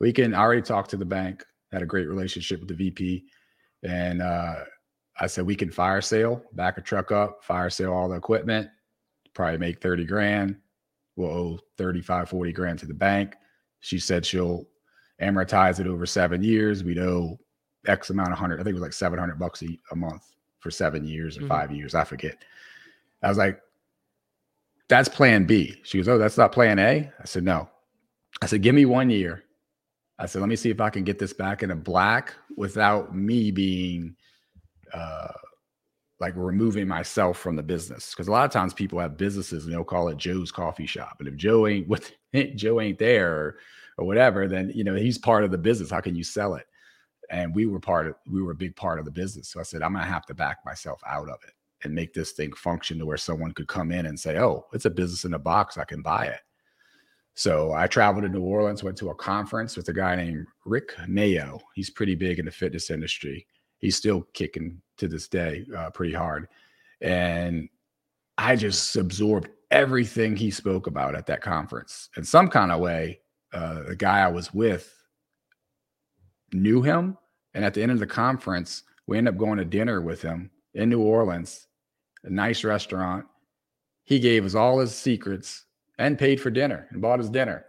We 0.00 0.12
can 0.12 0.34
I 0.34 0.40
already 0.40 0.62
talk 0.62 0.88
to 0.88 0.96
the 0.96 1.04
bank. 1.04 1.44
Had 1.72 1.82
a 1.82 1.86
great 1.86 2.08
relationship 2.08 2.60
with 2.60 2.68
the 2.68 2.74
VP, 2.74 3.24
and 3.82 4.22
uh, 4.22 4.56
I 5.20 5.26
said 5.26 5.46
we 5.46 5.56
can 5.56 5.70
fire 5.70 6.00
sale, 6.00 6.42
back 6.52 6.78
a 6.78 6.80
truck 6.80 7.12
up, 7.12 7.44
fire 7.44 7.70
sale 7.70 7.92
all 7.92 8.08
the 8.08 8.16
equipment." 8.16 8.70
probably 9.36 9.58
make 9.58 9.80
30 9.80 10.04
grand. 10.06 10.56
We'll 11.14 11.30
owe 11.30 11.58
35, 11.76 12.28
40 12.28 12.52
grand 12.52 12.78
to 12.80 12.86
the 12.86 12.94
bank. 12.94 13.36
She 13.80 13.98
said 13.98 14.26
she'll 14.26 14.66
amortize 15.22 15.78
it 15.78 15.86
over 15.86 16.06
seven 16.06 16.42
years. 16.42 16.82
We'd 16.82 16.98
owe 16.98 17.38
X 17.86 18.10
amount 18.10 18.32
of 18.32 18.38
hundred, 18.38 18.60
I 18.60 18.64
think 18.64 18.70
it 18.70 18.80
was 18.80 18.82
like 18.82 18.92
700 18.92 19.38
bucks 19.38 19.62
a, 19.62 19.78
a 19.92 19.96
month 19.96 20.22
for 20.58 20.70
seven 20.70 21.04
years 21.04 21.36
or 21.36 21.40
mm-hmm. 21.40 21.48
five 21.48 21.70
years. 21.70 21.94
I 21.94 22.02
forget. 22.02 22.42
I 23.22 23.28
was 23.28 23.38
like, 23.38 23.60
that's 24.88 25.08
plan 25.08 25.44
B. 25.44 25.80
She 25.84 25.98
goes, 25.98 26.08
Oh, 26.08 26.18
that's 26.18 26.38
not 26.38 26.52
plan 26.52 26.78
A. 26.78 27.10
I 27.20 27.24
said, 27.24 27.44
No. 27.44 27.68
I 28.42 28.46
said, 28.46 28.62
Give 28.62 28.74
me 28.74 28.84
one 28.86 29.10
year. 29.10 29.44
I 30.18 30.26
said, 30.26 30.40
Let 30.40 30.48
me 30.48 30.56
see 30.56 30.70
if 30.70 30.80
I 30.80 30.90
can 30.90 31.04
get 31.04 31.18
this 31.18 31.32
back 31.32 31.62
in 31.62 31.70
a 31.70 31.76
black 31.76 32.34
without 32.56 33.14
me 33.14 33.50
being 33.50 34.16
uh, 34.92 35.32
like 36.20 36.34
removing 36.36 36.88
myself 36.88 37.38
from 37.38 37.56
the 37.56 37.62
business 37.62 38.10
because 38.10 38.28
a 38.28 38.32
lot 38.32 38.44
of 38.44 38.50
times 38.50 38.72
people 38.72 38.98
have 38.98 39.18
businesses 39.18 39.64
and 39.64 39.72
they'll 39.72 39.84
call 39.84 40.08
it 40.08 40.16
Joe's 40.16 40.52
coffee 40.52 40.86
shop. 40.86 41.16
And 41.18 41.28
if 41.28 41.36
Joe 41.36 41.66
ain't 41.66 41.88
with 41.88 42.12
Joe 42.54 42.80
ain't 42.80 42.98
there 42.98 43.34
or, 43.34 43.58
or 43.98 44.06
whatever, 44.06 44.46
then 44.46 44.70
you 44.74 44.84
know 44.84 44.94
he's 44.94 45.18
part 45.18 45.44
of 45.44 45.50
the 45.50 45.58
business. 45.58 45.90
How 45.90 46.00
can 46.00 46.14
you 46.14 46.24
sell 46.24 46.54
it? 46.54 46.66
And 47.28 47.52
we 47.52 47.66
were 47.66 47.80
part 47.80 48.06
of 48.06 48.14
we 48.30 48.40
were 48.40 48.52
a 48.52 48.56
big 48.56 48.76
part 48.76 49.00
of 49.00 49.04
the 49.04 49.10
business. 49.10 49.48
So 49.48 49.58
I 49.58 49.64
said, 49.64 49.82
I'm 49.82 49.92
gonna 49.92 50.06
have 50.06 50.26
to 50.26 50.34
back 50.34 50.58
myself 50.64 51.00
out 51.06 51.28
of 51.28 51.38
it 51.46 51.54
and 51.86 51.94
make 51.94 52.12
this 52.12 52.32
thing 52.32 52.52
function 52.52 52.98
to 52.98 53.06
where 53.06 53.16
someone 53.16 53.52
could 53.52 53.68
come 53.68 53.90
in 53.90 54.06
and 54.06 54.18
say, 54.18 54.38
Oh, 54.38 54.66
it's 54.72 54.84
a 54.84 54.90
business 54.90 55.24
in 55.24 55.34
a 55.34 55.38
box, 55.38 55.78
I 55.78 55.84
can 55.84 56.02
buy 56.02 56.26
it. 56.26 56.40
So 57.34 57.72
I 57.72 57.86
traveled 57.86 58.24
to 58.24 58.30
New 58.30 58.42
Orleans, 58.42 58.82
went 58.82 58.96
to 58.98 59.10
a 59.10 59.14
conference 59.14 59.76
with 59.76 59.88
a 59.88 59.92
guy 59.92 60.16
named 60.16 60.46
Rick 60.64 60.92
Mayo. 61.06 61.60
He's 61.74 61.90
pretty 61.90 62.14
big 62.14 62.38
in 62.38 62.46
the 62.46 62.50
fitness 62.50 62.90
industry. 62.90 63.46
He's 63.78 63.96
still 63.96 64.22
kicking 64.32 64.80
to 64.96 65.06
this 65.06 65.28
day 65.28 65.66
uh, 65.76 65.90
pretty 65.90 66.14
hard. 66.14 66.48
And 67.02 67.68
I 68.38 68.56
just 68.56 68.96
absorbed 68.96 69.48
everything 69.70 70.34
he 70.34 70.50
spoke 70.50 70.86
about 70.86 71.14
at 71.14 71.26
that 71.26 71.42
conference. 71.42 72.08
In 72.16 72.24
some 72.24 72.48
kind 72.48 72.72
of 72.72 72.80
way, 72.80 73.20
uh, 73.52 73.82
the 73.82 73.96
guy 73.96 74.20
I 74.20 74.28
was 74.28 74.54
with 74.54 74.94
knew 76.52 76.82
him. 76.82 77.18
And 77.52 77.64
at 77.64 77.74
the 77.74 77.82
end 77.82 77.92
of 77.92 77.98
the 77.98 78.06
conference, 78.06 78.82
we 79.06 79.18
ended 79.18 79.34
up 79.34 79.38
going 79.38 79.58
to 79.58 79.64
dinner 79.64 80.00
with 80.00 80.22
him 80.22 80.50
in 80.74 80.88
New 80.88 81.00
Orleans, 81.00 81.65
a 82.26 82.30
nice 82.30 82.64
restaurant. 82.64 83.24
He 84.04 84.18
gave 84.18 84.44
us 84.44 84.54
all 84.54 84.78
his 84.78 84.94
secrets 84.94 85.64
and 85.98 86.18
paid 86.18 86.40
for 86.40 86.50
dinner 86.50 86.86
and 86.90 87.00
bought 87.00 87.18
his 87.18 87.30
dinner. 87.30 87.64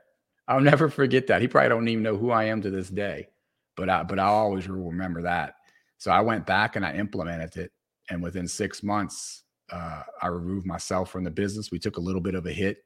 I'll 0.48 0.60
never 0.62 0.90
forget 0.90 1.28
that. 1.28 1.42
He 1.42 1.48
probably 1.48 1.70
don't 1.70 1.88
even 1.88 2.04
know 2.04 2.18
who 2.18 2.32
I 2.32 2.46
am 2.46 2.62
to 2.62 2.70
this 2.70 2.90
day, 2.90 3.28
but 3.76 3.90
I, 3.90 4.04
but 4.04 4.20
I 4.20 4.26
always 4.26 4.68
remember 4.68 5.22
that. 5.24 5.56
So 5.98 6.12
I 6.12 6.22
went 6.22 6.46
back 6.46 6.76
and 6.76 6.86
I 6.86 6.94
implemented 6.94 7.58
it, 7.58 7.72
and 8.10 8.22
within 8.22 8.48
six 8.48 8.84
months, 8.84 9.44
uh, 9.72 10.04
I 10.22 10.28
removed 10.28 10.66
myself 10.66 11.10
from 11.10 11.24
the 11.24 11.32
business. 11.32 11.72
We 11.72 11.80
took 11.80 11.98
a 11.98 12.02
little 12.02 12.22
bit 12.22 12.36
of 12.36 12.46
a 12.46 12.52
hit 12.52 12.78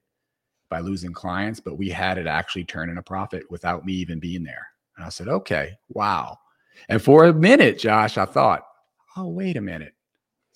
by 0.69 0.79
losing 0.79 1.11
clients, 1.13 1.59
but 1.59 1.77
we 1.77 1.89
had 1.89 2.17
it 2.17 2.27
actually 2.27 2.63
turning 2.63 2.97
a 2.97 3.03
profit 3.03 3.43
without 3.51 3.85
me 3.85 3.93
even 3.93 4.19
being 4.19 4.43
there. 4.43 4.65
And 4.95 5.05
I 5.05 5.09
said, 5.09 5.27
okay, 5.27 5.73
wow. 5.89 6.37
And 6.89 7.01
for 7.01 7.25
a 7.25 7.33
minute, 7.33 7.77
Josh, 7.77 8.17
I 8.17 8.25
thought, 8.25 8.65
oh, 9.17 9.27
wait 9.27 9.57
a 9.57 9.61
minute. 9.61 9.93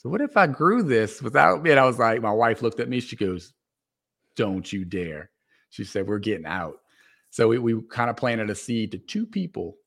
So 0.06 0.12
what 0.12 0.22
if 0.22 0.38
I 0.38 0.46
grew 0.46 0.84
this 0.84 1.20
without 1.20 1.64
me? 1.64 1.72
And 1.72 1.80
I 1.80 1.86
was 1.86 1.98
like, 1.98 2.22
my 2.22 2.32
wife 2.32 2.62
looked 2.62 2.80
at 2.80 2.88
me. 2.88 3.00
She 3.00 3.16
goes, 3.16 3.54
don't 4.36 4.72
you 4.72 4.86
dare. 4.86 5.32
She 5.72 5.84
said, 5.84 6.06
We're 6.06 6.20
getting 6.20 6.46
out. 6.46 6.76
So 7.32 7.48
we, 7.48 7.58
we 7.58 7.82
kind 7.90 8.12
of 8.12 8.16
planted 8.16 8.52
a 8.52 8.56
seed 8.56 8.92
to 8.92 9.00
two 9.00 9.26
people. 9.26 9.78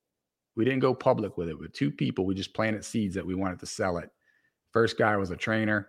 We 0.57 0.64
didn't 0.64 0.81
go 0.81 0.92
public 0.92 1.38
with 1.38 1.48
it, 1.48 1.57
but 1.61 1.72
two 1.72 1.92
people, 1.92 2.26
we 2.26 2.35
just 2.35 2.52
planted 2.52 2.85
seeds 2.85 3.14
that 3.14 3.24
we 3.24 3.37
wanted 3.37 3.61
to 3.61 3.66
sell 3.66 3.98
it. 3.98 4.11
First 4.72 4.98
guy 4.98 5.16
was 5.16 5.31
a 5.31 5.37
trainer. 5.37 5.87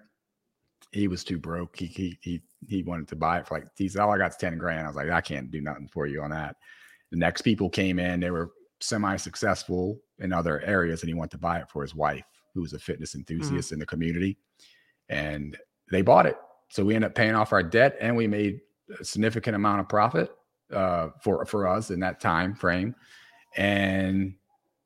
He 0.92 1.08
was 1.08 1.24
too 1.24 1.40
broke. 1.40 1.76
He 1.76 1.88
he 1.88 2.20
he, 2.22 2.42
he 2.68 2.84
wanted 2.84 3.08
to 3.08 3.16
buy 3.16 3.40
it 3.40 3.48
for 3.48 3.56
like 3.56 3.68
he 3.78 3.90
said, 3.90 4.02
All 4.02 4.14
I 4.14 4.20
got 4.20 4.30
is 4.30 4.38
10 4.38 4.60
grand. 4.60 4.86
I 4.86 4.88
was 4.90 4.96
like, 4.96 5.10
I 5.10 5.22
can't 5.22 5.50
do 5.50 5.60
nothing 5.60 5.88
for 5.88 6.06
you 6.06 6.22
on 6.22 6.30
that. 6.30 6.56
The 7.10 7.18
next 7.18 7.42
people 7.42 7.68
came 7.68 7.98
in, 7.98 8.20
they 8.20 8.30
were 8.30 8.52
semi-successful 8.80 10.00
in 10.20 10.32
other 10.32 10.62
areas, 10.62 11.02
and 11.02 11.10
he 11.10 11.16
wanted 11.16 11.32
to 11.32 11.40
buy 11.40 11.58
it 11.58 11.70
for 11.72 11.82
his 11.82 11.96
wife, 11.96 12.26
who 12.54 12.62
was 12.62 12.74
a 12.74 12.80
fitness 12.80 13.12
mm-hmm. 13.12 13.20
enthusiast 13.20 13.70
mm. 13.70 13.74
in 13.74 13.80
the 13.80 13.86
community. 13.86 14.38
And 15.10 15.58
they 15.92 16.02
bought 16.02 16.26
it 16.26 16.38
so 16.70 16.86
we 16.86 16.96
ended 16.96 17.10
up 17.10 17.16
paying 17.16 17.36
off 17.36 17.52
our 17.52 17.64
debt 17.64 17.98
and 18.00 18.16
we 18.16 18.28
made 18.28 18.62
a 19.00 19.04
significant 19.04 19.56
amount 19.56 19.82
of 19.82 19.90
profit 19.90 20.32
uh, 20.74 21.10
for 21.22 21.46
for 21.46 21.68
us 21.68 21.90
in 21.90 22.00
that 22.00 22.20
time 22.20 22.56
frame 22.56 22.96
and 23.58 24.36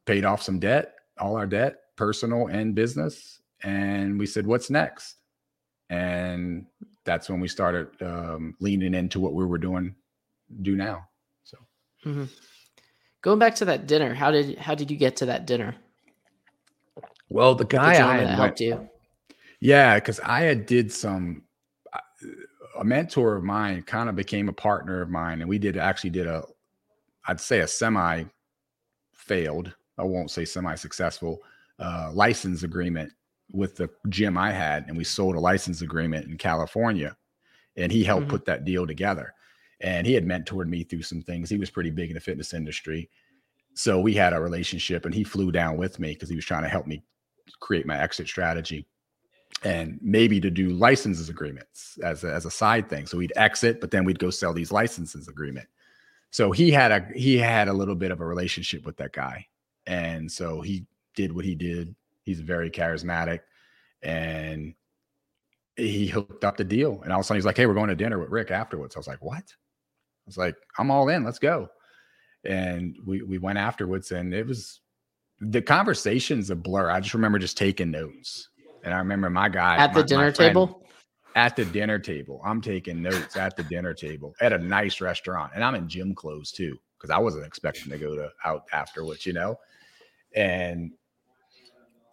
paid 0.06 0.26
off 0.26 0.42
some 0.42 0.60
debt 0.60 0.96
all 1.20 1.36
our 1.36 1.46
debt 1.46 1.76
personal 1.96 2.48
and 2.48 2.74
business 2.74 3.42
and 3.64 4.18
we 4.18 4.26
said 4.26 4.48
what's 4.48 4.70
next 4.70 5.16
and 5.90 6.66
that's 7.06 7.30
when 7.30 7.40
we 7.40 7.48
started 7.48 7.88
um, 8.02 8.56
leaning 8.60 8.94
into 8.94 9.20
what 9.20 9.34
we 9.34 9.46
were 9.46 9.58
doing 9.58 9.94
do 10.62 10.76
now 10.76 11.06
so 11.44 11.58
mm-hmm. 12.06 12.26
going 13.22 13.40
back 13.40 13.54
to 13.56 13.66
that 13.66 13.88
dinner 13.88 14.14
how 14.14 14.32
did 14.32 14.58
how 14.58 14.74
did 14.74 14.90
you 14.90 14.98
get 14.98 15.18
to 15.18 15.26
that 15.26 15.46
dinner 15.46 15.76
well 17.30 17.56
the 17.56 17.66
guy 17.66 17.92
I 17.92 18.18
had 18.18 18.28
helped 18.30 18.60
you 18.60 18.90
yeah 19.60 19.96
because 19.96 20.20
i 20.20 20.42
had 20.42 20.66
did 20.66 20.92
some 20.92 21.44
a 22.78 22.84
mentor 22.84 23.36
of 23.36 23.44
mine 23.44 23.82
kind 23.84 24.10
of 24.10 24.16
became 24.16 24.50
a 24.50 24.54
partner 24.54 25.02
of 25.02 25.10
mine, 25.10 25.42
and 25.42 25.50
we 25.50 25.58
did 25.58 25.78
actually 25.78 26.10
did 26.10 26.28
a, 26.28 26.44
I'd 27.28 27.40
say 27.40 27.60
a 27.60 27.68
semi 27.68 28.24
failed, 29.14 29.74
I 29.98 30.04
won't 30.04 30.32
say 30.32 30.46
semi 30.46 30.76
successful 30.76 31.40
uh, 31.80 32.12
license 32.14 32.64
agreement 32.64 33.12
with 33.52 33.76
the 33.76 33.90
gym 34.10 34.38
I 34.38 34.52
had, 34.52 34.86
and 34.88 34.98
we 34.98 35.04
sold 35.04 35.36
a 35.36 35.40
license 35.40 35.82
agreement 35.82 36.28
in 36.28 36.38
California, 36.38 37.16
and 37.78 37.92
he 37.92 38.04
helped 38.04 38.24
mm-hmm. 38.24 38.32
put 38.32 38.46
that 38.46 38.66
deal 38.66 38.88
together. 38.88 39.34
And 39.82 40.08
he 40.08 40.14
had 40.14 40.26
mentored 40.26 40.68
me 40.68 40.84
through 40.84 41.02
some 41.04 41.22
things. 41.22 41.50
He 41.50 41.58
was 41.58 41.70
pretty 41.70 41.90
big 41.90 42.10
in 42.10 42.16
the 42.16 42.22
fitness 42.22 42.54
industry, 42.54 43.10
so 43.76 44.00
we 44.00 44.14
had 44.14 44.34
a 44.34 44.42
relationship, 44.42 45.06
and 45.06 45.14
he 45.14 45.24
flew 45.24 45.52
down 45.52 45.78
with 45.78 46.00
me 46.00 46.14
because 46.14 46.30
he 46.30 46.36
was 46.36 46.46
trying 46.46 46.64
to 46.64 46.70
help 46.70 46.88
me 46.88 47.04
create 47.60 47.86
my 47.86 47.98
exit 47.98 48.28
strategy 48.28 48.86
and 49.64 50.00
maybe 50.02 50.40
to 50.40 50.50
do 50.50 50.70
licenses 50.70 51.30
agreements 51.30 51.98
as 52.04 52.24
a, 52.24 52.34
as 52.34 52.46
a 52.46 52.52
side 52.52 52.90
thing. 52.90 53.06
So 53.06 53.18
we'd 53.18 53.34
exit, 53.36 53.80
but 53.80 53.92
then 53.92 54.04
we'd 54.04 54.20
go 54.20 54.30
sell 54.30 54.54
these 54.54 54.72
licenses 54.72 55.28
agreement. 55.28 55.68
So 56.32 56.52
he 56.52 56.72
had 56.72 56.92
a 56.92 57.08
he 57.16 57.38
had 57.38 57.68
a 57.68 57.74
little 57.74 57.96
bit 57.96 58.12
of 58.12 58.20
a 58.20 58.26
relationship 58.26 58.86
with 58.86 58.98
that 58.98 59.14
guy, 59.14 59.46
and 59.86 60.32
so 60.32 60.62
he 60.62 60.88
did 61.16 61.32
what 61.32 61.46
he 61.46 61.54
did. 61.54 61.96
He's 62.24 62.42
very 62.42 62.72
charismatic, 62.72 63.42
and 64.02 64.74
he 65.76 66.08
hooked 66.08 66.44
up 66.44 66.58
the 66.58 66.64
deal. 66.64 67.02
And 67.04 67.14
all 67.14 67.20
of 67.20 67.24
a 67.24 67.28
sudden, 67.28 67.38
he's 67.38 67.46
like, 67.46 67.58
"Hey, 67.58 67.68
we're 67.68 67.76
going 67.76 67.90
to 67.90 67.96
dinner 67.96 68.18
with 68.18 68.30
Rick 68.32 68.50
afterwards." 68.50 68.96
I 68.96 69.00
was 69.00 69.08
like, 69.08 69.22
"What?" 69.22 69.44
I 69.44 70.26
was 70.26 70.38
like, 70.38 70.56
"I'm 70.80 70.90
all 70.90 71.08
in. 71.10 71.24
Let's 71.24 71.38
go." 71.38 71.70
And 72.44 72.98
we 73.06 73.22
we 73.22 73.38
went 73.38 73.60
afterwards, 73.60 74.12
and 74.12 74.34
it 74.34 74.48
was 74.48 74.82
the 75.52 75.62
conversation's 75.62 76.50
a 76.50 76.56
blur. 76.56 76.90
I 76.90 77.00
just 77.00 77.14
remember 77.14 77.40
just 77.40 77.58
taking 77.58 77.92
notes 77.92 78.50
and 78.84 78.94
I 78.94 78.98
remember 78.98 79.30
my 79.30 79.50
guy 79.50 79.78
at 79.78 79.94
the 79.94 80.02
my, 80.02 80.06
dinner 80.06 80.26
my 80.26 80.32
table. 80.32 80.80
At 81.36 81.56
the 81.56 81.66
dinner 81.66 81.98
table, 81.98 82.42
I'm 82.46 82.62
taking 82.62 83.02
notes 83.02 83.36
at 83.38 83.56
the 83.56 83.64
dinner 83.64 83.94
table 83.94 84.36
at 84.40 84.54
a 84.54 84.58
nice 84.60 85.02
restaurant, 85.02 85.54
and 85.56 85.64
I'm 85.64 85.74
in 85.74 85.88
gym 85.88 86.14
clothes 86.14 86.52
too 86.52 86.78
because 86.98 87.10
I 87.10 87.18
wasn't 87.18 87.46
expecting 87.46 87.92
to 87.92 87.98
go 87.98 88.16
to 88.16 88.30
out 88.46 88.66
afterwards, 88.72 89.26
you 89.26 89.34
know. 89.34 89.58
And 90.36 90.92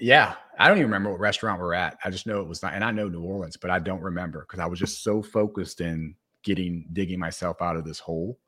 yeah, 0.01 0.37
I 0.59 0.69
don't 0.69 0.79
even 0.79 0.88
remember 0.88 1.11
what 1.11 1.21
restaurant 1.21 1.61
we're 1.61 1.75
at. 1.75 1.99
I 2.03 2.11
just 2.11 2.27
know 2.27 2.40
it 2.40 2.49
was 2.49 2.62
not, 2.62 2.73
and 2.73 2.83
I 2.83 2.93
know 2.93 3.09
New 3.09 3.23
Orleans, 3.23 3.59
but 3.59 3.71
I 3.71 3.79
don't 3.79 4.01
remember 4.01 4.40
because 4.40 4.59
I 4.59 4.66
was 4.66 4.79
just 4.79 5.03
so 5.03 5.23
focused 5.23 5.83
in 5.83 6.14
getting 6.43 6.87
digging 6.95 7.19
myself 7.19 7.61
out 7.61 7.77
of 7.77 7.85
this 7.85 7.99
hole, 7.99 8.38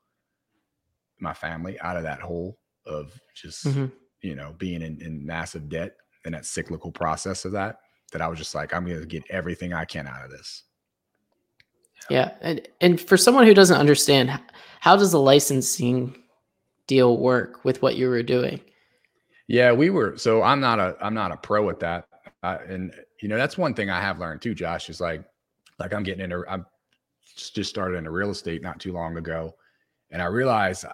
my 1.19 1.35
family 1.35 1.79
out 1.81 1.97
of 1.97 2.03
that 2.03 2.19
hole 2.19 2.57
of 2.87 3.13
just 3.35 3.67
mm-hmm. 3.67 3.85
You 4.23 4.33
know 4.35 4.55
being 4.57 4.81
in, 4.81 4.99
in 5.01 5.23
massive 5.23 5.69
debt 5.69 5.95
and 6.25 6.33
that 6.33 6.45
cyclical 6.45 6.91
process 6.91 7.45
of 7.45 7.51
that 7.51 7.77
that 8.13 8.21
I 8.21 8.27
was 8.27 8.39
just 8.39 8.55
like, 8.55 8.73
I'm 8.73 8.85
going 8.85 8.99
to 8.99 9.05
get 9.05 9.23
everything 9.29 9.73
I 9.73 9.85
can 9.85 10.07
out 10.07 10.23
of 10.23 10.31
this. 10.31 10.63
Yeah. 12.09 12.31
And, 12.41 12.65
and 12.79 13.01
for 13.01 13.17
someone 13.17 13.45
who 13.45 13.53
doesn't 13.53 13.77
understand, 13.77 14.39
how 14.79 14.95
does 14.95 15.11
the 15.11 15.19
licensing 15.19 16.15
deal 16.87 17.17
work 17.17 17.65
with 17.65 17.81
what 17.81 17.95
you 17.95 18.07
were 18.07 18.23
doing? 18.23 18.61
Yeah, 19.47 19.71
we 19.71 19.89
were. 19.89 20.17
So 20.17 20.41
I'm 20.43 20.59
not 20.59 20.79
a, 20.79 20.95
I'm 21.01 21.13
not 21.13 21.31
a 21.31 21.37
pro 21.37 21.69
at 21.69 21.79
that. 21.79 22.07
Uh, 22.43 22.59
and 22.67 22.93
you 23.21 23.29
know, 23.29 23.37
that's 23.37 23.57
one 23.57 23.73
thing 23.73 23.89
I 23.89 23.99
have 23.99 24.19
learned 24.19 24.41
too, 24.41 24.53
Josh, 24.53 24.89
is 24.89 25.01
like, 25.01 25.23
like 25.79 25.93
I'm 25.93 26.03
getting 26.03 26.23
into, 26.23 26.43
I'm 26.47 26.65
just 27.35 27.69
started 27.69 27.97
into 27.97 28.11
real 28.11 28.29
estate 28.29 28.61
not 28.61 28.79
too 28.79 28.93
long 28.93 29.17
ago. 29.17 29.55
And 30.11 30.21
I 30.21 30.25
realized 30.25 30.85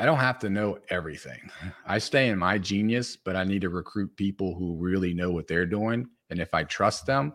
I 0.00 0.06
don't 0.06 0.18
have 0.18 0.38
to 0.38 0.48
know 0.48 0.78
everything. 0.88 1.50
I 1.86 1.98
stay 1.98 2.28
in 2.28 2.38
my 2.38 2.56
genius, 2.56 3.16
but 3.16 3.36
I 3.36 3.44
need 3.44 3.60
to 3.60 3.68
recruit 3.68 4.16
people 4.16 4.54
who 4.54 4.74
really 4.76 5.12
know 5.12 5.30
what 5.30 5.46
they're 5.46 5.66
doing. 5.66 6.08
And 6.30 6.40
if 6.40 6.54
I 6.54 6.64
trust 6.64 7.04
them, 7.04 7.34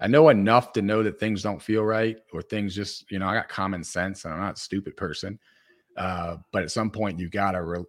I 0.00 0.06
know 0.06 0.30
enough 0.30 0.72
to 0.72 0.82
know 0.82 1.02
that 1.02 1.20
things 1.20 1.42
don't 1.42 1.60
feel 1.60 1.84
right 1.84 2.16
or 2.32 2.40
things 2.40 2.74
just, 2.74 3.10
you 3.10 3.18
know, 3.18 3.28
I 3.28 3.34
got 3.34 3.50
common 3.50 3.84
sense 3.84 4.24
and 4.24 4.32
I'm 4.32 4.40
not 4.40 4.56
a 4.56 4.60
stupid 4.60 4.96
person. 4.96 5.38
Uh, 5.94 6.38
but 6.52 6.62
at 6.62 6.70
some 6.70 6.90
point, 6.90 7.18
you 7.18 7.28
gotta 7.28 7.62
re- 7.62 7.84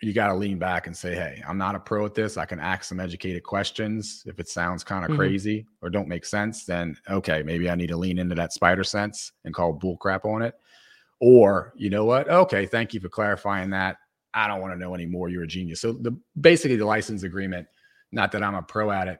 you 0.00 0.14
gotta 0.14 0.34
lean 0.34 0.58
back 0.58 0.86
and 0.86 0.96
say, 0.96 1.14
"Hey, 1.14 1.42
I'm 1.46 1.58
not 1.58 1.74
a 1.74 1.80
pro 1.80 2.06
at 2.06 2.14
this. 2.14 2.38
I 2.38 2.46
can 2.46 2.60
ask 2.60 2.84
some 2.84 3.00
educated 3.00 3.42
questions. 3.42 4.22
If 4.24 4.38
it 4.38 4.48
sounds 4.48 4.84
kind 4.84 5.04
of 5.04 5.10
mm-hmm. 5.10 5.18
crazy 5.18 5.66
or 5.82 5.90
don't 5.90 6.08
make 6.08 6.24
sense, 6.24 6.64
then 6.64 6.96
okay, 7.10 7.42
maybe 7.42 7.68
I 7.68 7.74
need 7.74 7.88
to 7.88 7.96
lean 7.96 8.18
into 8.18 8.36
that 8.36 8.52
spider 8.52 8.84
sense 8.84 9.32
and 9.44 9.52
call 9.52 9.74
bull 9.74 9.98
crap 9.98 10.24
on 10.24 10.40
it." 10.40 10.54
Or, 11.20 11.72
you 11.76 11.90
know 11.90 12.04
what? 12.04 12.28
Okay, 12.28 12.66
thank 12.66 12.94
you 12.94 13.00
for 13.00 13.08
clarifying 13.08 13.70
that. 13.70 13.96
I 14.34 14.46
don't 14.46 14.60
want 14.60 14.72
to 14.72 14.78
know 14.78 14.94
anymore. 14.94 15.28
You're 15.28 15.44
a 15.44 15.48
genius. 15.48 15.80
So 15.80 15.92
the 15.92 16.16
basically 16.40 16.76
the 16.76 16.86
license 16.86 17.22
agreement, 17.22 17.66
not 18.12 18.30
that 18.32 18.42
I'm 18.42 18.54
a 18.54 18.62
pro 18.62 18.90
at 18.90 19.08
it, 19.08 19.18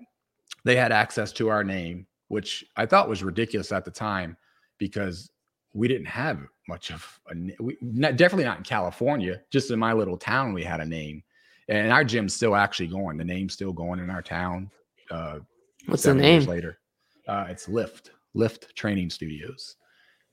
they 0.65 0.77
had 0.77 0.93
access 0.93 1.33
to 1.33 1.49
our 1.49 1.65
name, 1.65 2.07
which 2.29 2.65
I 2.77 2.87
thought 2.87 3.09
was 3.09 3.23
ridiculous 3.23 3.73
at 3.73 3.85
the 3.85 3.91
time 3.91 4.37
because 4.79 5.31
we 5.73 5.89
didn't 5.89 6.07
have 6.07 6.41
much 6.69 6.91
of 6.91 7.21
a 7.31 7.35
we, 7.61 7.77
not, 7.81 8.17
definitely 8.17 8.45
not 8.45 8.59
in 8.59 8.65
California. 8.65 9.41
Just 9.51 9.71
in 9.71 9.79
my 9.79 9.93
little 9.93 10.17
town, 10.17 10.53
we 10.53 10.63
had 10.63 10.81
a 10.81 10.87
name, 10.87 11.23
and 11.69 11.93
our 11.93 12.05
gym's 12.05 12.35
still 12.35 12.55
actually 12.55 12.89
going. 12.89 13.17
The 13.17 13.25
name's 13.25 13.55
still 13.55 13.73
going 13.73 14.01
in 14.01 14.11
our 14.11 14.23
town. 14.23 14.71
Uh, 15.11 15.41
What's 15.87 16.03
the 16.03 16.15
name? 16.15 16.45
later, 16.45 16.79
uh, 17.27 17.47
it's 17.49 17.69
Lift 17.69 18.11
Lift 18.35 18.75
Training 18.77 19.11
Studios 19.11 19.77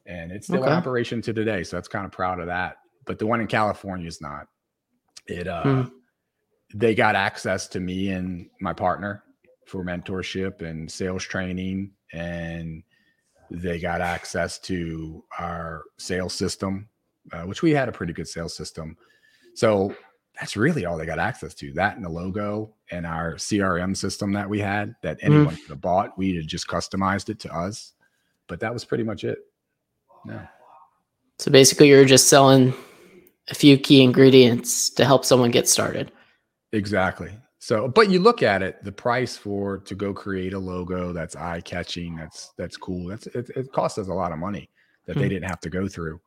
and 0.06 0.32
it's 0.32 0.48
still 0.48 0.60
okay. 0.62 0.68
in 0.68 0.74
operation 0.74 1.22
to 1.24 1.34
today. 1.34 1.64
So 1.64 1.78
that's 1.78 1.88
kind 1.88 2.06
of 2.06 2.12
proud 2.12 2.40
of 2.40 2.48
that. 2.48 2.78
But 3.06 3.20
the 3.20 3.28
one 3.28 3.42
in 3.42 3.48
California 3.48 4.08
is 4.08 4.22
not. 4.22 4.48
It 5.28 5.48
uh 5.48 5.64
hmm. 5.64 5.82
they 6.74 6.94
got 6.96 7.16
access 7.16 7.68
to 7.70 7.80
me 7.80 8.10
and 8.10 8.48
my 8.62 8.74
partner 8.74 9.24
for 9.66 9.84
mentorship 9.84 10.62
and 10.62 10.92
sales 10.92 11.24
training 11.24 11.92
and 12.14 12.84
they 13.50 13.80
got 13.80 14.02
access 14.02 14.60
to 14.60 15.24
our 15.40 15.84
sales 15.98 16.34
system 16.34 16.88
uh, 17.32 17.44
which 17.44 17.62
we 17.62 17.72
had 17.72 17.90
a 17.90 17.92
pretty 17.92 18.14
good 18.14 18.28
sales 18.28 18.56
system. 18.56 18.98
So 19.56 19.96
that's 20.40 20.58
really 20.58 20.86
all 20.86 20.98
they 20.98 21.06
got 21.06 21.20
access 21.20 21.54
to 21.56 21.72
that 21.74 21.96
and 21.96 22.06
the 22.06 22.10
logo 22.10 22.74
and 22.92 23.06
our 23.06 23.36
CRM 23.36 23.96
system 23.96 24.34
that 24.34 24.50
we 24.50 24.60
had 24.60 24.96
that 25.02 25.18
mm-hmm. 25.18 25.34
anyone 25.34 25.56
mm. 25.56 25.62
could 25.62 25.70
have 25.70 25.82
bought. 25.82 26.18
We 26.18 26.36
had 26.36 26.48
just 26.48 26.68
customized 26.68 27.30
it 27.30 27.40
to 27.42 27.56
us, 27.56 27.94
but 28.48 28.60
that 28.60 28.74
was 28.74 28.86
pretty 28.86 29.04
much 29.04 29.24
it. 29.24 29.40
Yeah. 30.28 30.48
So 31.40 31.52
basically, 31.52 31.90
you're 31.90 32.06
just 32.06 32.30
selling 32.30 32.74
a 33.50 33.56
few 33.56 33.78
key 33.78 34.02
ingredients 34.02 34.90
to 34.92 35.06
help 35.06 35.26
someone 35.26 35.52
get 35.52 35.68
started. 35.68 36.12
Exactly. 36.72 37.32
So, 37.60 37.88
but 37.88 38.10
you 38.10 38.20
look 38.20 38.44
at 38.44 38.62
it, 38.62 38.84
the 38.84 38.92
price 38.92 39.38
for 39.38 39.80
to 39.80 39.96
go 39.96 40.14
create 40.14 40.54
a 40.54 40.60
logo 40.60 41.12
that's 41.12 41.36
eye 41.36 41.62
catching, 41.62 42.16
that's 42.16 42.54
that's 42.58 42.78
cool. 42.78 43.08
That's 43.08 43.28
it, 43.28 43.50
it 43.56 43.72
costs 43.72 43.98
us 43.98 44.08
a 44.08 44.14
lot 44.14 44.32
of 44.32 44.38
money 44.38 44.70
that 45.08 45.14
hmm. 45.14 45.22
they 45.22 45.30
didn't 45.30 45.50
have 45.50 45.60
to 45.62 45.70
go 45.70 45.88
through. 45.88 46.20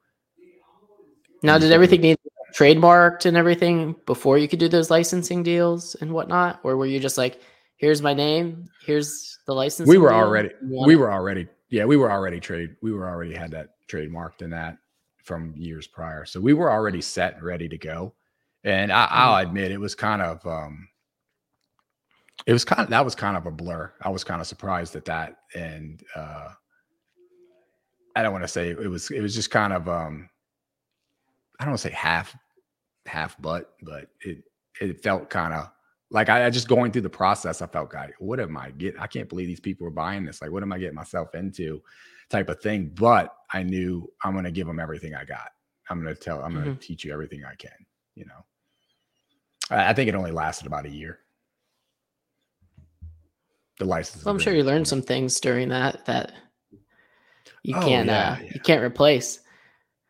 Now, 1.42 1.58
did 1.58 1.70
everything 1.70 2.00
need 2.00 2.18
trademarked 2.56 3.26
and 3.26 3.36
everything 3.36 3.94
before 4.06 4.38
you 4.38 4.48
could 4.48 4.58
do 4.58 4.68
those 4.68 4.90
licensing 4.90 5.42
deals 5.42 5.94
and 6.00 6.12
whatnot, 6.12 6.60
or 6.64 6.76
were 6.76 6.86
you 6.86 6.98
just 6.98 7.18
like, 7.18 7.40
"Here's 7.76 8.02
my 8.02 8.14
name, 8.14 8.68
here's 8.84 9.38
the 9.46 9.54
license"? 9.54 9.88
We 9.88 9.98
were 9.98 10.12
already, 10.12 10.50
we 10.60 10.96
were 10.96 11.12
already, 11.12 11.46
yeah, 11.70 11.84
we 11.84 11.96
were 11.96 12.10
already 12.10 12.40
trade, 12.40 12.74
we 12.82 12.92
were 12.92 13.08
already 13.08 13.34
had 13.34 13.52
that 13.52 13.74
trademarked 13.88 14.42
in 14.42 14.50
that 14.50 14.78
from 15.24 15.54
years 15.56 15.86
prior, 15.86 16.24
so 16.24 16.40
we 16.40 16.54
were 16.54 16.70
already 16.70 17.00
set 17.00 17.34
and 17.34 17.42
ready 17.42 17.68
to 17.68 17.78
go. 17.78 18.14
And 18.64 18.92
I, 18.92 19.06
I'll 19.10 19.34
mm-hmm. 19.34 19.48
admit, 19.48 19.70
it 19.70 19.80
was 19.80 19.94
kind 19.94 20.22
of, 20.22 20.44
um, 20.46 20.88
it 22.46 22.52
was 22.52 22.64
kind 22.64 22.82
of 22.82 22.90
that 22.90 23.04
was 23.04 23.14
kind 23.14 23.36
of 23.36 23.46
a 23.46 23.50
blur. 23.50 23.92
I 24.02 24.08
was 24.10 24.24
kind 24.24 24.40
of 24.40 24.46
surprised 24.46 24.96
at 24.96 25.04
that, 25.06 25.38
and 25.54 26.02
uh, 26.14 26.48
I 28.16 28.22
don't 28.22 28.32
want 28.32 28.44
to 28.44 28.48
say 28.48 28.70
it 28.70 28.88
was, 28.88 29.10
it 29.10 29.20
was 29.20 29.34
just 29.34 29.50
kind 29.50 29.72
of. 29.72 29.88
um 29.88 30.28
I 31.58 31.64
don't 31.64 31.72
want 31.72 31.80
to 31.80 31.88
say 31.88 31.94
half 31.94 32.36
half 33.06 33.40
butt, 33.40 33.74
but 33.82 34.10
it 34.20 34.44
it 34.80 35.02
felt 35.02 35.28
kind 35.28 35.52
of 35.52 35.70
like 36.10 36.28
I, 36.28 36.46
I, 36.46 36.50
just 36.50 36.68
going 36.68 36.92
through 36.92 37.02
the 37.02 37.10
process. 37.10 37.60
I 37.60 37.66
felt, 37.66 37.90
guy, 37.90 38.10
what 38.18 38.40
am 38.40 38.56
I 38.56 38.70
getting? 38.70 39.00
I 39.00 39.06
can't 39.06 39.28
believe 39.28 39.48
these 39.48 39.60
people 39.60 39.86
are 39.86 39.90
buying 39.90 40.24
this. 40.24 40.40
Like, 40.40 40.50
what 40.50 40.62
am 40.62 40.72
I 40.72 40.78
getting 40.78 40.94
myself 40.94 41.34
into? 41.34 41.82
Type 42.30 42.48
of 42.48 42.60
thing. 42.60 42.92
But 42.94 43.34
I 43.52 43.62
knew 43.62 44.10
I'm 44.22 44.32
going 44.32 44.44
to 44.44 44.50
give 44.50 44.66
them 44.66 44.80
everything 44.80 45.14
I 45.14 45.24
got. 45.24 45.50
I'm 45.88 46.02
going 46.02 46.14
to 46.14 46.20
tell. 46.20 46.42
I'm 46.42 46.52
going 46.52 46.64
to 46.64 46.70
mm-hmm. 46.72 46.80
teach 46.80 47.04
you 47.04 47.12
everything 47.12 47.44
I 47.44 47.54
can. 47.54 47.70
You 48.14 48.26
know. 48.26 48.44
I, 49.70 49.90
I 49.90 49.92
think 49.94 50.08
it 50.08 50.14
only 50.14 50.32
lasted 50.32 50.66
about 50.66 50.86
a 50.86 50.90
year. 50.90 51.20
The 53.78 53.84
license. 53.84 54.24
Well, 54.24 54.34
I'm 54.34 54.40
sure 54.40 54.54
you 54.54 54.64
learned 54.64 54.88
some 54.88 55.02
things 55.02 55.38
during 55.40 55.68
that 55.68 56.04
that 56.06 56.32
you 57.62 57.76
oh, 57.76 57.80
can't 57.80 58.08
yeah, 58.08 58.32
uh, 58.32 58.42
yeah. 58.42 58.50
you 58.54 58.60
can't 58.60 58.82
replace. 58.82 59.40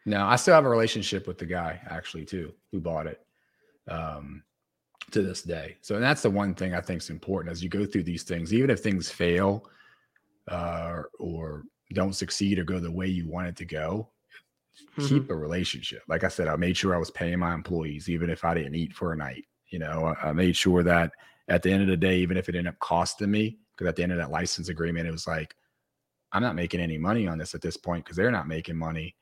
No, 0.06 0.24
I 0.24 0.36
still 0.36 0.54
have 0.54 0.64
a 0.64 0.70
relationship 0.70 1.26
with 1.26 1.38
the 1.38 1.44
guy 1.44 1.80
actually 1.90 2.24
too 2.24 2.54
who 2.72 2.80
bought 2.80 3.06
it 3.06 3.20
um, 3.88 4.42
to 5.10 5.22
this 5.22 5.42
day. 5.42 5.76
So 5.82 6.00
that's 6.00 6.22
the 6.22 6.30
one 6.30 6.54
thing 6.54 6.74
I 6.74 6.80
think 6.80 7.02
is 7.02 7.10
important 7.10 7.52
as 7.52 7.62
you 7.62 7.68
go 7.68 7.84
through 7.84 8.04
these 8.04 8.22
things, 8.22 8.54
even 8.54 8.70
if 8.70 8.80
things 8.80 9.10
fail 9.10 9.68
uh, 10.48 11.02
or 11.18 11.64
don't 11.94 12.14
succeed 12.14 12.58
or 12.58 12.64
go 12.64 12.78
the 12.78 12.90
way 12.90 13.06
you 13.06 13.28
want 13.28 13.48
it 13.48 13.56
to 13.56 13.64
go, 13.64 14.10
mm-hmm. 14.96 15.06
keep 15.06 15.30
a 15.30 15.34
relationship. 15.34 16.02
Like 16.08 16.24
I 16.24 16.28
said, 16.28 16.48
I 16.48 16.56
made 16.56 16.76
sure 16.76 16.94
I 16.94 16.98
was 16.98 17.10
paying 17.10 17.38
my 17.38 17.54
employees, 17.54 18.08
even 18.08 18.30
if 18.30 18.44
I 18.44 18.54
didn't 18.54 18.74
eat 18.74 18.94
for 18.94 19.12
a 19.12 19.16
night. 19.16 19.44
You 19.68 19.78
know, 19.78 20.14
I, 20.22 20.28
I 20.28 20.32
made 20.32 20.56
sure 20.56 20.82
that 20.82 21.12
at 21.48 21.62
the 21.62 21.70
end 21.70 21.82
of 21.82 21.88
the 21.88 21.96
day, 21.96 22.18
even 22.18 22.36
if 22.36 22.48
it 22.48 22.54
ended 22.54 22.72
up 22.72 22.78
costing 22.80 23.30
me, 23.30 23.58
because 23.76 23.88
at 23.88 23.96
the 23.96 24.02
end 24.02 24.12
of 24.12 24.18
that 24.18 24.30
license 24.30 24.68
agreement, 24.68 25.08
it 25.08 25.12
was 25.12 25.26
like, 25.26 25.54
I'm 26.32 26.42
not 26.42 26.56
making 26.56 26.80
any 26.80 26.98
money 26.98 27.26
on 27.26 27.38
this 27.38 27.54
at 27.54 27.62
this 27.62 27.76
point 27.76 28.04
because 28.04 28.16
they're 28.16 28.30
not 28.30 28.48
making 28.48 28.76
money 28.76 29.14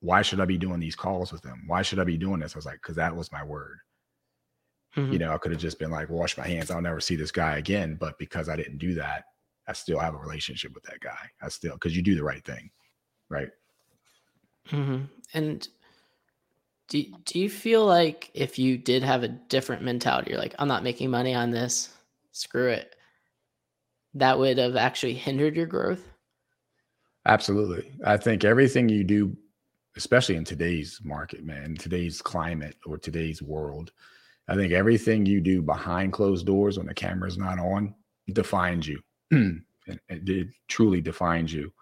why 0.00 0.22
should 0.22 0.40
I 0.40 0.44
be 0.44 0.58
doing 0.58 0.80
these 0.80 0.96
calls 0.96 1.32
with 1.32 1.42
them? 1.42 1.64
Why 1.66 1.82
should 1.82 1.98
I 1.98 2.04
be 2.04 2.16
doing 2.16 2.40
this? 2.40 2.54
I 2.54 2.58
was 2.58 2.66
like, 2.66 2.80
because 2.82 2.96
that 2.96 3.14
was 3.14 3.32
my 3.32 3.42
word. 3.42 3.78
Mm-hmm. 4.96 5.12
You 5.12 5.18
know, 5.18 5.32
I 5.32 5.38
could 5.38 5.52
have 5.52 5.60
just 5.60 5.78
been 5.78 5.90
like, 5.90 6.08
wash 6.08 6.38
my 6.38 6.46
hands. 6.46 6.70
I'll 6.70 6.80
never 6.80 7.00
see 7.00 7.16
this 7.16 7.32
guy 7.32 7.56
again. 7.56 7.96
But 7.98 8.18
because 8.18 8.48
I 8.48 8.56
didn't 8.56 8.78
do 8.78 8.94
that, 8.94 9.24
I 9.68 9.72
still 9.74 9.98
have 9.98 10.14
a 10.14 10.18
relationship 10.18 10.74
with 10.74 10.82
that 10.84 11.00
guy. 11.00 11.30
I 11.40 11.48
still, 11.48 11.74
because 11.74 11.96
you 11.96 12.02
do 12.02 12.14
the 12.14 12.24
right 12.24 12.44
thing. 12.44 12.70
Right. 13.28 13.50
Mm-hmm. 14.70 15.04
And 15.34 15.68
do, 16.88 17.04
do 17.24 17.38
you 17.38 17.50
feel 17.50 17.84
like 17.84 18.30
if 18.34 18.58
you 18.58 18.78
did 18.78 19.02
have 19.02 19.22
a 19.22 19.28
different 19.28 19.82
mentality, 19.82 20.30
you're 20.30 20.40
like, 20.40 20.54
I'm 20.58 20.68
not 20.68 20.82
making 20.82 21.10
money 21.10 21.34
on 21.34 21.50
this, 21.50 21.90
screw 22.32 22.68
it, 22.68 22.96
that 24.14 24.38
would 24.38 24.58
have 24.58 24.76
actually 24.76 25.14
hindered 25.14 25.54
your 25.54 25.66
growth? 25.66 26.08
Absolutely. 27.26 27.92
I 28.04 28.16
think 28.16 28.44
everything 28.44 28.88
you 28.88 29.04
do 29.04 29.36
especially 29.98 30.36
in 30.36 30.44
today's 30.44 31.00
market, 31.02 31.44
man, 31.44 31.74
today's 31.74 32.22
climate 32.22 32.76
or 32.86 32.96
today's 32.96 33.42
world. 33.42 33.90
I 34.46 34.54
think 34.54 34.72
everything 34.72 35.26
you 35.26 35.40
do 35.40 35.60
behind 35.60 36.12
closed 36.12 36.46
doors 36.46 36.78
when 36.78 36.86
the 36.86 36.94
camera's 36.94 37.36
not 37.36 37.58
on 37.58 37.94
defines 38.32 38.86
you. 38.86 39.00
It, 39.30 39.60
it, 40.08 40.48
truly 40.68 41.00
defines 41.00 41.52
you. 41.52 41.72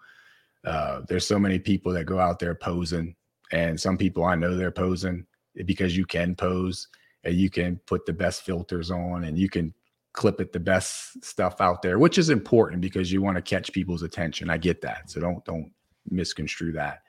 Uh, 0.65 1.01
there's 1.07 1.25
so 1.25 1.39
many 1.39 1.59
people 1.59 1.91
that 1.93 2.05
go 2.05 2.19
out 2.19 2.39
there 2.39 2.55
posing, 2.55 3.15
and 3.51 3.79
some 3.79 3.97
people 3.97 4.23
I 4.23 4.35
know 4.35 4.55
they're 4.55 4.71
posing 4.71 5.25
because 5.65 5.95
you 5.95 6.05
can 6.05 6.35
pose 6.35 6.87
and 7.23 7.35
you 7.35 7.49
can 7.49 7.77
put 7.85 8.05
the 8.05 8.13
best 8.13 8.43
filters 8.43 8.91
on 8.91 9.25
and 9.25 9.37
you 9.37 9.49
can 9.49 9.73
clip 10.13 10.41
it 10.41 10.51
the 10.51 10.59
best 10.59 11.23
stuff 11.23 11.61
out 11.61 11.81
there, 11.81 11.99
which 11.99 12.17
is 12.17 12.29
important 12.29 12.81
because 12.81 13.11
you 13.11 13.21
want 13.21 13.35
to 13.35 13.41
catch 13.41 13.71
people's 13.71 14.01
attention. 14.01 14.49
I 14.49 14.57
get 14.57 14.81
that, 14.81 15.09
so 15.09 15.19
don't 15.21 15.43
don't 15.45 15.71
misconstrue 16.09 16.73
that. 16.73 17.01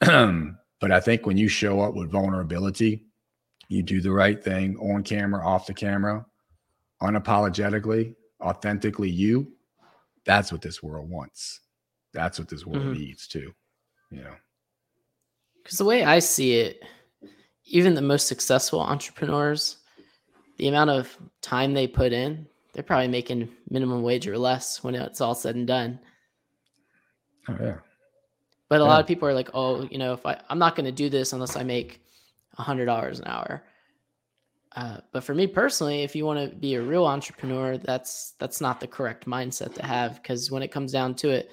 but 0.80 0.92
I 0.92 1.00
think 1.00 1.26
when 1.26 1.36
you 1.36 1.48
show 1.48 1.80
up 1.80 1.94
with 1.94 2.10
vulnerability, 2.10 3.04
you 3.68 3.82
do 3.82 4.00
the 4.00 4.12
right 4.12 4.42
thing 4.42 4.76
on 4.78 5.02
camera, 5.02 5.44
off 5.46 5.66
the 5.66 5.74
camera, 5.74 6.24
unapologetically, 7.02 8.14
authentically 8.40 9.10
you. 9.10 9.52
That's 10.24 10.52
what 10.52 10.62
this 10.62 10.82
world 10.82 11.08
wants. 11.08 11.60
That's 12.12 12.38
what 12.38 12.48
this 12.48 12.66
world 12.66 12.82
mm-hmm. 12.82 13.00
needs 13.00 13.26
too. 13.26 13.52
You 14.10 14.22
know. 14.22 14.34
Because 15.62 15.78
the 15.78 15.84
way 15.84 16.04
I 16.04 16.18
see 16.18 16.54
it, 16.54 16.82
even 17.64 17.94
the 17.94 18.02
most 18.02 18.26
successful 18.26 18.80
entrepreneurs, 18.80 19.76
the 20.56 20.68
amount 20.68 20.90
of 20.90 21.16
time 21.42 21.74
they 21.74 21.86
put 21.86 22.12
in, 22.12 22.46
they're 22.72 22.82
probably 22.82 23.08
making 23.08 23.50
minimum 23.70 24.02
wage 24.02 24.26
or 24.26 24.38
less 24.38 24.82
when 24.82 24.94
it's 24.94 25.20
all 25.20 25.34
said 25.34 25.56
and 25.56 25.66
done. 25.66 25.98
Oh 27.48 27.56
yeah. 27.60 27.76
But 28.68 28.80
a 28.80 28.84
yeah. 28.84 28.88
lot 28.88 29.00
of 29.00 29.06
people 29.06 29.28
are 29.28 29.34
like, 29.34 29.50
oh, 29.54 29.88
you 29.90 29.98
know, 29.98 30.12
if 30.12 30.24
I 30.24 30.40
I'm 30.48 30.58
not 30.58 30.76
going 30.76 30.86
to 30.86 30.92
do 30.92 31.08
this 31.08 31.32
unless 31.32 31.56
I 31.56 31.62
make 31.62 32.00
a 32.58 32.62
hundred 32.62 32.86
dollars 32.86 33.20
an 33.20 33.26
hour. 33.26 33.62
Uh, 34.78 34.98
but 35.12 35.24
for 35.24 35.34
me 35.34 35.44
personally, 35.44 36.02
if 36.02 36.14
you 36.14 36.24
want 36.24 36.38
to 36.38 36.54
be 36.54 36.76
a 36.76 36.80
real 36.80 37.04
entrepreneur, 37.04 37.76
that's 37.78 38.34
that's 38.38 38.60
not 38.60 38.78
the 38.78 38.86
correct 38.86 39.26
mindset 39.26 39.74
to 39.74 39.84
have 39.84 40.22
because 40.22 40.52
when 40.52 40.62
it 40.62 40.70
comes 40.70 40.92
down 40.92 41.16
to 41.16 41.30
it, 41.30 41.50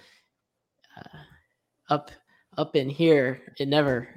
uh, 0.96 1.18
up 1.90 2.12
up 2.56 2.76
in 2.76 2.88
here, 2.88 3.42
it 3.58 3.68
never 3.68 4.08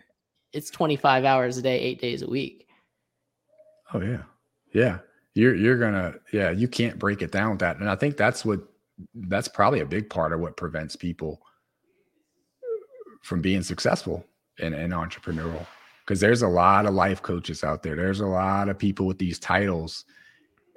it's 0.52 0.68
25 0.68 1.24
hours 1.24 1.56
a 1.56 1.62
day, 1.62 1.80
eight 1.80 2.02
days 2.02 2.20
a 2.20 2.28
week. 2.28 2.66
Oh 3.94 4.02
yeah, 4.02 4.24
yeah. 4.74 4.98
You're 5.32 5.54
you're 5.54 5.78
gonna 5.78 6.16
yeah. 6.30 6.50
You 6.50 6.68
can't 6.68 6.98
break 6.98 7.22
it 7.22 7.32
down 7.32 7.52
with 7.52 7.60
that, 7.60 7.78
and 7.78 7.88
I 7.88 7.96
think 7.96 8.18
that's 8.18 8.44
what 8.44 8.60
that's 9.14 9.48
probably 9.48 9.80
a 9.80 9.86
big 9.86 10.10
part 10.10 10.34
of 10.34 10.40
what 10.40 10.58
prevents 10.58 10.96
people 10.96 11.40
from 13.22 13.40
being 13.40 13.62
successful 13.62 14.26
in, 14.58 14.74
in 14.74 14.90
entrepreneurial 14.90 15.64
because 16.08 16.20
there's 16.20 16.40
a 16.40 16.48
lot 16.48 16.86
of 16.86 16.94
life 16.94 17.20
coaches 17.20 17.62
out 17.62 17.82
there. 17.82 17.94
There's 17.94 18.20
a 18.20 18.26
lot 18.26 18.70
of 18.70 18.78
people 18.78 19.04
with 19.04 19.18
these 19.18 19.38
titles 19.38 20.06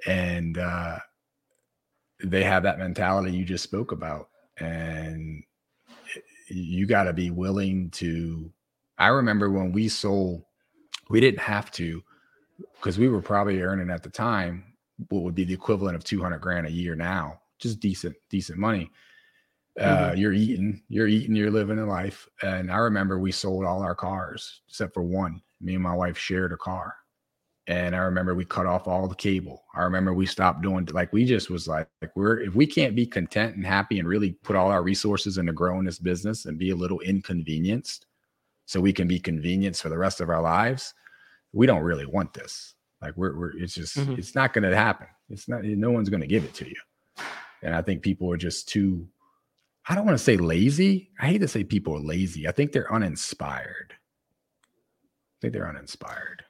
and 0.06 0.58
uh, 0.58 0.98
they 2.22 2.44
have 2.44 2.62
that 2.64 2.78
mentality 2.78 3.32
you 3.32 3.46
just 3.46 3.64
spoke 3.64 3.92
about 3.92 4.28
and 4.58 5.42
you 6.48 6.84
got 6.84 7.04
to 7.04 7.12
be 7.14 7.30
willing 7.30 7.88
to 7.90 8.52
i 8.98 9.06
remember 9.06 9.50
when 9.50 9.72
we 9.72 9.88
sold 9.88 10.42
we 11.08 11.20
didn't 11.20 11.40
have 11.40 11.70
to 11.70 12.02
because 12.74 12.98
we 12.98 13.08
were 13.08 13.22
probably 13.22 13.62
earning 13.62 13.90
at 13.90 14.02
the 14.02 14.10
time 14.10 14.62
what 15.08 15.22
would 15.22 15.34
be 15.34 15.44
the 15.44 15.54
equivalent 15.54 15.96
of 15.96 16.04
200 16.04 16.38
grand 16.38 16.66
a 16.66 16.70
year 16.70 16.94
now 16.94 17.40
just 17.58 17.80
decent 17.80 18.14
decent 18.28 18.58
money 18.58 18.90
uh, 19.80 19.84
mm-hmm. 20.10 20.18
you're 20.18 20.32
eating, 20.32 20.82
you're 20.88 21.08
eating, 21.08 21.34
you're 21.34 21.50
living 21.50 21.78
a 21.78 21.86
life. 21.86 22.28
And 22.42 22.70
I 22.70 22.76
remember 22.78 23.18
we 23.18 23.32
sold 23.32 23.64
all 23.64 23.82
our 23.82 23.94
cars 23.94 24.60
except 24.68 24.94
for 24.94 25.02
one. 25.02 25.40
Me 25.60 25.74
and 25.74 25.82
my 25.82 25.94
wife 25.94 26.18
shared 26.18 26.52
a 26.52 26.56
car. 26.56 26.94
And 27.68 27.94
I 27.94 28.00
remember 28.00 28.34
we 28.34 28.44
cut 28.44 28.66
off 28.66 28.88
all 28.88 29.06
the 29.06 29.14
cable. 29.14 29.62
I 29.74 29.82
remember 29.82 30.12
we 30.12 30.26
stopped 30.26 30.62
doing 30.62 30.86
like 30.92 31.12
we 31.12 31.24
just 31.24 31.48
was 31.48 31.68
like, 31.68 31.88
like 32.00 32.10
we're 32.16 32.40
if 32.40 32.54
we 32.54 32.66
can't 32.66 32.96
be 32.96 33.06
content 33.06 33.54
and 33.54 33.64
happy 33.64 34.00
and 34.00 34.08
really 34.08 34.32
put 34.42 34.56
all 34.56 34.70
our 34.70 34.82
resources 34.82 35.38
into 35.38 35.52
growing 35.52 35.84
this 35.84 36.00
business 36.00 36.44
and 36.44 36.58
be 36.58 36.70
a 36.70 36.76
little 36.76 37.00
inconvenienced 37.00 38.06
so 38.66 38.80
we 38.80 38.92
can 38.92 39.06
be 39.06 39.20
convenienced 39.20 39.82
for 39.82 39.90
the 39.90 39.98
rest 39.98 40.20
of 40.20 40.28
our 40.28 40.42
lives, 40.42 40.94
we 41.52 41.66
don't 41.66 41.82
really 41.82 42.06
want 42.06 42.32
this. 42.34 42.74
Like 43.00 43.16
we're, 43.16 43.36
we're 43.36 43.56
it's 43.56 43.74
just 43.74 43.96
mm-hmm. 43.96 44.14
it's 44.14 44.34
not 44.34 44.52
going 44.52 44.68
to 44.68 44.76
happen. 44.76 45.06
It's 45.28 45.48
not 45.48 45.64
no 45.64 45.90
one's 45.90 46.08
going 46.08 46.20
to 46.20 46.26
give 46.26 46.44
it 46.44 46.54
to 46.54 46.68
you. 46.68 47.24
And 47.62 47.74
I 47.74 47.82
think 47.82 48.02
people 48.02 48.30
are 48.32 48.36
just 48.36 48.68
too 48.68 49.06
I 49.88 49.94
don't 49.94 50.06
want 50.06 50.16
to 50.16 50.24
say 50.24 50.36
lazy. 50.36 51.10
I 51.20 51.26
hate 51.26 51.40
to 51.40 51.48
say 51.48 51.64
people 51.64 51.96
are 51.96 52.00
lazy. 52.00 52.46
I 52.46 52.52
think 52.52 52.72
they're 52.72 52.92
uninspired. 52.92 53.92
I 53.92 55.36
think 55.40 55.52
they're 55.52 55.68
uninspired. 55.68 56.44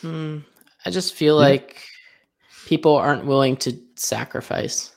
Hmm. 0.00 0.38
I 0.84 0.90
just 0.90 1.14
feel 1.14 1.36
yeah. 1.36 1.48
like 1.48 1.82
people 2.66 2.96
aren't 2.96 3.26
willing 3.26 3.56
to 3.58 3.78
sacrifice. 3.96 4.94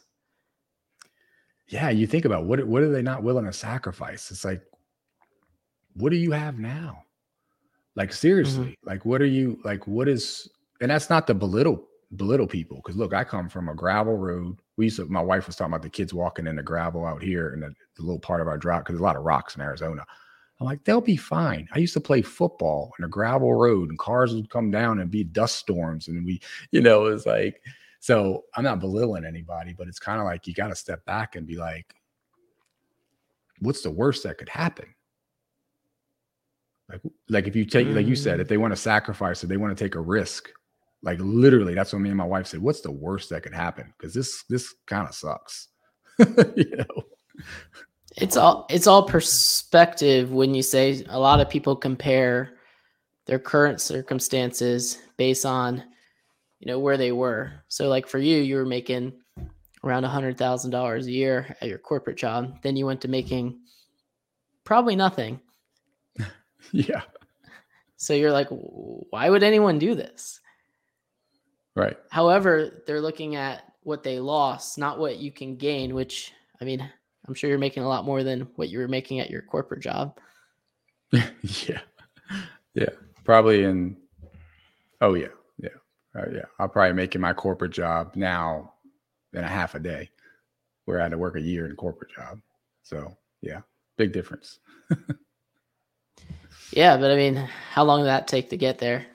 Yeah, 1.67 1.89
you 1.89 2.07
think 2.07 2.25
about 2.25 2.45
what 2.45 2.65
what 2.65 2.83
are 2.83 2.91
they 2.91 3.01
not 3.01 3.23
willing 3.23 3.45
to 3.45 3.53
sacrifice? 3.53 4.31
It's 4.31 4.45
like, 4.45 4.61
what 5.95 6.11
do 6.11 6.17
you 6.17 6.31
have 6.31 6.59
now? 6.59 7.03
Like 7.95 8.13
seriously, 8.13 8.65
mm-hmm. 8.65 8.89
like 8.89 9.05
what 9.05 9.21
are 9.21 9.27
you 9.27 9.59
like? 9.63 9.85
What 9.87 10.07
is 10.07 10.49
and 10.81 10.89
that's 10.89 11.09
not 11.09 11.27
to 11.27 11.33
belittle 11.33 11.87
belittle 12.15 12.47
people 12.47 12.77
because 12.77 12.95
look, 12.95 13.13
I 13.13 13.23
come 13.23 13.49
from 13.49 13.69
a 13.69 13.75
gravel 13.75 14.17
road. 14.17 14.57
We 14.77 14.85
used 14.85 14.97
to, 14.97 15.05
my 15.05 15.21
wife 15.21 15.47
was 15.47 15.55
talking 15.55 15.71
about 15.71 15.83
the 15.83 15.89
kids 15.89 16.13
walking 16.13 16.47
in 16.47 16.55
the 16.55 16.63
gravel 16.63 17.05
out 17.05 17.21
here 17.21 17.53
in 17.53 17.59
the, 17.59 17.73
the 17.95 18.01
little 18.01 18.19
part 18.19 18.41
of 18.41 18.47
our 18.47 18.57
drive 18.57 18.81
because 18.81 18.93
there's 18.93 19.01
a 19.01 19.05
lot 19.05 19.15
of 19.15 19.23
rocks 19.23 19.55
in 19.55 19.61
Arizona. 19.61 20.03
I'm 20.59 20.65
like, 20.65 20.83
they'll 20.83 21.01
be 21.01 21.17
fine. 21.17 21.67
I 21.73 21.79
used 21.79 21.93
to 21.93 21.99
play 22.01 22.21
football 22.21 22.93
on 22.97 23.05
a 23.05 23.09
gravel 23.09 23.53
road 23.53 23.89
and 23.89 23.99
cars 23.99 24.33
would 24.33 24.49
come 24.49 24.71
down 24.71 24.99
and 24.99 25.11
be 25.11 25.23
dust 25.23 25.57
storms. 25.57 26.07
And 26.07 26.25
we, 26.25 26.41
you 26.71 26.81
know, 26.81 27.05
it's 27.05 27.25
like, 27.25 27.61
so 27.99 28.45
I'm 28.55 28.63
not 28.63 28.79
belittling 28.79 29.25
anybody, 29.25 29.73
but 29.73 29.87
it's 29.87 29.99
kind 29.99 30.19
of 30.19 30.25
like 30.25 30.47
you 30.47 30.53
got 30.53 30.67
to 30.67 30.75
step 30.75 31.05
back 31.05 31.35
and 31.35 31.47
be 31.47 31.57
like, 31.57 31.95
what's 33.59 33.81
the 33.81 33.91
worst 33.91 34.23
that 34.23 34.37
could 34.37 34.49
happen? 34.49 34.85
Like, 36.89 37.01
like 37.29 37.47
if 37.47 37.55
you 37.55 37.65
take, 37.65 37.87
like 37.87 38.07
you 38.07 38.15
said, 38.15 38.39
mm. 38.39 38.41
if 38.41 38.47
they 38.47 38.57
want 38.57 38.73
to 38.73 38.77
sacrifice 38.77 39.43
it, 39.43 39.47
they 39.47 39.57
want 39.57 39.75
to 39.75 39.83
take 39.83 39.95
a 39.95 40.01
risk. 40.01 40.49
Like 41.03 41.19
literally, 41.21 41.75
that's 41.75 41.91
what 41.91 42.01
me 42.01 42.09
and 42.09 42.17
my 42.17 42.25
wife 42.25 42.47
said. 42.47 42.61
What's 42.61 42.81
the 42.81 42.91
worst 42.91 43.29
that 43.29 43.43
could 43.43 43.53
happen? 43.53 43.93
Because 43.97 44.13
this 44.13 44.43
this 44.49 44.73
kind 44.87 45.07
of 45.07 45.13
sucks. 45.13 45.67
you 46.55 46.77
know. 46.77 47.03
It's 48.15 48.37
all 48.37 48.65
it's 48.69 48.87
all 48.87 49.03
perspective 49.03 50.31
when 50.31 50.55
you 50.55 50.63
say 50.63 51.03
a 51.09 51.19
lot 51.19 51.41
of 51.41 51.49
people 51.49 51.75
compare 51.75 52.53
their 53.25 53.39
current 53.39 53.81
circumstances 53.81 54.97
based 55.17 55.45
on 55.45 55.83
you 56.59 56.67
know 56.71 56.79
where 56.79 56.97
they 56.97 57.11
were. 57.11 57.51
So 57.67 57.89
like 57.89 58.07
for 58.07 58.19
you, 58.19 58.37
you 58.37 58.55
were 58.55 58.65
making 58.65 59.13
around 59.83 60.05
a 60.05 60.09
hundred 60.09 60.37
thousand 60.37 60.71
dollars 60.71 61.07
a 61.07 61.11
year 61.11 61.57
at 61.59 61.67
your 61.67 61.79
corporate 61.79 62.17
job. 62.17 62.61
Then 62.61 62.77
you 62.77 62.85
went 62.85 63.01
to 63.01 63.07
making 63.09 63.59
probably 64.63 64.95
nothing. 64.95 65.41
yeah. 66.71 67.01
So 67.97 68.13
you're 68.13 68.31
like, 68.31 68.47
why 68.49 69.29
would 69.29 69.43
anyone 69.43 69.79
do 69.79 69.95
this? 69.95 70.39
Right. 71.75 71.97
However, 72.09 72.83
they're 72.85 73.01
looking 73.01 73.35
at 73.35 73.63
what 73.83 74.03
they 74.03 74.19
lost, 74.19 74.77
not 74.77 74.99
what 74.99 75.17
you 75.17 75.31
can 75.31 75.55
gain, 75.55 75.93
which 75.95 76.33
I 76.61 76.65
mean, 76.65 76.89
I'm 77.27 77.33
sure 77.33 77.49
you're 77.49 77.59
making 77.59 77.83
a 77.83 77.89
lot 77.89 78.05
more 78.05 78.23
than 78.23 78.47
what 78.55 78.69
you 78.69 78.79
were 78.79 78.87
making 78.87 79.19
at 79.19 79.29
your 79.29 79.41
corporate 79.41 79.81
job. 79.81 80.17
yeah. 81.11 81.81
Yeah. 82.73 82.89
Probably 83.23 83.63
in, 83.63 83.97
oh, 85.01 85.13
yeah. 85.13 85.27
Yeah. 85.57 85.69
Uh, 86.15 86.25
yeah. 86.33 86.45
I'll 86.59 86.67
probably 86.67 86.93
make 86.93 87.09
making 87.09 87.21
my 87.21 87.33
corporate 87.33 87.71
job 87.71 88.15
now 88.15 88.73
in 89.33 89.43
a 89.43 89.47
half 89.47 89.75
a 89.75 89.79
day 89.79 90.09
where 90.85 90.99
I 90.99 91.03
had 91.03 91.11
to 91.11 91.17
work 91.17 91.35
a 91.35 91.41
year 91.41 91.65
in 91.65 91.71
a 91.71 91.75
corporate 91.75 92.11
job. 92.11 92.39
So, 92.83 93.15
yeah, 93.41 93.61
big 93.97 94.11
difference. 94.11 94.59
yeah. 96.71 96.97
But 96.97 97.11
I 97.11 97.15
mean, 97.15 97.35
how 97.71 97.85
long 97.85 98.01
did 98.01 98.07
that 98.07 98.27
take 98.27 98.49
to 98.49 98.57
get 98.57 98.79
there? 98.79 99.05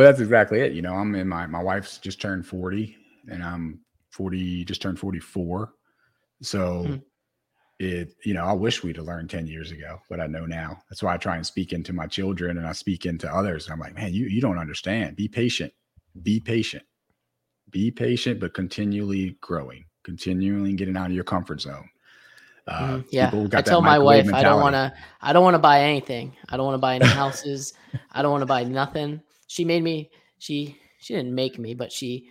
Well, 0.00 0.08
that's 0.08 0.22
exactly 0.22 0.60
it. 0.60 0.72
You 0.72 0.80
know, 0.80 0.94
I'm 0.94 1.14
in 1.14 1.28
my, 1.28 1.46
my 1.46 1.62
wife's 1.62 1.98
just 1.98 2.22
turned 2.22 2.46
40 2.46 2.96
and 3.28 3.42
I'm 3.42 3.80
40, 4.12 4.64
just 4.64 4.80
turned 4.80 4.98
44. 4.98 5.74
So, 6.40 6.84
hmm. 6.84 6.94
it 7.78 8.14
you 8.24 8.32
know 8.32 8.44
i 8.46 8.52
wish 8.54 8.82
we'd 8.82 8.96
have 8.96 9.04
learned 9.04 9.28
10 9.28 9.46
years 9.46 9.72
ago 9.72 10.00
what 10.08 10.18
i 10.18 10.26
know 10.26 10.46
now. 10.46 10.78
That's 10.88 11.02
why 11.02 11.12
i 11.12 11.18
try 11.18 11.36
and 11.36 11.46
speak 11.46 11.74
into 11.74 11.92
my 11.92 12.06
children 12.06 12.56
and 12.56 12.66
i 12.66 12.72
speak 12.72 13.04
into 13.04 13.30
others. 13.30 13.68
I'm 13.68 13.78
like 13.78 13.94
man 13.94 14.14
you 14.14 14.24
you 14.24 14.40
don't 14.40 14.58
understand. 14.58 15.16
Be 15.16 15.28
patient. 15.28 15.70
Be 16.22 16.40
patient. 16.40 16.84
Be 17.68 17.90
patient 17.90 18.40
but 18.40 18.54
continually 18.54 19.36
growing. 19.42 19.84
Continually 20.02 20.72
getting 20.72 20.96
out 20.96 21.08
of 21.08 21.12
your 21.12 21.24
comfort 21.24 21.60
zone. 21.60 21.90
Uh, 22.66 22.80
mm, 22.80 23.04
yeah. 23.10 23.30
i 23.52 23.60
tell 23.60 23.82
my 23.82 23.98
wife 23.98 24.24
mentality. 24.24 24.46
i 24.46 24.48
don't 24.48 24.62
want 24.62 24.74
to 24.74 24.94
i 25.20 25.34
don't 25.34 25.44
want 25.44 25.56
to 25.56 25.58
buy 25.58 25.82
anything. 25.82 26.34
I 26.48 26.56
don't 26.56 26.64
want 26.64 26.76
to 26.76 26.86
buy 26.88 26.94
any 26.94 27.06
houses. 27.06 27.74
I 28.12 28.22
don't 28.22 28.30
want 28.30 28.40
to 28.40 28.46
buy 28.46 28.64
nothing 28.64 29.20
she 29.50 29.64
made 29.64 29.82
me 29.82 30.10
she 30.38 30.78
she 31.00 31.14
didn't 31.14 31.34
make 31.34 31.58
me 31.58 31.74
but 31.74 31.90
she 31.90 32.28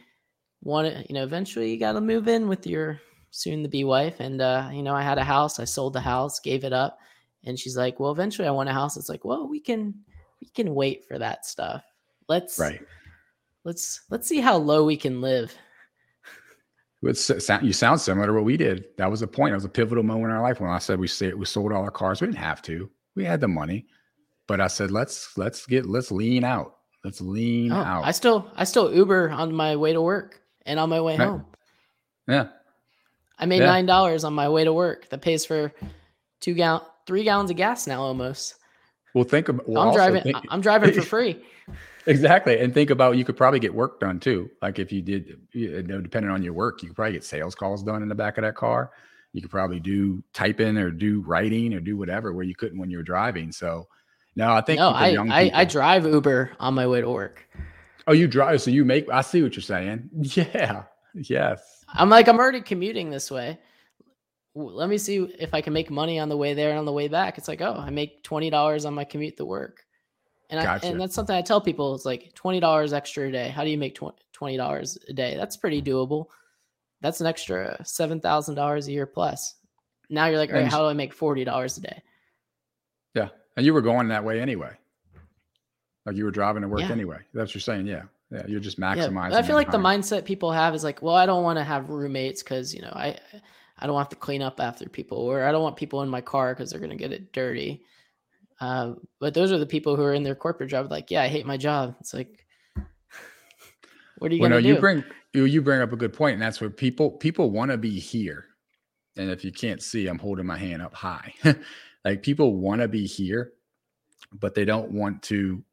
wanted 0.62 1.06
you 1.10 1.16
know 1.16 1.24
eventually 1.24 1.72
you 1.72 1.80
got 1.80 1.94
to 1.94 2.02
move 2.02 2.28
in 2.28 2.48
with 2.48 2.66
your 2.66 3.00
soon 3.32 3.64
to 3.64 3.70
be 3.70 3.84
wife. 3.84 4.20
And, 4.20 4.42
uh, 4.42 4.70
you 4.72 4.84
know, 4.84 4.96
I 4.96 5.02
had 5.02 5.18
a 5.18 5.24
house, 5.24 5.60
I 5.60 5.66
sold 5.66 5.94
the 5.94 6.02
house, 6.02 6.40
gave 6.40 6.64
it 6.64 6.74
up. 6.74 7.00
And 7.46 7.58
she's 7.58 7.78
like, 7.78 8.00
well, 8.00 8.12
eventually 8.12 8.48
I 8.48 8.52
want 8.52 8.70
a 8.70 8.74
house. 8.74 8.98
It's 8.98 9.10
like, 9.10 9.24
well, 9.24 9.48
we 9.48 9.60
can, 9.60 9.94
we 10.42 10.48
can 10.48 10.76
wait 10.76 11.06
for 11.08 11.18
that 11.20 11.46
stuff. 11.46 11.84
Let's, 12.28 12.60
right. 12.60 12.82
Let's, 13.64 14.02
let's 14.10 14.28
see 14.28 14.40
how 14.40 14.58
low 14.58 14.86
we 14.86 14.98
can 14.98 15.22
live. 15.22 15.54
It's, 17.02 17.30
you 17.62 17.72
sound 17.72 18.02
similar 18.02 18.28
to 18.28 18.34
what 18.34 18.44
we 18.44 18.58
did. 18.58 18.86
That 18.98 19.10
was 19.10 19.22
a 19.22 19.28
point. 19.28 19.52
It 19.52 19.56
was 19.56 19.66
a 19.66 19.70
pivotal 19.70 20.04
moment 20.04 20.26
in 20.26 20.32
our 20.32 20.42
life 20.42 20.60
when 20.60 20.70
I 20.70 20.80
said 20.80 21.00
we 21.00 21.08
say 21.08 21.34
we 21.34 21.46
sold 21.46 21.72
all 21.72 21.84
our 21.84 21.92
cars. 21.92 22.20
We 22.20 22.28
didn't 22.28 22.40
have 22.40 22.62
to. 22.64 22.90
We 23.16 23.24
had 23.24 23.40
the 23.40 23.48
money, 23.48 23.88
but 24.48 24.60
I 24.60 24.68
said 24.68 24.92
let's 24.92 25.38
let's 25.38 25.66
get 25.66 25.86
let's 25.86 26.12
lean 26.12 26.44
out. 26.44 26.79
Let's 27.04 27.22
lean 27.22 27.72
oh, 27.72 27.78
out. 27.78 28.06
I 28.06 28.12
still 28.12 28.50
I 28.56 28.66
still 28.66 28.94
Uber 28.94 29.32
on 29.32 29.54
my 29.54 29.76
way 29.76 29.94
to 29.94 30.02
work 30.02 30.42
and 30.66 30.80
on 30.80 30.90
my 30.90 31.00
way 31.00 31.18
right. 31.18 31.28
home. 31.28 31.46
Yeah, 32.28 32.48
I 33.38 33.46
made 33.46 33.62
yeah. 33.62 33.68
nine 33.68 33.86
dollars 33.86 34.24
on 34.24 34.34
my 34.34 34.50
way 34.50 34.64
to 34.66 34.74
work. 34.74 35.10
That 35.10 35.22
pays 35.22 35.46
for 35.46 35.72
two 36.42 36.54
gallon, 36.54 36.82
three 37.06 37.24
gallons 37.24 37.50
of 37.50 37.58
gas 37.58 37.88
now 37.88 38.02
almost. 38.02 38.56
Well, 39.14 39.24
think 39.24 39.50
about. 39.50 39.68
Well, 39.68 39.88
I'm 39.88 39.94
driving. 39.94 40.24
Think, 40.24 40.38
I'm 40.50 40.62
driving 40.62 40.94
for 40.94 41.02
free. 41.18 41.42
exactly, 42.06 42.60
and 42.60 42.74
think 42.74 42.90
about 42.90 43.18
you 43.18 43.24
could 43.24 43.38
probably 43.38 43.60
get 43.60 43.74
work 43.74 44.00
done 44.00 44.20
too. 44.20 44.50
Like 44.62 44.78
if 44.78 44.92
you 44.92 45.02
did, 45.02 45.40
you 45.54 45.82
know, 45.84 46.02
depending 46.02 46.32
on 46.32 46.44
your 46.44 46.54
work, 46.54 46.84
you 46.84 46.90
could 46.90 46.96
probably 46.96 47.14
get 47.14 47.24
sales 47.24 47.56
calls 47.56 47.82
done 47.82 48.04
in 48.04 48.10
the 48.10 48.16
back 48.16 48.38
of 48.38 48.44
that 48.44 48.56
car. 48.56 48.92
You 49.32 49.42
could 49.42 49.52
probably 49.52 49.80
do 49.80 50.24
typing 50.34 50.78
or 50.78 50.92
do 50.92 51.22
writing 51.22 51.74
or 51.74 51.80
do 51.80 51.96
whatever 51.96 52.34
where 52.34 52.46
you 52.46 52.56
couldn't 52.56 52.80
when 52.80 52.90
you 52.90 52.98
were 52.98 53.04
driving. 53.04 53.52
So, 53.52 53.88
no, 54.36 54.54
I 54.54 54.62
think 54.62 54.80
no, 54.80 54.90
I, 54.90 55.16
I 55.30 55.52
I 55.54 55.66
drive 55.66 56.06
Uber 56.06 56.52
on 56.60 56.74
my 56.74 56.88
way 56.88 57.02
to 57.02 57.10
work. 57.10 57.48
Oh, 58.08 58.14
you 58.14 58.28
drive, 58.28 58.62
so 58.62 58.72
you 58.72 58.86
make. 58.86 59.10
I 59.10 59.22
see 59.22 59.44
what 59.44 59.56
you're 59.56 59.62
saying. 59.62 60.10
Yeah. 60.24 60.84
Yes. 61.14 61.86
I'm 61.94 62.10
like, 62.10 62.28
I'm 62.28 62.38
already 62.38 62.62
commuting 62.62 63.10
this 63.10 63.32
way. 63.32 63.58
Let 64.56 64.90
me 64.90 64.98
see 64.98 65.18
if 65.40 65.54
I 65.54 65.62
can 65.62 65.74
make 65.74 65.90
money 65.90 66.20
on 66.20 66.30
the 66.30 66.38
way 66.38 66.54
there 66.54 66.70
and 66.70 66.80
on 66.80 66.86
the 66.86 66.92
way 66.92 67.08
back. 67.08 67.38
It's 67.38 67.48
like, 67.48 67.62
oh, 67.62 67.76
I 67.76 67.90
make 67.90 68.24
twenty 68.24 68.50
dollars 68.50 68.86
on 68.86 68.94
my 68.94 69.04
commute 69.04 69.38
to 69.38 69.46
work, 69.46 69.86
and 70.50 70.62
gotcha. 70.62 70.88
I, 70.88 70.90
and 70.90 71.00
that's 71.00 71.16
something 71.16 71.36
I 71.36 71.42
tell 71.42 71.62
people. 71.62 71.96
It's 71.96 72.06
like 72.06 72.34
twenty 72.34 72.60
dollars 72.60 72.94
extra 72.94 73.28
a 73.28 73.32
day. 73.32 73.50
How 73.50 73.64
do 73.64 73.70
you 73.70 73.78
make 73.78 74.00
twenty 74.34 74.58
dollars 74.58 74.98
a 75.08 75.14
day? 75.14 75.36
That's 75.36 75.58
pretty 75.58 75.82
doable. 75.82 76.26
That's 77.02 77.22
an 77.22 77.28
extra 77.28 77.80
seven 77.86 78.20
thousand 78.20 78.56
dollars 78.56 78.88
a 78.88 78.92
year 78.92 79.06
plus. 79.06 79.56
Now 80.10 80.26
you're 80.26 80.40
like, 80.40 80.50
all 80.50 80.60
right, 80.60 80.68
how 80.68 80.80
do 80.80 80.86
I 80.86 80.94
make 80.94 81.14
forty 81.14 81.44
dollars 81.44 81.78
a 81.78 81.82
day? 81.82 82.02
Yeah, 83.16 83.30
and 83.60 83.66
you 83.66 83.74
were 83.74 83.82
going 83.82 84.08
that 84.08 84.24
way 84.24 84.40
anyway. 84.40 84.72
Like 86.06 86.16
you 86.16 86.24
were 86.24 86.32
driving 86.32 86.62
to 86.62 86.70
work 86.70 86.80
yeah. 86.80 86.92
anyway. 86.92 87.20
That's 87.34 87.50
what 87.50 87.56
you're 87.56 87.62
saying. 87.62 87.88
Yeah. 87.88 88.04
Yeah, 88.32 88.44
you're 88.48 88.60
just 88.60 88.80
maximizing. 88.80 89.32
Yeah, 89.32 89.40
I 89.40 89.42
feel 89.42 89.56
like 89.56 89.72
time. 89.72 89.82
the 89.82 89.90
mindset 89.90 90.24
people 90.24 90.52
have 90.52 90.76
is 90.76 90.84
like, 90.84 91.02
well, 91.02 91.16
I 91.16 91.26
don't 91.26 91.44
want 91.44 91.58
to 91.58 91.64
have 91.64 91.90
roommates 91.90 92.44
because 92.44 92.74
you 92.74 92.82
know 92.82 92.92
I 92.94 93.18
I 93.80 93.86
don't 93.86 93.96
want 93.96 94.12
to 94.12 94.16
clean 94.16 94.42
up 94.42 94.60
after 94.60 94.88
people, 94.88 95.18
or 95.18 95.44
I 95.44 95.52
don't 95.52 95.64
want 95.64 95.76
people 95.76 96.04
in 96.04 96.10
my 96.10 96.22
car 96.22 96.54
because 96.54 96.70
they're 96.70 96.80
gonna 96.80 96.96
get 96.96 97.12
it 97.12 97.34
dirty. 97.34 97.82
Uh, 98.62 98.94
but 99.20 99.34
those 99.34 99.52
are 99.52 99.58
the 99.58 99.66
people 99.66 99.96
who 99.96 100.04
are 100.04 100.14
in 100.14 100.22
their 100.22 100.36
corporate 100.36 100.70
job, 100.70 100.92
like, 100.92 101.10
yeah, 101.10 101.24
I 101.24 101.28
hate 101.28 101.46
my 101.46 101.58
job. 101.58 101.96
It's 102.00 102.14
like, 102.14 102.46
what 104.20 104.32
are 104.32 104.36
you 104.36 104.42
well, 104.42 104.52
gonna 104.52 104.62
no, 104.62 104.68
do? 104.68 104.68
You 104.68 104.80
bring 104.80 105.04
you 105.34 105.46
you 105.46 105.62
bring 105.64 105.82
up 105.82 105.92
a 105.92 105.98
good 105.98 106.14
point, 106.14 106.36
and 106.36 106.42
that's 106.42 106.62
where 106.62 106.70
people 106.70 107.10
people 107.10 107.50
want 107.50 107.72
to 107.72 107.78
be 107.78 108.00
here. 108.00 108.46
And 109.18 109.32
if 109.32 109.44
you 109.44 109.52
can't 109.52 109.82
see, 109.82 110.08
I'm 110.08 110.20
holding 110.20 110.46
my 110.46 110.58
hand 110.58 110.84
up 110.84 110.94
high. 110.94 111.34
like 112.06 112.24
people 112.24 112.56
want 112.56 112.82
to 112.82 112.88
be 112.88 113.06
here, 113.06 113.54
but 114.34 114.56
they 114.56 114.66
don't 114.66 114.92
want 114.92 115.22
to 115.24 115.64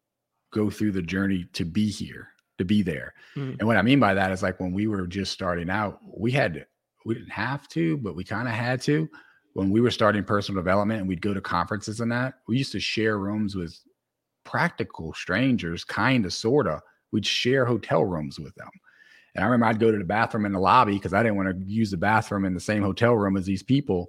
go 0.53 0.71
through 0.71 0.93
the 0.93 1.03
journey 1.03 1.47
to 1.53 1.65
be 1.65 1.89
here 1.91 2.29
to 2.59 2.65
be 2.65 2.83
there. 2.83 3.15
Mm-hmm. 3.37 3.57
And 3.59 3.67
what 3.67 3.77
I 3.77 3.83
mean 3.83 4.01
by 4.01 4.15
that 4.15 4.33
is 4.33 4.43
like 4.43 4.61
when 4.61 4.73
we 4.73 4.87
were 4.87 5.07
just 5.07 5.33
starting 5.33 5.71
out, 5.71 6.01
we 6.17 6.31
had 6.31 6.55
to, 6.55 6.67
we 7.05 7.15
didn't 7.15 7.31
have 7.31 7.69
to, 7.69 7.97
but 7.99 8.17
we 8.17 8.25
kind 8.25 8.49
of 8.49 8.55
had 8.55 8.81
to. 8.83 9.09
When 9.55 9.71
we 9.71 9.81
were 9.81 9.91
starting 9.91 10.23
personal 10.25 10.61
development 10.61 11.01
and 11.01 11.09
we'd 11.09 11.23
go 11.23 11.33
to 11.33 11.41
conferences 11.41 12.01
and 12.01 12.13
that, 12.13 12.35
we 12.47 12.59
used 12.59 12.73
to 12.73 12.81
share 12.81 13.19
rooms 13.19 13.55
with 13.55 13.79
practical 14.45 15.15
strangers, 15.15 15.83
kind 15.83 16.27
of, 16.27 16.33
sort 16.33 16.67
of. 16.67 16.81
We'd 17.13 17.25
share 17.25 17.65
hotel 17.65 18.05
rooms 18.05 18.39
with 18.39 18.55
them. 18.57 18.69
And 19.35 19.45
I 19.45 19.49
remember 19.49 19.67
I'd 19.67 19.81
go 19.81 19.91
to 19.91 19.99
the 19.99 20.05
bathroom 20.05 20.47
in 20.47 20.53
the 20.53 20.61
lobby 20.61 20.95
because 20.95 21.15
I 21.15 21.23
didn't 21.23 21.37
want 21.37 21.49
to 21.49 21.65
use 21.67 21.91
the 21.91 21.97
bathroom 21.97 22.45
in 22.45 22.55
the 22.55 22.61
same 22.61 22.83
hotel 22.83 23.15
room 23.15 23.37
as 23.37 23.47
these 23.47 23.63
people. 23.63 24.09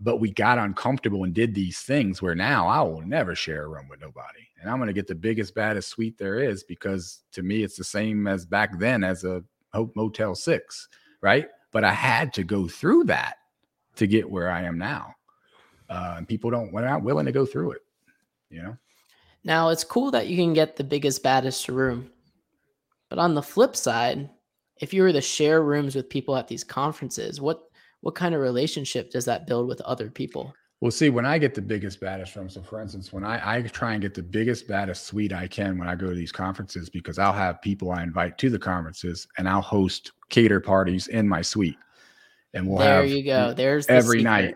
But 0.00 0.18
we 0.18 0.30
got 0.30 0.58
uncomfortable 0.58 1.24
and 1.24 1.34
did 1.34 1.54
these 1.54 1.80
things 1.80 2.22
where 2.22 2.34
now 2.34 2.68
I 2.68 2.82
will 2.82 3.02
never 3.02 3.34
share 3.34 3.64
a 3.64 3.68
room 3.68 3.88
with 3.88 4.00
nobody 4.00 4.48
and 4.60 4.70
I'm 4.70 4.78
going 4.78 4.88
to 4.88 4.92
get 4.92 5.06
the 5.06 5.14
biggest, 5.14 5.54
baddest 5.54 5.88
suite 5.88 6.18
there 6.18 6.38
is 6.38 6.64
because 6.64 7.22
to 7.32 7.42
me, 7.42 7.62
it's 7.62 7.76
the 7.76 7.84
same 7.84 8.26
as 8.26 8.44
back 8.44 8.78
then 8.78 9.04
as 9.04 9.24
a 9.24 9.42
Motel 9.94 10.34
Six, 10.34 10.88
right? 11.20 11.48
But 11.70 11.84
I 11.84 11.92
had 11.92 12.32
to 12.34 12.42
go 12.42 12.66
through 12.66 13.04
that 13.04 13.36
to 13.96 14.06
get 14.06 14.28
where 14.28 14.50
I 14.50 14.62
am 14.62 14.78
now. 14.78 15.14
Uh, 15.88 16.14
and 16.18 16.28
people 16.28 16.50
don't, 16.50 16.72
we're 16.72 16.84
not 16.84 17.02
willing 17.02 17.26
to 17.26 17.32
go 17.32 17.46
through 17.46 17.72
it, 17.72 17.82
you 18.50 18.62
know? 18.62 18.76
Now 19.44 19.68
it's 19.68 19.84
cool 19.84 20.10
that 20.10 20.26
you 20.26 20.36
can 20.36 20.52
get 20.52 20.76
the 20.76 20.84
biggest, 20.84 21.22
baddest 21.22 21.68
room. 21.68 22.10
But 23.08 23.18
on 23.18 23.34
the 23.34 23.42
flip 23.42 23.76
side, 23.76 24.28
if 24.80 24.92
you 24.92 25.02
were 25.02 25.12
to 25.12 25.20
share 25.20 25.62
rooms 25.62 25.94
with 25.94 26.10
people 26.10 26.36
at 26.36 26.48
these 26.48 26.64
conferences, 26.64 27.40
what 27.40 27.67
what 28.00 28.14
kind 28.14 28.34
of 28.34 28.40
relationship 28.40 29.10
does 29.10 29.24
that 29.24 29.46
build 29.46 29.68
with 29.68 29.80
other 29.82 30.10
people? 30.10 30.54
Well, 30.80 30.92
see, 30.92 31.10
when 31.10 31.26
I 31.26 31.38
get 31.38 31.54
the 31.54 31.62
biggest, 31.62 32.00
baddest 32.00 32.36
room, 32.36 32.48
so 32.48 32.62
for 32.62 32.80
instance, 32.80 33.12
when 33.12 33.24
I, 33.24 33.56
I 33.56 33.62
try 33.62 33.94
and 33.94 34.02
get 34.02 34.14
the 34.14 34.22
biggest, 34.22 34.68
baddest 34.68 35.06
suite 35.06 35.32
I 35.32 35.48
can 35.48 35.76
when 35.76 35.88
I 35.88 35.96
go 35.96 36.08
to 36.08 36.14
these 36.14 36.30
conferences, 36.30 36.88
because 36.88 37.18
I'll 37.18 37.32
have 37.32 37.60
people 37.60 37.90
I 37.90 38.04
invite 38.04 38.38
to 38.38 38.50
the 38.50 38.60
conferences 38.60 39.26
and 39.38 39.48
I'll 39.48 39.60
host 39.60 40.12
cater 40.28 40.60
parties 40.60 41.08
in 41.08 41.28
my 41.28 41.42
suite. 41.42 41.78
And 42.54 42.68
we'll 42.68 42.78
there 42.78 43.02
have 43.02 43.10
you 43.10 43.24
go. 43.24 43.52
There's 43.52 43.88
every 43.88 44.20
secret. 44.20 44.22
night. 44.22 44.54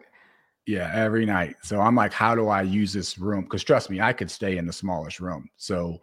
Yeah, 0.64 0.92
every 0.94 1.26
night. 1.26 1.56
So 1.64 1.80
I'm 1.80 1.96
like, 1.96 2.12
how 2.12 2.36
do 2.36 2.48
I 2.48 2.62
use 2.62 2.92
this 2.92 3.18
room? 3.18 3.42
Because 3.42 3.64
trust 3.64 3.90
me, 3.90 4.00
I 4.00 4.12
could 4.12 4.30
stay 4.30 4.58
in 4.58 4.66
the 4.66 4.72
smallest 4.72 5.18
room. 5.18 5.50
So 5.56 5.98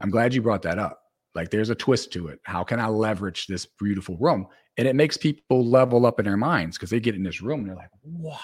I'm 0.00 0.10
glad 0.10 0.34
you 0.34 0.42
brought 0.42 0.62
that 0.62 0.78
up. 0.78 1.00
Like 1.34 1.50
there's 1.50 1.70
a 1.70 1.74
twist 1.74 2.12
to 2.12 2.28
it. 2.28 2.38
How 2.42 2.64
can 2.64 2.78
I 2.78 2.88
leverage 2.88 3.46
this 3.46 3.64
beautiful 3.64 4.18
room? 4.18 4.46
And 4.76 4.88
it 4.88 4.96
makes 4.96 5.16
people 5.16 5.64
level 5.64 6.04
up 6.04 6.18
in 6.18 6.26
their 6.26 6.36
minds 6.36 6.76
because 6.76 6.90
they 6.90 7.00
get 7.00 7.14
in 7.14 7.22
this 7.22 7.40
room 7.40 7.60
and 7.60 7.68
they're 7.68 7.76
like, 7.76 7.90
wow, 8.02 8.38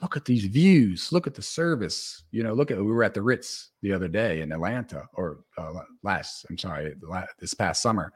look 0.00 0.16
at 0.16 0.24
these 0.24 0.44
views. 0.46 1.12
Look 1.12 1.28
at 1.28 1.34
the 1.34 1.42
service. 1.42 2.24
You 2.32 2.42
know, 2.42 2.52
look 2.52 2.70
at, 2.72 2.76
we 2.76 2.90
were 2.90 3.04
at 3.04 3.14
the 3.14 3.22
Ritz 3.22 3.70
the 3.82 3.92
other 3.92 4.08
day 4.08 4.40
in 4.40 4.50
Atlanta 4.50 5.04
or 5.14 5.38
uh, 5.56 5.72
last, 6.02 6.44
I'm 6.50 6.58
sorry, 6.58 6.94
this 7.38 7.54
past 7.54 7.80
summer. 7.80 8.12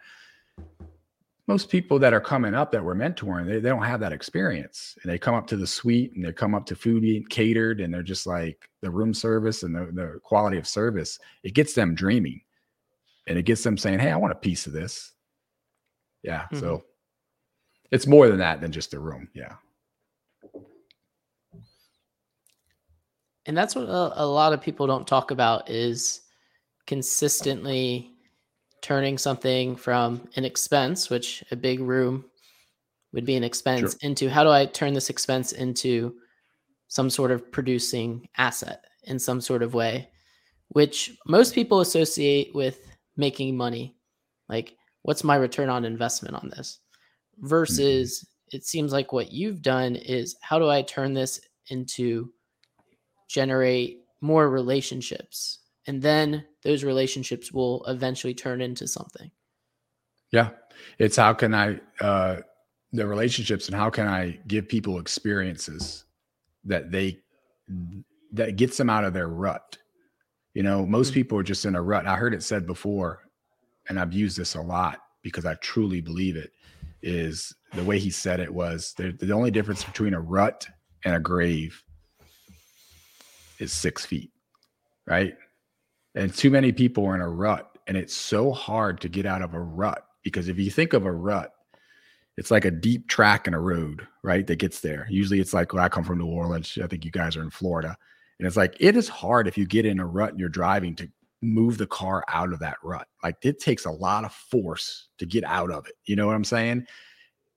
Most 1.46 1.70
people 1.70 2.00
that 2.00 2.12
are 2.12 2.20
coming 2.20 2.56
up 2.56 2.72
that 2.72 2.84
we're 2.84 2.96
mentoring, 2.96 3.46
they, 3.46 3.60
they 3.60 3.68
don't 3.68 3.84
have 3.84 4.00
that 4.00 4.12
experience. 4.12 4.98
And 5.00 5.12
they 5.12 5.16
come 5.16 5.36
up 5.36 5.46
to 5.46 5.56
the 5.56 5.66
suite 5.66 6.12
and 6.16 6.24
they 6.24 6.32
come 6.32 6.56
up 6.56 6.66
to 6.66 6.74
food 6.74 7.30
catered 7.30 7.80
and 7.80 7.94
they're 7.94 8.02
just 8.02 8.26
like 8.26 8.68
the 8.82 8.90
room 8.90 9.14
service 9.14 9.62
and 9.62 9.72
the, 9.72 9.92
the 9.92 10.18
quality 10.24 10.58
of 10.58 10.66
service. 10.66 11.20
It 11.44 11.54
gets 11.54 11.72
them 11.72 11.94
dreaming 11.94 12.40
and 13.28 13.38
it 13.38 13.44
gets 13.44 13.62
them 13.62 13.78
saying, 13.78 14.00
Hey, 14.00 14.10
I 14.10 14.16
want 14.16 14.32
a 14.32 14.36
piece 14.36 14.66
of 14.66 14.72
this. 14.72 15.12
Yeah. 16.24 16.42
Mm-hmm. 16.42 16.58
So 16.58 16.82
it's 17.90 18.06
more 18.06 18.28
than 18.28 18.38
that 18.38 18.60
than 18.60 18.72
just 18.72 18.94
a 18.94 18.98
room. 18.98 19.28
Yeah. 19.34 19.54
And 23.46 23.56
that's 23.56 23.76
what 23.76 23.88
a, 23.88 24.22
a 24.22 24.26
lot 24.26 24.52
of 24.52 24.60
people 24.60 24.86
don't 24.86 25.06
talk 25.06 25.30
about 25.30 25.70
is 25.70 26.22
consistently 26.86 28.10
turning 28.82 29.18
something 29.18 29.76
from 29.76 30.28
an 30.36 30.44
expense, 30.44 31.10
which 31.10 31.44
a 31.50 31.56
big 31.56 31.80
room 31.80 32.24
would 33.12 33.24
be 33.24 33.36
an 33.36 33.44
expense, 33.44 33.92
sure. 33.92 33.98
into 34.02 34.28
how 34.28 34.44
do 34.44 34.50
I 34.50 34.66
turn 34.66 34.94
this 34.94 35.10
expense 35.10 35.52
into 35.52 36.16
some 36.88 37.10
sort 37.10 37.30
of 37.30 37.50
producing 37.50 38.28
asset 38.36 38.84
in 39.04 39.18
some 39.18 39.40
sort 39.40 39.62
of 39.62 39.74
way, 39.74 40.08
which 40.68 41.16
most 41.26 41.54
people 41.54 41.80
associate 41.80 42.54
with 42.54 42.80
making 43.16 43.56
money. 43.56 43.96
Like, 44.48 44.76
what's 45.02 45.24
my 45.24 45.36
return 45.36 45.68
on 45.68 45.84
investment 45.84 46.36
on 46.36 46.50
this? 46.50 46.80
Mm-hmm. 47.38 47.48
Versus, 47.48 48.26
it 48.52 48.64
seems 48.64 48.92
like 48.92 49.12
what 49.12 49.32
you've 49.32 49.62
done 49.62 49.96
is 49.96 50.36
how 50.40 50.58
do 50.58 50.68
I 50.68 50.82
turn 50.82 51.14
this 51.14 51.40
into 51.68 52.32
generate 53.28 54.00
more 54.20 54.48
relationships? 54.48 55.60
And 55.86 56.02
then 56.02 56.44
those 56.62 56.84
relationships 56.84 57.52
will 57.52 57.84
eventually 57.86 58.34
turn 58.34 58.60
into 58.60 58.88
something. 58.88 59.30
Yeah. 60.32 60.50
It's 60.98 61.16
how 61.16 61.32
can 61.34 61.54
I, 61.54 61.80
uh, 62.00 62.36
the 62.92 63.06
relationships 63.06 63.66
and 63.66 63.76
how 63.76 63.90
can 63.90 64.08
I 64.08 64.38
give 64.46 64.68
people 64.68 64.98
experiences 64.98 66.04
that 66.64 66.90
they, 66.90 67.18
that 68.32 68.56
gets 68.56 68.76
them 68.76 68.90
out 68.90 69.04
of 69.04 69.12
their 69.12 69.28
rut 69.28 69.78
you 70.56 70.62
know, 70.62 70.86
most 70.86 71.08
mm-hmm. 71.08 71.14
people 71.16 71.38
are 71.38 71.42
just 71.42 71.66
in 71.66 71.74
a 71.74 71.82
rut. 71.82 72.06
I 72.06 72.16
heard 72.16 72.32
it 72.32 72.42
said 72.42 72.66
before, 72.66 73.28
and 73.90 74.00
I've 74.00 74.14
used 74.14 74.38
this 74.38 74.54
a 74.54 74.62
lot 74.62 75.00
because 75.20 75.44
I 75.44 75.52
truly 75.56 76.00
believe 76.00 76.34
it. 76.34 76.50
Is 77.08 77.54
the 77.72 77.84
way 77.84 78.00
he 78.00 78.10
said 78.10 78.40
it 78.40 78.52
was 78.52 78.92
the, 78.96 79.32
only 79.32 79.52
difference 79.52 79.84
between 79.84 80.12
a 80.12 80.20
rut 80.20 80.66
and 81.04 81.14
a 81.14 81.20
grave 81.20 81.80
is 83.60 83.72
six 83.72 84.04
feet, 84.04 84.32
right? 85.06 85.34
And 86.16 86.34
too 86.34 86.50
many 86.50 86.72
people 86.72 87.06
are 87.06 87.14
in 87.14 87.20
a 87.20 87.28
rut, 87.28 87.78
and 87.86 87.96
it's 87.96 88.14
so 88.14 88.50
hard 88.50 89.00
to 89.02 89.08
get 89.08 89.24
out 89.24 89.42
of 89.42 89.54
a 89.54 89.60
rut 89.60 90.04
because 90.24 90.48
if 90.48 90.58
you 90.58 90.68
think 90.68 90.94
of 90.94 91.06
a 91.06 91.12
rut, 91.12 91.52
it's 92.36 92.50
like 92.50 92.64
a 92.64 92.72
deep 92.72 93.08
track 93.08 93.46
in 93.46 93.54
a 93.54 93.60
road, 93.60 94.06
right? 94.24 94.44
That 94.44 94.56
gets 94.56 94.80
there. 94.80 95.06
Usually, 95.08 95.38
it's 95.38 95.54
like 95.54 95.72
well, 95.72 95.84
I 95.84 95.88
come 95.88 96.02
from 96.02 96.18
New 96.18 96.26
Orleans. 96.26 96.76
I 96.82 96.88
think 96.88 97.04
you 97.04 97.12
guys 97.12 97.36
are 97.36 97.42
in 97.42 97.50
Florida 97.50 97.96
and 98.38 98.46
it's 98.46 98.56
like 98.56 98.76
it 98.80 98.96
is 98.96 99.08
hard 99.08 99.48
if 99.48 99.56
you 99.56 99.66
get 99.66 99.86
in 99.86 99.98
a 99.98 100.06
rut 100.06 100.30
and 100.30 100.40
you're 100.40 100.48
driving 100.48 100.94
to 100.96 101.08
move 101.42 101.78
the 101.78 101.86
car 101.86 102.24
out 102.28 102.52
of 102.52 102.58
that 102.60 102.76
rut. 102.82 103.06
Like 103.22 103.36
it 103.42 103.60
takes 103.60 103.84
a 103.84 103.90
lot 103.90 104.24
of 104.24 104.32
force 104.32 105.08
to 105.18 105.26
get 105.26 105.44
out 105.44 105.70
of 105.70 105.86
it. 105.86 105.94
You 106.04 106.16
know 106.16 106.26
what 106.26 106.34
I'm 106.34 106.44
saying? 106.44 106.86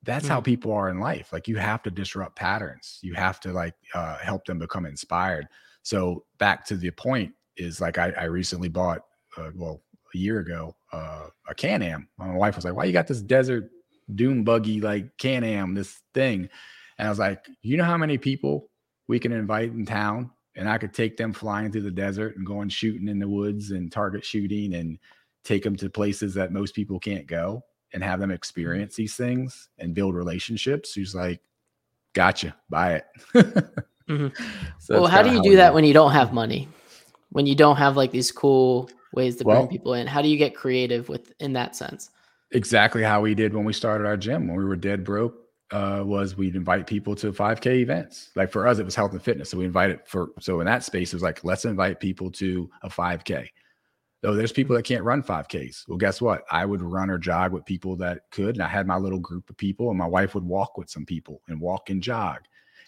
That's 0.03 0.25
mm. 0.25 0.29
how 0.29 0.41
people 0.41 0.71
are 0.73 0.89
in 0.89 0.99
life. 0.99 1.31
Like 1.33 1.47
you 1.47 1.57
have 1.57 1.83
to 1.83 1.91
disrupt 1.91 2.35
patterns. 2.35 2.99
You 3.01 3.13
have 3.15 3.39
to 3.41 3.51
like 3.51 3.75
uh, 3.93 4.17
help 4.17 4.45
them 4.45 4.59
become 4.59 4.85
inspired. 4.85 5.47
So 5.81 6.25
back 6.37 6.65
to 6.67 6.75
the 6.75 6.91
point 6.91 7.33
is 7.57 7.81
like 7.81 7.97
I, 7.97 8.11
I 8.11 8.23
recently 8.25 8.69
bought, 8.69 9.01
uh, 9.37 9.51
well, 9.55 9.81
a 10.13 10.17
year 10.17 10.39
ago, 10.39 10.75
uh, 10.91 11.27
a 11.47 11.55
Can-Am. 11.55 12.07
My 12.17 12.35
wife 12.35 12.55
was 12.55 12.65
like, 12.65 12.73
"Why 12.73 12.85
you 12.85 12.93
got 12.93 13.07
this 13.07 13.21
desert 13.21 13.69
dune 14.15 14.43
buggy 14.43 14.81
like 14.81 15.17
Can-Am, 15.19 15.75
this 15.75 16.01
thing?" 16.15 16.49
And 16.97 17.07
I 17.07 17.09
was 17.09 17.19
like, 17.19 17.47
"You 17.61 17.77
know 17.77 17.83
how 17.83 17.97
many 17.97 18.17
people 18.17 18.71
we 19.07 19.19
can 19.19 19.31
invite 19.31 19.71
in 19.71 19.85
town 19.85 20.31
and 20.59 20.69
I 20.69 20.77
could 20.77 20.93
take 20.93 21.15
them 21.15 21.31
flying 21.31 21.71
through 21.71 21.83
the 21.83 21.91
desert 21.91 22.35
and 22.35 22.45
going 22.45 22.67
shooting 22.67 23.07
in 23.07 23.17
the 23.17 23.29
woods 23.29 23.71
and 23.71 23.89
target 23.89 24.25
shooting 24.25 24.73
and 24.75 24.99
take 25.45 25.63
them 25.63 25.77
to 25.77 25.89
places 25.89 26.33
that 26.33 26.51
most 26.51 26.75
people 26.75 26.99
can't 26.99 27.25
go 27.25 27.63
and 27.93 28.03
have 28.03 28.19
them 28.19 28.27
mm-hmm. 28.27 28.35
experience 28.35 28.93
these 28.93 29.15
things 29.15 29.69
and 29.77 29.95
build 29.95 30.15
relationships. 30.15 30.93
Who's 30.93 31.15
like, 31.15 31.39
gotcha, 32.13 32.53
buy 32.69 32.95
it. 32.95 33.05
mm-hmm. 33.33 34.27
so 34.79 34.95
well, 34.95 35.07
how 35.09 35.23
do 35.23 35.31
you 35.31 35.41
do 35.41 35.55
that 35.55 35.73
when 35.73 35.85
you 35.85 35.93
don't 35.93 36.11
have 36.11 36.33
money? 36.33 36.67
When 37.29 37.45
you 37.45 37.55
don't 37.55 37.77
have 37.77 37.95
like 37.95 38.11
these 38.11 38.29
cool 38.29 38.89
ways 39.13 39.37
to 39.37 39.45
well, 39.45 39.61
bring 39.61 39.69
people 39.69 39.93
in? 39.93 40.07
How 40.07 40.21
do 40.21 40.27
you 40.27 40.37
get 40.37 40.55
creative 40.55 41.07
with 41.07 41.31
in 41.39 41.53
that 41.53 41.77
sense? 41.77 42.09
Exactly 42.51 43.01
how 43.01 43.21
we 43.21 43.33
did 43.33 43.53
when 43.53 43.63
we 43.63 43.71
started 43.71 44.05
our 44.05 44.17
gym. 44.17 44.49
When 44.49 44.57
we 44.57 44.65
were 44.65 44.75
dead 44.75 45.05
broke, 45.05 45.35
uh, 45.71 46.03
was 46.05 46.35
we'd 46.35 46.55
invite 46.55 46.87
people 46.87 47.15
to 47.15 47.31
5K 47.31 47.81
events. 47.81 48.31
Like 48.35 48.51
for 48.51 48.67
us, 48.67 48.79
it 48.79 48.85
was 48.85 48.95
health 48.95 49.11
and 49.11 49.21
fitness. 49.21 49.49
So 49.49 49.57
we 49.57 49.65
invited 49.65 49.99
for 50.05 50.29
so 50.39 50.59
in 50.59 50.65
that 50.65 50.83
space, 50.83 51.13
it 51.13 51.15
was 51.15 51.23
like 51.23 51.43
let's 51.43 51.65
invite 51.65 51.99
people 51.99 52.31
to 52.31 52.69
a 52.81 52.89
5K. 52.89 53.47
Though 54.21 54.35
there's 54.35 54.51
people 54.51 54.75
that 54.75 54.83
can't 54.83 55.03
run 55.03 55.23
5Ks. 55.23 55.87
Well, 55.87 55.97
guess 55.97 56.19
what? 56.19 56.43
I 56.51 56.65
would 56.65 56.81
run 56.81 57.09
or 57.09 57.17
jog 57.17 57.53
with 57.53 57.65
people 57.65 57.95
that 57.97 58.29
could, 58.31 58.55
and 58.55 58.63
I 58.63 58.67
had 58.67 58.85
my 58.85 58.97
little 58.97 59.19
group 59.19 59.49
of 59.49 59.55
people, 59.55 59.89
and 59.89 59.97
my 59.97 60.07
wife 60.07 60.35
would 60.35 60.43
walk 60.43 60.77
with 60.77 60.89
some 60.89 61.05
people 61.05 61.41
and 61.47 61.61
walk 61.61 61.89
and 61.89 62.03
jog. 62.03 62.39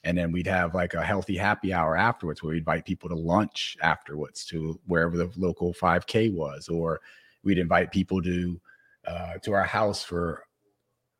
And 0.03 0.17
then 0.17 0.31
we'd 0.31 0.47
have 0.47 0.73
like 0.75 0.93
a 0.93 1.05
healthy 1.05 1.37
happy 1.37 1.71
hour 1.71 1.95
afterwards 1.95 2.41
where 2.41 2.51
we'd 2.51 2.59
invite 2.59 2.85
people 2.85 3.07
to 3.07 3.15
lunch 3.15 3.77
afterwards 3.81 4.43
to 4.47 4.77
wherever 4.87 5.15
the 5.15 5.31
local 5.37 5.73
5K 5.73 6.33
was, 6.33 6.67
or 6.67 6.99
we'd 7.43 7.59
invite 7.59 7.91
people 7.91 8.21
to 8.23 8.59
uh, 9.07 9.37
to 9.43 9.53
our 9.53 9.63
house 9.63 10.03
for 10.03 10.43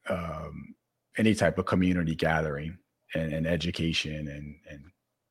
um, 0.09 0.75
any 1.17 1.33
type 1.35 1.57
of 1.57 1.65
community 1.65 2.15
gathering 2.15 2.77
and, 3.15 3.33
and 3.33 3.47
education 3.47 4.27
and 4.27 4.55
and 4.69 4.83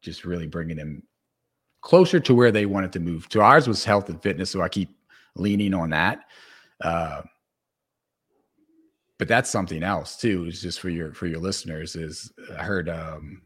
just 0.02 0.24
really 0.24 0.46
bringing 0.46 0.76
them 0.76 1.02
closer 1.82 2.20
to 2.20 2.34
where 2.34 2.52
they 2.52 2.66
wanted 2.66 2.92
to 2.92 3.00
move 3.00 3.28
to. 3.28 3.40
Ours 3.40 3.68
was 3.68 3.84
health 3.84 4.08
and 4.08 4.22
fitness 4.22 4.50
so 4.50 4.62
i 4.62 4.68
keep 4.68 4.90
leaning 5.36 5.74
on 5.74 5.90
that. 5.90 6.20
Uh, 6.80 7.22
but 9.18 9.28
that's 9.28 9.50
something 9.50 9.82
else 9.82 10.16
too 10.16 10.46
is 10.46 10.62
just 10.62 10.80
for 10.80 10.88
your 10.88 11.12
for 11.12 11.26
your 11.26 11.40
listeners 11.40 11.94
is 11.94 12.32
i 12.58 12.62
heard 12.62 12.88
um 12.88 13.42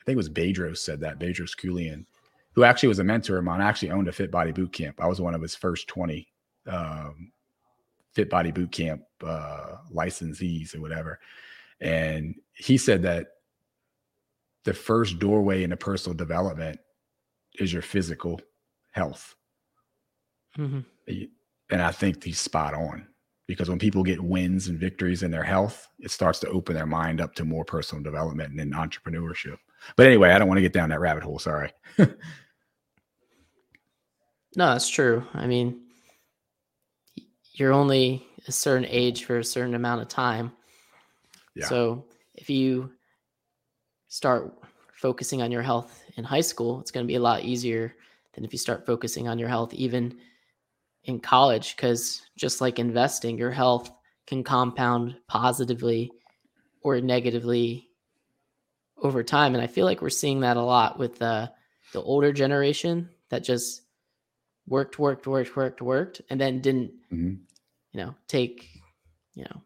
i 0.00 0.04
think 0.04 0.14
it 0.14 0.16
was 0.16 0.28
bedros 0.28 0.78
said 0.78 1.00
that 1.00 1.18
bedros 1.18 1.56
Keuilian, 1.56 2.06
who 2.52 2.62
actually 2.62 2.88
was 2.88 3.00
a 3.00 3.04
mentor 3.04 3.38
of 3.38 3.44
mine. 3.44 3.60
Actually 3.60 3.90
owned 3.90 4.08
a 4.08 4.12
fit 4.12 4.30
body 4.30 4.52
boot 4.52 4.72
camp. 4.72 5.00
I 5.00 5.06
was 5.08 5.20
one 5.20 5.34
of 5.34 5.42
his 5.42 5.56
first 5.56 5.88
20 5.88 6.28
um, 6.68 7.32
fit 8.14 8.30
body 8.30 8.52
boot 8.52 8.70
camp 8.70 9.02
uh, 9.24 9.76
licensees 9.92 10.74
or 10.74 10.80
whatever 10.80 11.18
and 11.80 12.34
he 12.54 12.78
said 12.78 13.02
that 13.02 13.26
the 14.64 14.74
first 14.74 15.18
doorway 15.18 15.62
into 15.62 15.76
personal 15.76 16.16
development 16.16 16.78
is 17.58 17.72
your 17.72 17.82
physical 17.82 18.40
health. 18.92 19.34
Mm-hmm. 20.58 20.80
And 21.70 21.82
I 21.82 21.92
think 21.92 22.22
he's 22.24 22.40
spot 22.40 22.74
on 22.74 23.06
because 23.46 23.68
when 23.68 23.78
people 23.78 24.02
get 24.02 24.20
wins 24.20 24.68
and 24.68 24.78
victories 24.78 25.22
in 25.22 25.30
their 25.30 25.44
health, 25.44 25.88
it 25.98 26.10
starts 26.10 26.40
to 26.40 26.48
open 26.48 26.74
their 26.74 26.86
mind 26.86 27.20
up 27.20 27.34
to 27.36 27.44
more 27.44 27.64
personal 27.64 28.02
development 28.02 28.58
and 28.58 28.74
entrepreneurship. 28.74 29.58
But 29.96 30.06
anyway, 30.06 30.30
I 30.30 30.38
don't 30.38 30.48
want 30.48 30.58
to 30.58 30.62
get 30.62 30.72
down 30.72 30.88
that 30.88 31.00
rabbit 31.00 31.22
hole. 31.22 31.38
Sorry. 31.38 31.70
no, 31.98 32.06
that's 34.56 34.88
true. 34.88 35.24
I 35.34 35.46
mean, 35.46 35.82
you're 37.52 37.72
only 37.72 38.26
a 38.48 38.52
certain 38.52 38.86
age 38.88 39.24
for 39.24 39.38
a 39.38 39.44
certain 39.44 39.74
amount 39.74 40.02
of 40.02 40.08
time. 40.08 40.52
So 41.64 42.04
if 42.34 42.50
you 42.50 42.92
start 44.08 44.52
focusing 44.92 45.42
on 45.42 45.50
your 45.50 45.62
health 45.62 46.02
in 46.16 46.24
high 46.24 46.40
school, 46.42 46.80
it's 46.80 46.90
going 46.90 47.04
to 47.04 47.08
be 47.08 47.16
a 47.16 47.20
lot 47.20 47.44
easier 47.44 47.94
than 48.34 48.44
if 48.44 48.52
you 48.52 48.58
start 48.58 48.84
focusing 48.86 49.28
on 49.28 49.38
your 49.38 49.48
health, 49.48 49.72
even 49.74 50.18
in 51.04 51.20
college. 51.20 51.76
Because 51.76 52.22
just 52.36 52.60
like 52.60 52.78
investing, 52.78 53.38
your 53.38 53.50
health 53.50 53.90
can 54.26 54.44
compound 54.44 55.16
positively 55.28 56.10
or 56.82 57.00
negatively 57.00 57.88
over 59.02 59.22
time. 59.22 59.54
And 59.54 59.62
I 59.62 59.66
feel 59.66 59.84
like 59.84 60.02
we're 60.02 60.10
seeing 60.10 60.40
that 60.40 60.56
a 60.56 60.62
lot 60.62 60.98
with 60.98 61.18
the, 61.18 61.50
the 61.92 62.02
older 62.02 62.32
generation 62.32 63.08
that 63.30 63.44
just 63.44 63.82
worked, 64.66 64.98
worked, 64.98 65.26
worked, 65.26 65.56
worked, 65.56 65.82
worked, 65.82 66.20
and 66.28 66.40
then 66.40 66.60
didn't, 66.60 66.92
mm-hmm. 67.12 67.34
you 67.92 68.00
know, 68.00 68.14
take, 68.28 68.68
you 69.34 69.44
know, 69.44 69.62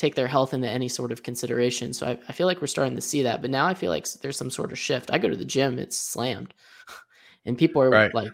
take 0.00 0.14
their 0.14 0.26
health 0.26 0.54
into 0.54 0.68
any 0.68 0.88
sort 0.88 1.12
of 1.12 1.22
consideration. 1.22 1.92
So 1.92 2.06
I, 2.06 2.18
I, 2.26 2.32
feel 2.32 2.46
like 2.46 2.62
we're 2.62 2.68
starting 2.68 2.96
to 2.96 3.02
see 3.02 3.22
that. 3.22 3.42
But 3.42 3.50
now 3.50 3.66
I 3.66 3.74
feel 3.74 3.90
like 3.90 4.10
there's 4.22 4.36
some 4.38 4.50
sort 4.50 4.72
of 4.72 4.78
shift. 4.78 5.10
I 5.12 5.18
go 5.18 5.28
to 5.28 5.36
the 5.36 5.44
gym, 5.44 5.78
it's 5.78 5.98
slammed. 5.98 6.54
and 7.44 7.58
people 7.58 7.82
are 7.82 7.90
right. 7.90 8.14
like 8.14 8.32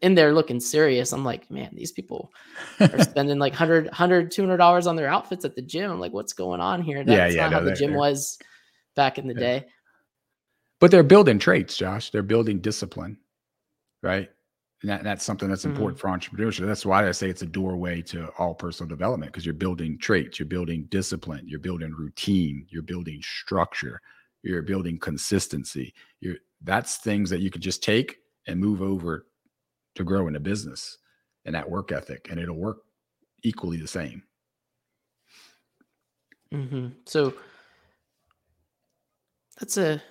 in 0.00 0.14
there 0.14 0.32
looking 0.32 0.58
serious. 0.58 1.12
I'm 1.12 1.22
like, 1.22 1.50
man, 1.50 1.68
these 1.74 1.92
people 1.92 2.32
are 2.80 2.98
spending 3.02 3.38
like 3.38 3.52
100 3.52 3.84
100 3.84 4.30
200 4.30 4.56
dollars 4.56 4.86
on 4.86 4.96
their 4.96 5.08
outfits 5.08 5.44
at 5.44 5.54
the 5.54 5.60
gym. 5.60 5.90
I'm 5.90 6.00
like, 6.00 6.14
what's 6.14 6.32
going 6.32 6.62
on 6.62 6.80
here? 6.80 7.04
That's 7.04 7.34
yeah, 7.34 7.42
yeah, 7.42 7.42
not 7.42 7.50
no, 7.50 7.58
how 7.58 7.64
the 7.66 7.76
gym 7.76 7.92
was 7.92 8.38
back 8.96 9.18
in 9.18 9.28
the 9.28 9.34
yeah. 9.34 9.40
day. 9.40 9.66
But 10.80 10.90
they're 10.90 11.02
building 11.02 11.38
traits, 11.38 11.76
Josh. 11.76 12.10
They're 12.10 12.22
building 12.22 12.60
discipline, 12.60 13.18
right? 14.02 14.30
And 14.82 14.90
that, 14.90 15.04
that's 15.04 15.24
something 15.24 15.48
that's 15.48 15.64
important 15.64 15.98
mm-hmm. 15.98 16.08
for 16.08 16.18
entrepreneurship. 16.18 16.66
That's 16.66 16.84
why 16.84 17.08
I 17.08 17.12
say 17.12 17.30
it's 17.30 17.42
a 17.42 17.46
doorway 17.46 18.02
to 18.02 18.26
all 18.38 18.54
personal 18.54 18.88
development 18.88 19.32
because 19.32 19.46
you're 19.46 19.54
building 19.54 19.96
traits, 19.96 20.38
you're 20.38 20.46
building 20.46 20.86
discipline, 20.90 21.44
you're 21.46 21.60
building 21.60 21.92
routine, 21.92 22.66
you're 22.68 22.82
building 22.82 23.20
structure, 23.22 24.00
you're 24.42 24.62
building 24.62 24.98
consistency. 24.98 25.94
You're 26.20 26.36
that's 26.64 26.96
things 26.96 27.30
that 27.30 27.40
you 27.40 27.50
could 27.50 27.62
just 27.62 27.82
take 27.82 28.18
and 28.46 28.58
move 28.58 28.82
over 28.82 29.26
to 29.94 30.04
grow 30.04 30.26
in 30.28 30.36
a 30.36 30.40
business 30.40 30.98
and 31.44 31.54
that 31.54 31.68
work 31.68 31.92
ethic, 31.92 32.28
and 32.30 32.38
it'll 32.38 32.56
work 32.56 32.78
equally 33.42 33.76
the 33.76 33.88
same. 33.88 34.22
Mm-hmm. 36.52 36.88
So 37.06 37.34
that's 39.58 39.76
a 39.76 40.02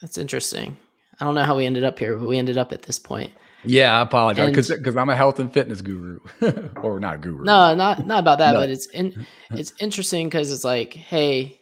that's 0.00 0.18
interesting. 0.18 0.76
I 1.20 1.24
don't 1.24 1.34
know 1.34 1.44
how 1.44 1.56
we 1.56 1.66
ended 1.66 1.84
up 1.84 1.98
here, 1.98 2.16
but 2.16 2.28
we 2.28 2.38
ended 2.38 2.58
up 2.58 2.72
at 2.72 2.82
this 2.82 2.98
point. 2.98 3.32
Yeah, 3.64 3.98
I 3.98 4.02
apologize 4.02 4.50
because 4.50 4.68
because 4.68 4.96
I'm 4.96 5.08
a 5.08 5.16
health 5.16 5.38
and 5.38 5.52
fitness 5.52 5.80
guru, 5.80 6.18
or 6.82 6.98
not 6.98 7.20
guru. 7.20 7.44
No, 7.44 7.74
not 7.74 8.06
not 8.06 8.20
about 8.20 8.38
that, 8.38 8.52
no. 8.52 8.60
but 8.60 8.70
it's 8.70 8.86
in, 8.86 9.26
it's 9.50 9.72
interesting 9.78 10.28
because 10.28 10.50
it's 10.50 10.64
like, 10.64 10.92
hey, 10.92 11.60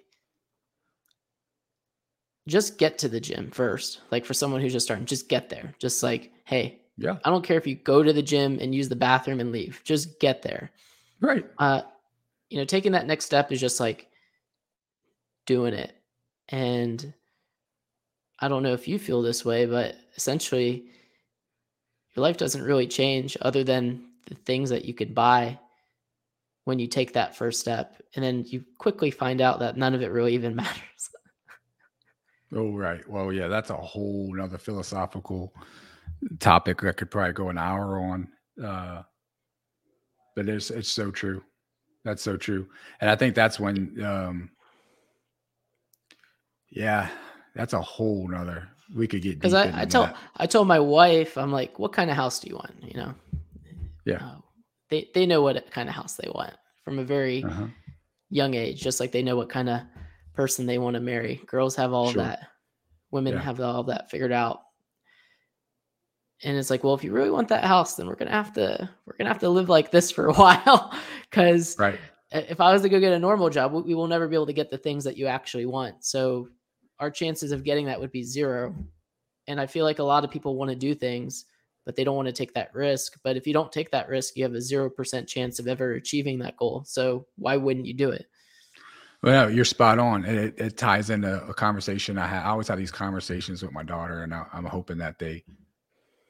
just 2.48 2.78
get 2.78 2.98
to 2.98 3.09
the 3.09 3.20
gym 3.20 3.51
first. 3.51 4.01
Like 4.11 4.24
for 4.24 4.34
someone 4.34 4.61
who's 4.61 4.72
just 4.72 4.86
starting, 4.86 5.07
just 5.07 5.28
get 5.28 5.48
there. 5.51 5.74
Just 5.78 6.03
like, 6.03 6.32
hey, 6.44 6.80
yeah, 6.96 7.18
I 7.24 7.30
don't 7.30 7.44
care 7.44 7.59
if 7.59 7.66
you 7.66 7.74
go 7.74 8.03
to 8.03 8.12
the 8.12 8.22
gym 8.22 8.59
and 8.61 8.74
use 8.74 8.88
the 8.88 8.96
bathroom 8.96 9.40
and 9.40 9.53
leave. 9.53 9.80
Just 9.84 10.20
get 10.20 10.42
there. 10.42 10.70
Right. 11.20 11.44
Uh, 11.59 11.82
you 12.48 12.59
know, 12.59 12.64
taking 12.64 12.92
that 12.92 13.07
next 13.07 13.26
step 13.26 13.53
is 13.53 13.61
just 13.61 13.78
like 13.78 14.09
doing 15.44 15.74
it, 15.74 15.94
and 16.48 17.12
I 18.38 18.48
don't 18.48 18.62
know 18.62 18.72
if 18.72 18.88
you 18.88 18.98
feel 18.98 19.20
this 19.20 19.44
way, 19.44 19.66
but 19.66 19.96
essentially 20.16 20.86
your 22.15 22.23
life 22.23 22.37
doesn't 22.37 22.63
really 22.63 22.87
change 22.87 23.37
other 23.43 23.65
than 23.65 24.05
the 24.27 24.35
things 24.35 24.71
that 24.71 24.85
you 24.85 24.95
could 24.95 25.15
buy 25.15 25.59
when 26.65 26.79
you 26.79 26.87
take 26.87 27.13
that 27.13 27.37
first 27.37 27.61
step. 27.61 28.03
And 28.15 28.25
then 28.25 28.45
you 28.47 28.65
quickly 28.79 29.11
find 29.11 29.41
out 29.41 29.61
that 29.61 29.77
none 29.77 29.95
of 29.95 30.03
it 30.03 30.11
really 30.11 30.35
even 30.35 30.55
matters. 30.57 31.11
oh, 32.55 32.73
right. 32.73 33.09
Well, 33.09 33.33
yeah, 33.33 33.49
that's 33.49 33.71
a 33.71 33.77
whole 33.77 34.35
nother 34.35 34.59
philosophical 34.59 35.55
topic 36.39 36.81
that 36.81 36.97
could 36.97 37.11
probably 37.11 37.33
go 37.33 37.49
an 37.49 37.59
hour 37.59 37.99
on. 37.99 38.29
Uh, 38.63 39.03
but 40.37 40.49
it's 40.49 40.71
it's 40.71 40.91
so 40.91 41.11
true. 41.11 41.43
That's 42.05 42.23
so 42.23 42.37
true. 42.37 42.67
And 43.01 43.11
I 43.11 43.17
think 43.17 43.35
that's 43.35 43.61
when 43.61 44.03
um 44.05 44.51
yeah, 46.71 47.09
that's 47.55 47.73
a 47.73 47.81
whole 47.81 48.29
nother 48.29 48.69
we 48.95 49.07
could 49.07 49.22
get 49.22 49.38
because 49.38 49.55
I, 49.55 49.82
I 49.82 49.84
told 49.84 50.09
that. 50.09 50.16
I 50.36 50.47
told 50.47 50.66
my 50.68 50.80
wife 50.80 51.38
I'm 51.38 51.53
like, 51.53 51.78
what 51.78 51.93
kind 51.93 52.11
of 52.11 52.16
house 52.16 52.41
do 52.41 52.49
you 52.49 52.57
want? 52.57 52.74
You 52.82 53.01
know, 53.01 53.14
yeah, 54.05 54.16
uh, 54.16 54.36
they 54.88 55.09
they 55.14 55.26
know 55.26 55.43
what 55.43 55.70
kind 55.70 55.88
of 55.88 55.95
house 55.95 56.16
they 56.16 56.30
want 56.34 56.55
from 56.84 56.99
a 56.99 57.05
very 57.05 57.45
uh-huh. 57.45 57.66
young 58.30 58.55
age, 58.55 58.80
just 58.80 59.01
like 59.01 59.12
they 59.12 59.22
know 59.22 59.36
what 59.36 59.49
kind 59.49 59.68
of 59.68 59.82
person 60.34 60.66
they 60.66 60.78
want 60.78 60.95
to 60.95 61.01
marry. 61.01 61.41
Girls 61.47 61.76
have 61.76 61.93
all 61.93 62.12
sure. 62.12 62.22
that, 62.22 62.49
women 63.11 63.34
yeah. 63.34 63.41
have 63.41 63.61
all 63.61 63.80
of 63.80 63.86
that 63.86 64.11
figured 64.11 64.32
out. 64.32 64.62
And 66.43 66.57
it's 66.57 66.70
like, 66.70 66.82
well, 66.82 66.95
if 66.95 67.05
you 67.05 67.12
really 67.12 67.30
want 67.30 67.49
that 67.49 67.64
house, 67.64 67.97
then 67.97 68.07
we're 68.07 68.14
gonna 68.14 68.30
have 68.30 68.53
to 68.55 68.88
we're 69.07 69.16
gonna 69.16 69.30
have 69.30 69.41
to 69.41 69.49
live 69.49 69.68
like 69.68 69.91
this 69.91 70.11
for 70.11 70.26
a 70.26 70.32
while, 70.34 70.93
because 71.30 71.78
right. 71.78 71.99
if 72.32 72.61
I 72.61 72.72
was 72.72 72.82
to 72.82 72.88
go 72.88 72.99
get 72.99 73.12
a 73.12 73.18
normal 73.18 73.51
job, 73.51 73.72
we 73.72 73.95
will 73.95 74.09
never 74.09 74.26
be 74.26 74.34
able 74.34 74.47
to 74.47 74.53
get 74.53 74.70
the 74.70 74.78
things 74.78 75.05
that 75.05 75.16
you 75.16 75.26
actually 75.26 75.66
want. 75.66 76.03
So 76.05 76.49
our 77.01 77.11
chances 77.11 77.51
of 77.51 77.64
getting 77.64 77.86
that 77.86 78.01
would 78.01 78.12
be 78.12 78.22
zero. 78.22 78.74
And 79.48 79.61
I 79.61 79.66
feel 79.66 79.84
like 79.84 79.98
a 79.98 80.05
lot 80.05 80.22
of 80.22 80.30
people 80.30 80.55
want 80.55 80.70
to 80.70 80.76
do 80.76 80.94
things, 80.94 81.46
but 81.84 81.96
they 81.96 82.05
don't 82.05 82.14
want 82.14 82.28
to 82.28 82.32
take 82.32 82.55
that 82.55 82.72
risk. 82.74 83.18
But 83.24 83.36
if 83.36 83.46
you 83.46 83.53
don't 83.53 83.72
take 83.72 83.90
that 83.90 84.09
risk, 84.09 84.36
you 84.36 84.44
have 84.44 84.55
a 84.55 84.59
0% 84.59 85.26
chance 85.26 85.59
of 85.59 85.66
ever 85.66 85.92
achieving 85.94 86.38
that 86.40 86.57
goal. 86.57 86.84
So 86.86 87.26
why 87.36 87.57
wouldn't 87.57 87.86
you 87.86 87.94
do 87.94 88.11
it? 88.11 88.26
Well, 89.22 89.51
you're 89.51 89.64
spot 89.64 89.98
on. 89.98 90.24
It, 90.24 90.55
it 90.59 90.76
ties 90.78 91.11
into 91.11 91.42
a 91.44 91.53
conversation 91.53 92.16
I. 92.16 92.42
I 92.42 92.48
always 92.48 92.68
have 92.68 92.78
these 92.78 92.90
conversations 92.90 93.62
with 93.62 93.72
my 93.72 93.82
daughter, 93.82 94.22
and 94.22 94.32
I, 94.32 94.46
I'm 94.53 94.64
hoping 94.64 94.96
that 94.98 95.18
they 95.18 95.44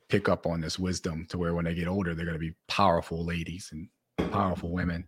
pick 0.09 0.29
up 0.29 0.45
on 0.45 0.61
this 0.61 0.77
wisdom 0.77 1.25
to 1.29 1.39
where 1.39 1.55
when 1.55 1.65
they 1.65 1.75
get 1.75 1.87
older, 1.87 2.15
they're 2.15 2.25
going 2.25 2.35
to 2.35 2.41
be 2.41 2.55
powerful 2.67 3.25
ladies 3.25 3.71
and 3.73 4.33
powerful 4.33 4.73
women. 4.73 5.07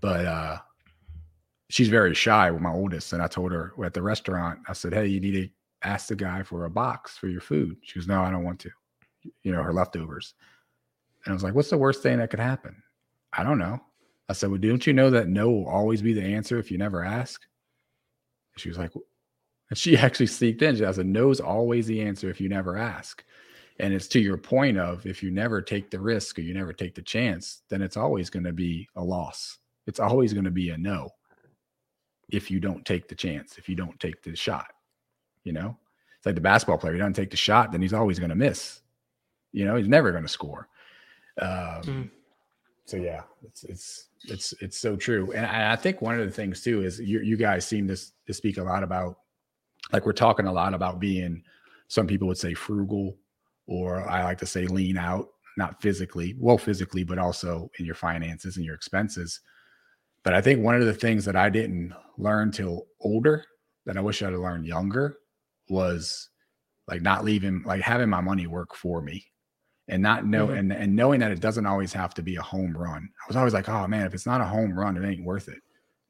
But 0.00 0.24
uh, 0.24 0.58
she's 1.70 1.88
very 1.88 2.14
shy 2.14 2.50
with 2.50 2.62
my 2.62 2.72
oldest. 2.72 3.12
And 3.12 3.22
I 3.22 3.26
told 3.26 3.52
her 3.52 3.72
at 3.84 3.94
the 3.94 4.02
restaurant, 4.02 4.60
I 4.68 4.72
said, 4.72 4.94
Hey, 4.94 5.06
you 5.06 5.20
need 5.20 5.32
to 5.32 5.48
ask 5.82 6.08
the 6.08 6.16
guy 6.16 6.42
for 6.42 6.64
a 6.64 6.70
box 6.70 7.16
for 7.16 7.28
your 7.28 7.40
food. 7.40 7.76
She 7.82 7.98
goes, 7.98 8.08
No, 8.08 8.22
I 8.22 8.30
don't 8.30 8.44
want 8.44 8.60
to, 8.60 8.70
you 9.42 9.52
know, 9.52 9.62
her 9.62 9.72
leftovers. 9.72 10.34
And 11.24 11.32
I 11.32 11.34
was 11.34 11.42
like, 11.42 11.54
What's 11.54 11.70
the 11.70 11.78
worst 11.78 12.02
thing 12.02 12.18
that 12.18 12.30
could 12.30 12.40
happen? 12.40 12.82
I 13.32 13.42
don't 13.42 13.58
know. 13.58 13.80
I 14.28 14.32
said, 14.32 14.50
Well, 14.50 14.60
don't 14.60 14.86
you 14.86 14.92
know 14.92 15.10
that 15.10 15.28
no 15.28 15.50
will 15.50 15.68
always 15.68 16.02
be 16.02 16.12
the 16.12 16.22
answer 16.22 16.58
if 16.58 16.70
you 16.70 16.78
never 16.78 17.04
ask? 17.04 17.42
She 18.56 18.68
was 18.68 18.78
like, 18.78 18.92
and 19.70 19.78
she 19.78 19.96
actually 19.98 20.26
sneaked 20.26 20.62
in. 20.62 20.76
She 20.76 20.92
said, 20.92 21.06
No 21.06 21.30
is 21.30 21.40
always 21.40 21.86
the 21.86 22.02
answer 22.02 22.30
if 22.30 22.40
you 22.40 22.48
never 22.48 22.76
ask. 22.76 23.24
And 23.80 23.94
it's 23.94 24.08
to 24.08 24.18
your 24.18 24.36
point 24.36 24.76
of 24.76 25.06
if 25.06 25.22
you 25.22 25.30
never 25.30 25.62
take 25.62 25.88
the 25.88 26.00
risk 26.00 26.36
or 26.36 26.42
you 26.42 26.52
never 26.52 26.72
take 26.72 26.96
the 26.96 27.02
chance, 27.02 27.62
then 27.68 27.80
it's 27.80 27.96
always 27.96 28.28
going 28.28 28.42
to 28.42 28.52
be 28.52 28.88
a 28.96 29.04
loss. 29.04 29.58
It's 29.86 30.00
always 30.00 30.32
going 30.32 30.46
to 30.46 30.50
be 30.50 30.70
a 30.70 30.76
no 30.76 31.10
if 32.28 32.50
you 32.50 32.60
don't 32.60 32.84
take 32.84 33.08
the 33.08 33.14
chance, 33.14 33.58
if 33.58 33.68
you 33.68 33.74
don't 33.74 33.98
take 34.00 34.22
the 34.22 34.36
shot. 34.36 34.68
You 35.44 35.52
know, 35.52 35.76
it's 36.16 36.26
like 36.26 36.34
the 36.34 36.40
basketball 36.40 36.78
player. 36.78 36.92
He 36.92 36.98
doesn't 36.98 37.14
take 37.14 37.30
the 37.30 37.36
shot, 37.36 37.72
then 37.72 37.80
he's 37.80 37.94
always 37.94 38.18
going 38.18 38.30
to 38.30 38.36
miss. 38.36 38.82
You 39.52 39.64
know, 39.64 39.76
he's 39.76 39.88
never 39.88 40.10
going 40.10 40.24
to 40.24 40.28
score. 40.28 40.68
Um, 41.40 41.82
mm. 41.82 42.10
So 42.84 42.96
yeah, 42.96 43.22
it's 43.44 43.64
it's 43.64 44.08
it's 44.24 44.54
it's 44.60 44.78
so 44.78 44.96
true. 44.96 45.32
And 45.32 45.44
I, 45.44 45.72
I 45.72 45.76
think 45.76 46.00
one 46.00 46.18
of 46.18 46.26
the 46.26 46.32
things 46.32 46.62
too 46.62 46.82
is 46.82 46.98
you 46.98 47.20
you 47.20 47.36
guys 47.36 47.66
seem 47.66 47.86
to 47.88 47.96
to 48.26 48.34
speak 48.34 48.58
a 48.58 48.62
lot 48.62 48.82
about, 48.82 49.18
like 49.92 50.06
we're 50.06 50.12
talking 50.12 50.46
a 50.46 50.52
lot 50.52 50.74
about 50.74 50.98
being. 50.98 51.42
Some 51.88 52.06
people 52.06 52.28
would 52.28 52.38
say 52.38 52.52
frugal, 52.52 53.16
or 53.66 54.08
I 54.08 54.24
like 54.24 54.38
to 54.38 54.46
say 54.46 54.66
lean 54.66 54.98
out, 54.98 55.28
not 55.56 55.80
physically, 55.80 56.34
well 56.38 56.58
physically, 56.58 57.04
but 57.04 57.18
also 57.18 57.70
in 57.78 57.86
your 57.86 57.94
finances 57.94 58.56
and 58.56 58.64
your 58.66 58.74
expenses. 58.74 59.40
But 60.24 60.34
I 60.34 60.40
think 60.40 60.62
one 60.62 60.74
of 60.74 60.84
the 60.84 60.94
things 60.94 61.24
that 61.24 61.36
I 61.36 61.48
didn't 61.48 61.94
learn 62.16 62.50
till 62.50 62.86
older 63.00 63.44
that 63.86 63.96
I 63.96 64.00
wish 64.00 64.22
I'd 64.22 64.32
have 64.32 64.40
learned 64.40 64.66
younger 64.66 65.16
was 65.68 66.28
like 66.86 67.02
not 67.02 67.24
leaving, 67.24 67.62
like 67.64 67.82
having 67.82 68.08
my 68.08 68.20
money 68.20 68.46
work 68.46 68.74
for 68.74 69.00
me 69.00 69.24
and 69.88 70.02
not 70.02 70.26
know 70.26 70.48
mm-hmm. 70.48 70.58
and, 70.58 70.72
and 70.72 70.94
knowing 70.94 71.20
that 71.20 71.30
it 71.30 71.40
doesn't 71.40 71.66
always 71.66 71.92
have 71.92 72.14
to 72.14 72.22
be 72.22 72.36
a 72.36 72.42
home 72.42 72.76
run. 72.76 73.08
I 73.22 73.26
was 73.26 73.36
always 73.36 73.54
like, 73.54 73.68
oh 73.68 73.86
man, 73.86 74.06
if 74.06 74.14
it's 74.14 74.26
not 74.26 74.40
a 74.40 74.44
home 74.44 74.78
run, 74.78 74.96
it 74.96 75.08
ain't 75.08 75.24
worth 75.24 75.48
it. 75.48 75.60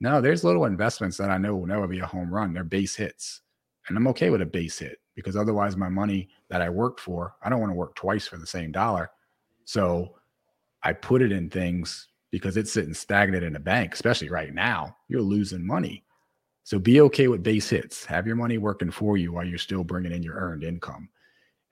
No, 0.00 0.20
there's 0.20 0.44
little 0.44 0.64
investments 0.64 1.16
that 1.16 1.30
I 1.30 1.38
know 1.38 1.56
will 1.56 1.66
never 1.66 1.86
be 1.86 2.00
a 2.00 2.06
home 2.06 2.32
run. 2.32 2.52
They're 2.52 2.64
base 2.64 2.94
hits. 2.94 3.42
And 3.88 3.96
I'm 3.96 4.06
okay 4.08 4.30
with 4.30 4.42
a 4.42 4.46
base 4.46 4.78
hit 4.78 4.98
because 5.14 5.36
otherwise 5.36 5.76
my 5.76 5.88
money 5.88 6.28
that 6.50 6.62
I 6.62 6.68
worked 6.68 7.00
for, 7.00 7.34
I 7.42 7.48
don't 7.48 7.60
want 7.60 7.70
to 7.70 7.76
work 7.76 7.94
twice 7.94 8.26
for 8.26 8.36
the 8.36 8.46
same 8.46 8.70
dollar. 8.70 9.10
So 9.64 10.14
I 10.82 10.92
put 10.92 11.22
it 11.22 11.32
in 11.32 11.50
things 11.50 12.08
because 12.30 12.56
it's 12.56 12.72
sitting 12.72 12.94
stagnant 12.94 13.44
in 13.44 13.56
a 13.56 13.60
bank, 13.60 13.94
especially 13.94 14.28
right 14.28 14.52
now. 14.52 14.96
You're 15.08 15.22
losing 15.22 15.66
money. 15.66 16.04
So 16.64 16.78
be 16.78 17.00
okay 17.02 17.28
with 17.28 17.42
base 17.42 17.70
hits. 17.70 18.04
Have 18.04 18.26
your 18.26 18.36
money 18.36 18.58
working 18.58 18.90
for 18.90 19.16
you 19.16 19.32
while 19.32 19.44
you're 19.44 19.58
still 19.58 19.84
bringing 19.84 20.12
in 20.12 20.22
your 20.22 20.34
earned 20.34 20.64
income. 20.64 21.08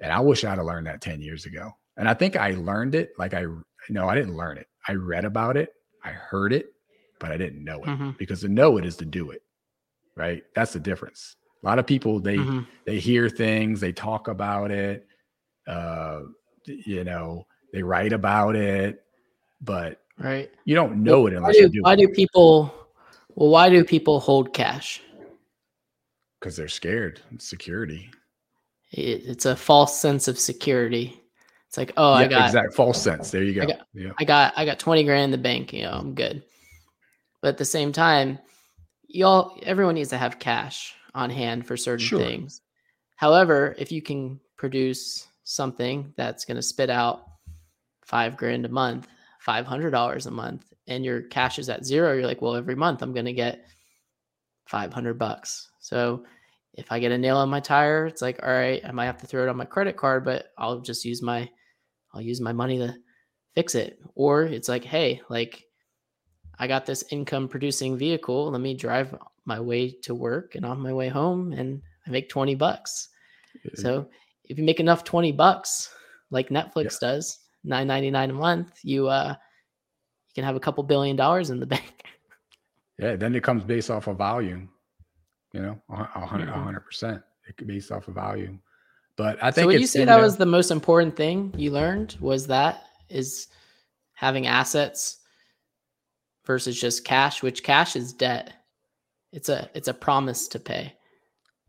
And 0.01 0.13
I 0.13 0.21
wish 0.21 0.45
I'd 0.45 0.57
have 0.57 0.67
learned 0.67 0.87
that 0.87 1.03
10 1.03 1.21
years 1.21 1.45
ago. 1.45 1.73
And 1.97 2.09
I 2.09 2.15
think 2.15 2.37
I 2.37 2.53
learned 2.53 2.95
it 2.95 3.11
like 3.19 3.35
I, 3.35 3.45
no, 3.91 4.09
I 4.09 4.15
didn't 4.15 4.37
learn 4.37 4.59
it. 4.59 4.67
I 4.89 4.93
read 4.93 5.25
about 5.25 5.57
it, 5.57 5.75
I 6.05 6.11
heard 6.11 6.53
it, 6.53 6.73
but 7.19 7.33
I 7.33 7.37
didn't 7.37 7.65
know 7.65 7.83
it 7.83 7.87
mm-hmm. 7.87 8.11
because 8.19 8.41
to 8.41 8.49
know 8.49 8.77
it 8.79 8.85
is 8.85 8.97
to 8.97 9.05
do 9.05 9.31
it. 9.31 9.43
Right. 10.17 10.45
That's 10.55 10.73
the 10.73 10.81
difference. 10.81 11.37
A 11.63 11.67
lot 11.67 11.79
of 11.79 11.87
people, 11.87 12.21
they, 12.21 12.37
mm-hmm. 12.37 12.61
they 12.87 12.99
hear 12.99 13.29
things, 13.29 13.81
they 13.81 13.93
talk 13.93 14.29
about 14.29 14.71
it. 14.71 15.07
Uh, 15.67 16.21
you 16.65 17.05
know, 17.05 17.47
they 17.73 17.83
write 17.83 18.13
about 18.13 18.57
it, 18.57 19.03
but 19.61 20.01
right. 20.19 20.51
You 20.65 20.75
don't 20.75 21.03
know 21.03 21.23
well, 21.23 21.33
it 21.33 21.37
unless 21.37 21.57
do, 21.57 21.63
you 21.63 21.69
do. 21.69 21.83
Why 21.83 21.97
do 21.97 22.09
people 22.09 22.75
well, 23.35 23.51
why 23.51 23.69
do 23.69 23.85
people 23.85 24.21
hold 24.21 24.53
cash? 24.55 25.03
Because 26.41 26.57
they're 26.57 26.69
scared. 26.69 27.21
security. 27.39 28.11
It, 28.93 29.25
it's 29.27 29.47
a 29.47 29.57
false 29.57 30.01
sense 30.01 30.29
of 30.29 30.39
security. 30.39 31.21
It's 31.69 31.77
like, 31.77 31.93
oh, 31.97 32.19
yeah, 32.19 32.25
I 32.25 32.29
got 32.29 32.47
exact 32.47 32.75
false 32.75 33.03
sense. 33.03 33.31
There 33.31 33.43
you 33.43 33.55
go. 33.55 33.63
I 33.63 33.67
got, 33.67 33.87
yeah. 33.93 34.13
I 34.19 34.25
got 34.25 34.53
I 34.57 34.65
got 34.65 34.79
20 34.79 35.05
grand 35.05 35.25
in 35.25 35.31
the 35.31 35.39
bank, 35.39 35.73
you 35.73 35.83
know, 35.83 35.93
I'm 35.93 36.15
good. 36.15 36.43
But 37.43 37.49
at 37.49 37.59
the 37.59 37.65
same 37.65 37.93
time, 37.93 38.39
y'all 39.09 39.59
everyone 39.63 39.95
needs 39.95 40.11
to 40.11 40.19
have 40.19 40.39
cash 40.39 40.95
on 41.15 41.31
hand 41.31 41.67
for 41.67 41.77
certain 41.77 42.07
sure. 42.07 42.21
things. 42.21 42.63
However, 43.17 43.75
if 43.79 43.91
you 43.91 44.03
can 44.03 44.41
produce 44.57 45.27
something 45.45 46.13
that's 46.17 46.45
going 46.45 46.57
to 46.57 46.63
spit 46.63 46.91
out 46.91 47.27
five 48.05 48.37
grand 48.37 48.65
a 48.65 48.69
month, 48.69 49.09
five 49.47 49.65
hundred 49.65 49.93
dollars 49.93 50.27
a 50.27 50.31
month, 50.31 50.73
and 50.89 51.05
your 51.05 51.23
cash 51.23 51.61
is 51.61 51.69
at 51.69 51.87
zero, 51.87 52.13
you're 52.13 52.27
like, 52.27 52.43
well, 52.43 52.57
every 52.57 52.75
month 52.75 53.01
I'm 53.01 53.15
going 53.15 53.27
to 53.27 53.33
get 53.33 53.65
five 54.67 54.93
hundred 54.93 55.19
bucks. 55.19 55.71
So 55.79 56.25
if 56.75 56.91
I 56.91 56.99
get 56.99 57.13
a 57.13 57.19
nail 57.19 57.37
on 57.37 57.49
my 57.49 57.61
tire, 57.61 58.07
it's 58.07 58.21
like, 58.21 58.41
all 58.43 58.51
right, 58.51 58.83
I 58.85 58.91
might 58.91 59.07
have 59.07 59.19
to 59.19 59.27
throw 59.27 59.45
it 59.45 59.49
on 59.49 59.57
my 59.57 59.65
credit 59.65 59.97
card, 59.97 60.25
but 60.25 60.49
I'll 60.59 60.81
just 60.81 61.05
use 61.05 61.23
my, 61.23 61.49
I'll 62.13 62.21
use 62.21 62.41
my 62.41 62.53
money 62.53 62.77
to 62.79 62.93
fix 63.55 63.77
it. 63.77 64.01
Or 64.17 64.43
it's 64.43 64.69
like, 64.69 64.85
hey, 64.85 65.23
like 65.31 65.65
I 66.59 66.67
got 66.67 66.85
this 66.85 67.05
income 67.11 67.49
producing 67.49 67.97
vehicle. 67.97 68.51
Let 68.51 68.61
me 68.61 68.75
drive 68.75 69.15
my 69.45 69.61
way 69.61 69.93
to 70.03 70.15
work 70.15 70.57
and 70.57 70.67
on 70.67 70.81
my 70.81 70.93
way 70.93 71.09
home 71.09 71.53
and 71.53 71.81
I 72.05 72.11
make 72.11 72.29
20 72.29 72.57
bucks. 72.57 73.09
So 73.75 74.09
if 74.45 74.59
you 74.59 74.65
make 74.65 74.81
enough 74.81 75.05
20 75.05 75.33
bucks, 75.33 75.89
like 76.31 76.51
Netflix 76.51 77.01
yeah. 77.01 77.09
does, 77.09 77.39
9.99 77.67 78.31
a 78.31 78.33
month, 78.33 78.81
you 78.83 79.09
uh 79.09 79.35
you 80.29 80.35
can 80.35 80.45
have 80.45 80.57
a 80.57 80.61
couple 80.61 80.83
billion 80.85 81.17
dollars 81.17 81.51
in 81.51 81.61
the 81.61 81.67
bank. 81.77 82.03
Yeah, 82.99 83.17
then 83.17 83.35
it 83.35 83.43
comes 83.43 83.65
based 83.65 83.91
off 83.91 84.07
of 84.07 84.17
volume. 84.17 84.71
You 85.53 85.63
know, 85.63 85.83
a 85.91 86.27
hundred, 86.27 86.49
mm-hmm. 86.49 86.63
hundred 86.63 86.81
percent. 86.81 87.23
It 87.49 87.57
could 87.57 87.67
be 87.67 87.75
based 87.75 87.93
off 87.93 88.09
of 88.09 88.15
volume. 88.15 88.61
But 89.17 89.43
I 89.43 89.51
think. 89.51 89.65
So 89.65 89.67
would 89.69 89.81
you 89.81 89.87
say 89.87 90.05
that 90.05 90.21
was 90.21 90.37
the 90.37 90.47
most 90.47 90.71
important 90.71 91.17
thing 91.17 91.55
you 91.57 91.71
learned? 91.71 92.17
Was 92.21 92.47
that 92.49 92.85
is 93.09 93.49
having 94.15 94.47
assets 94.47 95.19
versus 96.45 96.79
just 96.79 97.05
cash, 97.05 97.43
which 97.43 97.63
cash 97.63 97.97
is 97.97 98.13
debt. 98.13 98.53
It's 99.33 99.49
a 99.49 99.71
it's 99.75 99.89
a 99.89 99.95
promise 99.95 100.49
to 100.49 100.61
pay. 100.61 100.95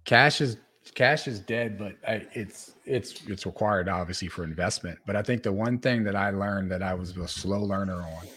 Cash 0.06 0.42
is 0.42 0.58
cash 0.92 1.28
is 1.28 1.40
dead, 1.40 1.78
but 1.78 1.96
I, 2.08 2.26
it's 2.34 2.74
it's 2.86 3.22
it's 3.28 3.46
required 3.46 3.90
obviously 3.90 4.28
for 4.28 4.44
investment. 4.44 5.00
But 5.06 5.16
I 5.16 5.22
think 5.22 5.44
the 5.44 5.52
one 5.52 5.80
thing 5.80 6.04
that 6.04 6.16
I 6.16 6.30
learned 6.30 6.72
that 6.72 6.84
I 6.84 6.94
was 6.94 7.16
a 7.18 7.28
slow 7.28 7.62
learner 7.62 8.02
on 8.02 8.28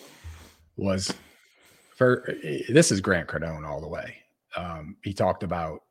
was 0.76 1.12
for 1.96 2.24
this 2.68 2.90
is 2.90 3.00
Grant 3.00 3.28
Cardone 3.28 3.66
all 3.66 3.80
the 3.80 3.88
way. 3.88 4.16
Um, 4.56 4.96
he 5.04 5.12
talked 5.12 5.42
about 5.42 5.82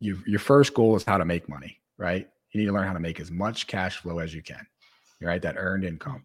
you, 0.00 0.18
your 0.26 0.40
first 0.40 0.74
goal 0.74 0.96
is 0.96 1.04
how 1.04 1.18
to 1.18 1.24
make 1.24 1.48
money, 1.48 1.80
right? 1.96 2.28
You 2.52 2.60
need 2.60 2.66
to 2.66 2.72
learn 2.72 2.86
how 2.86 2.92
to 2.92 3.00
make 3.00 3.20
as 3.20 3.30
much 3.30 3.66
cash 3.66 3.98
flow 3.98 4.18
as 4.18 4.34
you 4.34 4.42
can, 4.42 4.66
right? 5.20 5.42
That 5.42 5.56
earned 5.58 5.84
income. 5.84 6.24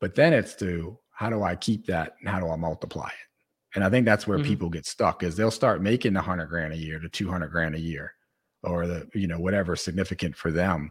But 0.00 0.14
then 0.14 0.32
it's 0.32 0.54
to 0.56 0.98
how 1.12 1.30
do 1.30 1.42
I 1.42 1.54
keep 1.54 1.86
that 1.86 2.16
and 2.20 2.28
how 2.28 2.40
do 2.40 2.48
I 2.48 2.56
multiply 2.56 3.08
it? 3.08 3.29
And 3.74 3.84
I 3.84 3.90
think 3.90 4.04
that's 4.04 4.26
where 4.26 4.38
mm-hmm. 4.38 4.48
people 4.48 4.70
get 4.70 4.86
stuck 4.86 5.22
is 5.22 5.36
they'll 5.36 5.50
start 5.50 5.82
making 5.82 6.12
the 6.12 6.20
hundred 6.20 6.46
grand 6.46 6.72
a 6.72 6.76
year 6.76 6.98
to 6.98 7.08
200 7.08 7.48
grand 7.48 7.74
a 7.74 7.80
year 7.80 8.12
or 8.62 8.86
the, 8.86 9.08
you 9.14 9.26
know, 9.26 9.38
whatever 9.38 9.76
significant 9.76 10.36
for 10.36 10.50
them. 10.50 10.90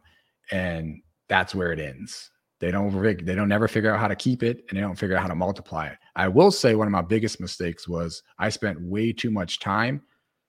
And 0.52 1.02
that's 1.28 1.54
where 1.54 1.72
it 1.72 1.80
ends. 1.80 2.32
They 2.60 2.72
don't, 2.72 2.92
they 3.02 3.36
don't 3.36 3.48
never 3.48 3.68
figure 3.68 3.94
out 3.94 4.00
how 4.00 4.08
to 4.08 4.16
keep 4.16 4.44
it 4.44 4.66
and 4.70 4.78
they 4.78 4.82
don't 4.82 4.98
figure 4.98 5.16
out 5.16 5.22
how 5.22 5.28
to 5.28 5.36
multiply 5.36 5.88
it. 5.88 5.98
I 6.16 6.28
will 6.28 6.52
say 6.52 6.76
one 6.76 6.88
of 6.88 6.92
my 6.92 7.02
biggest 7.02 7.40
mistakes 7.40 7.88
was 7.88 8.22
I 8.38 8.50
spent 8.50 8.82
way 8.82 9.14
too 9.14 9.32
much 9.32 9.60
time 9.60 10.02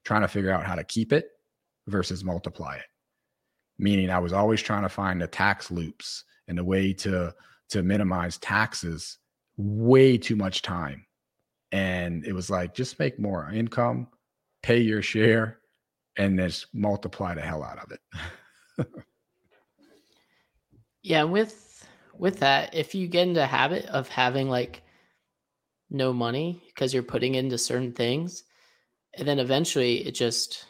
trying 0.04 0.22
to 0.22 0.28
figure 0.28 0.50
out 0.50 0.64
how 0.64 0.74
to 0.74 0.84
keep 0.84 1.12
it 1.12 1.26
versus 1.86 2.24
multiply 2.24 2.76
it. 2.76 2.86
Meaning 3.78 4.10
I 4.10 4.18
was 4.18 4.32
always 4.32 4.60
trying 4.60 4.82
to 4.82 4.88
find 4.88 5.20
the 5.20 5.26
tax 5.26 5.70
loops 5.70 6.24
and 6.48 6.58
the 6.58 6.64
way 6.64 6.92
to, 6.94 7.34
to 7.70 7.82
minimize 7.82 8.38
taxes 8.38 9.18
way 9.56 10.16
too 10.16 10.36
much 10.36 10.62
time 10.62 11.06
and 11.72 12.24
it 12.24 12.32
was 12.32 12.50
like 12.50 12.74
just 12.74 12.98
make 12.98 13.18
more 13.18 13.50
income 13.52 14.08
pay 14.62 14.80
your 14.80 15.02
share 15.02 15.58
and 16.16 16.38
just 16.38 16.66
multiply 16.74 17.34
the 17.34 17.40
hell 17.40 17.62
out 17.62 17.78
of 17.78 17.92
it. 17.92 18.86
Yeah 21.02 21.22
with 21.24 21.88
with 22.14 22.40
that 22.40 22.74
if 22.74 22.94
you 22.94 23.08
get 23.08 23.26
into 23.26 23.46
habit 23.46 23.86
of 23.86 24.08
having 24.08 24.50
like 24.50 24.82
no 25.88 26.12
money 26.12 26.62
because 26.68 26.92
you're 26.92 27.02
putting 27.02 27.34
into 27.34 27.56
certain 27.56 27.92
things 27.92 28.44
and 29.16 29.26
then 29.26 29.38
eventually 29.38 30.06
it 30.06 30.14
just 30.14 30.66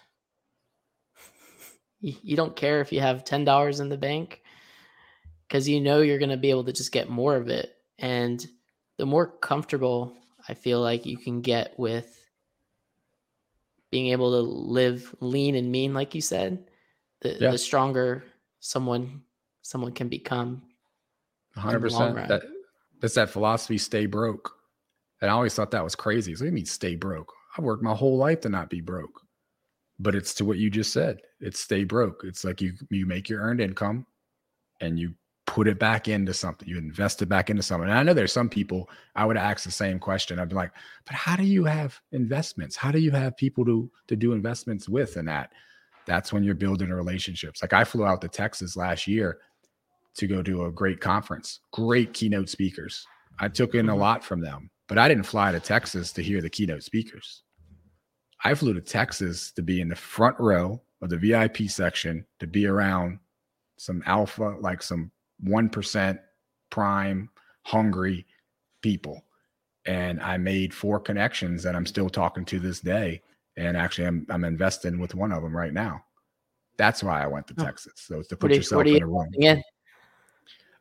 you, 2.02 2.34
don't 2.34 2.56
care 2.56 2.80
if 2.80 2.92
you 2.92 3.00
have 3.00 3.24
$10 3.24 3.80
in 3.80 3.90
the 3.90 3.98
bank 3.98 4.40
because 5.46 5.68
you 5.68 5.82
know 5.82 6.00
you're 6.00 6.18
going 6.18 6.30
to 6.30 6.38
be 6.38 6.48
able 6.48 6.64
to 6.64 6.72
just 6.72 6.92
get 6.92 7.10
more 7.10 7.36
of 7.36 7.48
it 7.48 7.74
and 7.98 8.46
the 8.96 9.04
more 9.04 9.26
comfortable 9.26 10.16
I 10.50 10.54
feel 10.54 10.80
like 10.80 11.06
you 11.06 11.16
can 11.16 11.42
get 11.42 11.78
with 11.78 12.26
being 13.92 14.08
able 14.08 14.32
to 14.32 14.40
live 14.40 15.14
lean 15.20 15.54
and 15.54 15.70
mean, 15.70 15.94
like 15.94 16.12
you 16.12 16.20
said, 16.20 16.68
the, 17.20 17.36
yeah. 17.40 17.52
the 17.52 17.58
stronger 17.58 18.24
someone 18.58 19.22
someone 19.62 19.92
can 19.92 20.08
become. 20.08 20.60
Hundred 21.54 21.80
percent. 21.82 22.16
That 22.26 22.42
that's 23.00 23.14
that 23.14 23.30
philosophy. 23.30 23.78
Stay 23.78 24.06
broke. 24.06 24.50
And 25.20 25.30
I 25.30 25.34
always 25.34 25.54
thought 25.54 25.70
that 25.70 25.84
was 25.84 25.94
crazy. 25.94 26.34
So 26.34 26.44
what 26.44 26.46
you 26.46 26.52
mean 26.52 26.66
stay 26.66 26.96
broke? 26.96 27.32
I 27.56 27.62
worked 27.62 27.84
my 27.84 27.94
whole 27.94 28.16
life 28.16 28.40
to 28.40 28.48
not 28.48 28.70
be 28.70 28.80
broke. 28.80 29.20
But 30.00 30.16
it's 30.16 30.34
to 30.34 30.44
what 30.44 30.58
you 30.58 30.68
just 30.68 30.92
said. 30.92 31.20
It's 31.38 31.60
stay 31.60 31.84
broke. 31.84 32.22
It's 32.24 32.44
like 32.44 32.60
you 32.60 32.72
you 32.90 33.06
make 33.06 33.28
your 33.28 33.40
earned 33.40 33.60
income 33.60 34.04
and 34.80 34.98
you 34.98 35.14
put 35.50 35.66
it 35.66 35.80
back 35.80 36.06
into 36.06 36.32
something. 36.32 36.68
You 36.68 36.78
invest 36.78 37.22
it 37.22 37.26
back 37.26 37.50
into 37.50 37.60
something. 37.60 37.88
And 37.88 37.98
I 37.98 38.04
know 38.04 38.14
there's 38.14 38.32
some 38.32 38.48
people 38.48 38.88
I 39.16 39.24
would 39.24 39.36
ask 39.36 39.64
the 39.64 39.72
same 39.72 39.98
question. 39.98 40.38
I'd 40.38 40.48
be 40.48 40.54
like, 40.54 40.70
but 41.04 41.16
how 41.16 41.34
do 41.34 41.42
you 41.42 41.64
have 41.64 42.00
investments? 42.12 42.76
How 42.76 42.92
do 42.92 43.00
you 43.00 43.10
have 43.10 43.36
people 43.36 43.64
to 43.64 43.90
to 44.06 44.14
do 44.14 44.32
investments 44.32 44.88
with? 44.88 45.16
And 45.16 45.26
that 45.26 45.50
that's 46.06 46.32
when 46.32 46.44
you're 46.44 46.54
building 46.54 46.90
relationships. 46.90 47.62
Like 47.62 47.72
I 47.72 47.82
flew 47.82 48.06
out 48.06 48.20
to 48.20 48.28
Texas 48.28 48.76
last 48.76 49.08
year 49.08 49.38
to 50.18 50.28
go 50.28 50.40
to 50.40 50.66
a 50.66 50.70
great 50.70 51.00
conference, 51.00 51.58
great 51.72 52.12
keynote 52.12 52.48
speakers. 52.48 53.04
I 53.40 53.48
took 53.48 53.74
in 53.74 53.88
a 53.88 53.92
mm-hmm. 53.92 54.00
lot 54.00 54.24
from 54.24 54.40
them, 54.40 54.70
but 54.86 54.98
I 54.98 55.08
didn't 55.08 55.26
fly 55.26 55.50
to 55.50 55.58
Texas 55.58 56.12
to 56.12 56.22
hear 56.22 56.40
the 56.40 56.48
keynote 56.48 56.84
speakers. 56.84 57.42
I 58.44 58.54
flew 58.54 58.72
to 58.74 58.80
Texas 58.80 59.50
to 59.56 59.62
be 59.62 59.80
in 59.80 59.88
the 59.88 59.96
front 59.96 60.38
row 60.38 60.80
of 61.02 61.10
the 61.10 61.16
VIP 61.16 61.68
section, 61.68 62.24
to 62.38 62.46
be 62.46 62.68
around 62.68 63.18
some 63.78 64.00
alpha, 64.06 64.56
like 64.60 64.80
some 64.80 65.10
1% 65.44 66.18
prime, 66.70 67.30
hungry 67.62 68.26
people. 68.82 69.24
And 69.86 70.20
I 70.20 70.36
made 70.36 70.74
four 70.74 71.00
connections 71.00 71.62
that 71.62 71.74
I'm 71.74 71.86
still 71.86 72.10
talking 72.10 72.44
to 72.46 72.60
this 72.60 72.80
day. 72.80 73.22
And 73.56 73.76
actually, 73.76 74.06
I'm, 74.06 74.26
I'm 74.30 74.44
investing 74.44 74.98
with 74.98 75.14
one 75.14 75.32
of 75.32 75.42
them 75.42 75.56
right 75.56 75.72
now. 75.72 76.04
That's 76.76 77.02
why 77.02 77.22
I 77.22 77.26
went 77.26 77.46
to 77.48 77.54
Texas. 77.54 77.92
So 77.96 78.20
it's 78.20 78.28
to 78.28 78.36
put 78.36 78.54
yourself 78.54 78.86
in 78.86 79.02
a 79.02 79.06
room. 79.06 79.28
Yeah. 79.32 79.60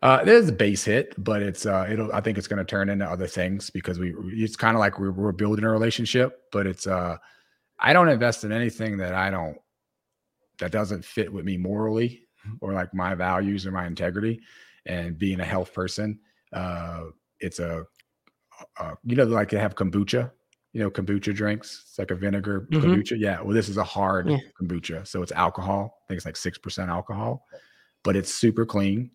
Uh, 0.02 0.24
there's 0.24 0.48
a 0.48 0.54
base 0.54 0.86
hit, 0.86 1.14
but 1.18 1.42
it's 1.42 1.66
uh, 1.66 1.86
it'll. 1.90 2.14
I 2.14 2.22
think 2.22 2.38
it's 2.38 2.48
going 2.48 2.60
to 2.60 2.64
turn 2.64 2.88
into 2.88 3.06
other 3.06 3.28
things 3.28 3.70
because 3.70 4.00
we. 4.00 4.14
It's 4.32 4.56
kind 4.56 4.78
of 4.78 4.80
like 4.80 4.98
we're, 4.98 5.12
we're 5.12 5.34
building 5.34 5.66
a 5.66 5.70
relationship, 5.70 6.44
but 6.54 6.68
it's. 6.68 6.88
Uh, 6.88 7.18
I 7.80 7.92
don't 7.92 8.08
invest 8.08 8.46
in 8.46 8.54
anything 8.54 8.98
that 8.98 9.14
I 9.14 9.30
don't 9.30 9.58
that 10.60 10.72
doesn't 10.72 11.04
fit 11.04 11.32
with 11.32 11.46
me 11.46 11.58
morally 11.58 12.28
or 12.62 12.74
like 12.74 12.94
my 12.94 13.16
values 13.16 13.66
or 13.66 13.72
my 13.72 13.88
integrity 13.88 14.40
and 14.86 15.18
being 15.18 15.40
a 15.40 15.46
health 15.46 15.74
person. 15.74 16.20
Uh, 16.54 17.06
it's 17.40 17.60
a, 17.60 17.84
a, 18.80 18.94
you 19.04 19.16
know, 19.16 19.26
like 19.26 19.50
they 19.50 19.60
have 19.60 19.76
kombucha, 19.76 20.32
you 20.74 20.82
know, 20.82 20.90
kombucha 20.90 21.34
drinks. 21.34 21.86
It's 21.88 22.00
like 22.00 22.12
a 22.12 22.16
vinegar 22.16 22.68
mm-hmm. 22.72 22.86
kombucha. 22.86 23.20
Yeah. 23.20 23.42
Well, 23.42 23.54
this 23.54 23.70
is 23.70 23.78
a 23.78 23.84
hard 23.84 24.30
yeah. 24.30 24.38
kombucha. 24.60 25.08
So 25.08 25.22
it's 25.22 25.32
alcohol. 25.32 26.00
I 26.04 26.08
think 26.08 26.18
it's 26.18 26.26
like 26.26 26.36
6% 26.36 26.88
alcohol, 26.88 27.46
but 28.04 28.16
it's 28.16 28.34
super 28.34 28.66
clean. 28.66 29.12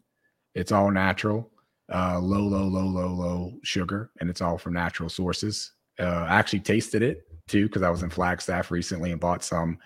It's 0.55 0.73
all 0.73 0.91
natural, 0.91 1.51
uh, 1.93 2.19
low, 2.21 2.43
low, 2.43 2.67
low, 2.67 2.87
low, 2.87 3.09
low 3.09 3.53
sugar, 3.63 4.11
and 4.21 4.31
it's 4.31 4.41
all 4.41 4.57
from 4.57 4.73
natural 4.73 5.09
sources. 5.09 5.73
Uh, 5.99 6.27
I 6.29 6.35
actually 6.35 6.61
tasted 6.61 7.03
it 7.03 7.27
too 7.49 7.67
because 7.67 7.83
I 7.83 7.91
was 7.91 8.03
in 8.03 8.11
Flagstaff 8.11 8.71
recently 8.71 9.11
and 9.11 9.21
bought 9.21 9.43
some, 9.45 9.79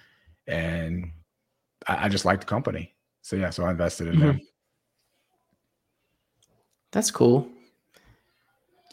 and 0.46 1.10
I, 1.86 2.04
I 2.04 2.08
just 2.08 2.24
like 2.24 2.40
the 2.40 2.46
company. 2.46 2.94
So 3.28 3.36
yeah, 3.36 3.50
so 3.50 3.64
I 3.64 3.70
invested 3.72 4.08
in 4.08 4.14
mm-hmm. 4.14 4.26
them. 4.26 4.40
That's 6.92 7.10
cool. 7.10 7.46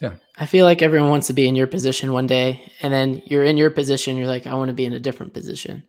Yeah. 0.02 0.12
I 0.36 0.44
feel 0.44 0.66
like 0.66 0.82
everyone 0.82 1.08
wants 1.08 1.28
to 1.28 1.32
be 1.32 1.48
in 1.48 1.56
your 1.56 1.66
position 1.66 2.12
one 2.12 2.26
day, 2.26 2.70
and 2.82 2.92
then 2.92 3.22
you're 3.24 3.44
in 3.44 3.56
your 3.56 3.70
position. 3.70 4.14
You're 4.14 4.26
like, 4.26 4.46
I 4.46 4.52
want 4.52 4.68
to 4.68 4.74
be 4.74 4.84
in 4.84 4.92
a 4.92 5.00
different 5.00 5.32
position. 5.32 5.82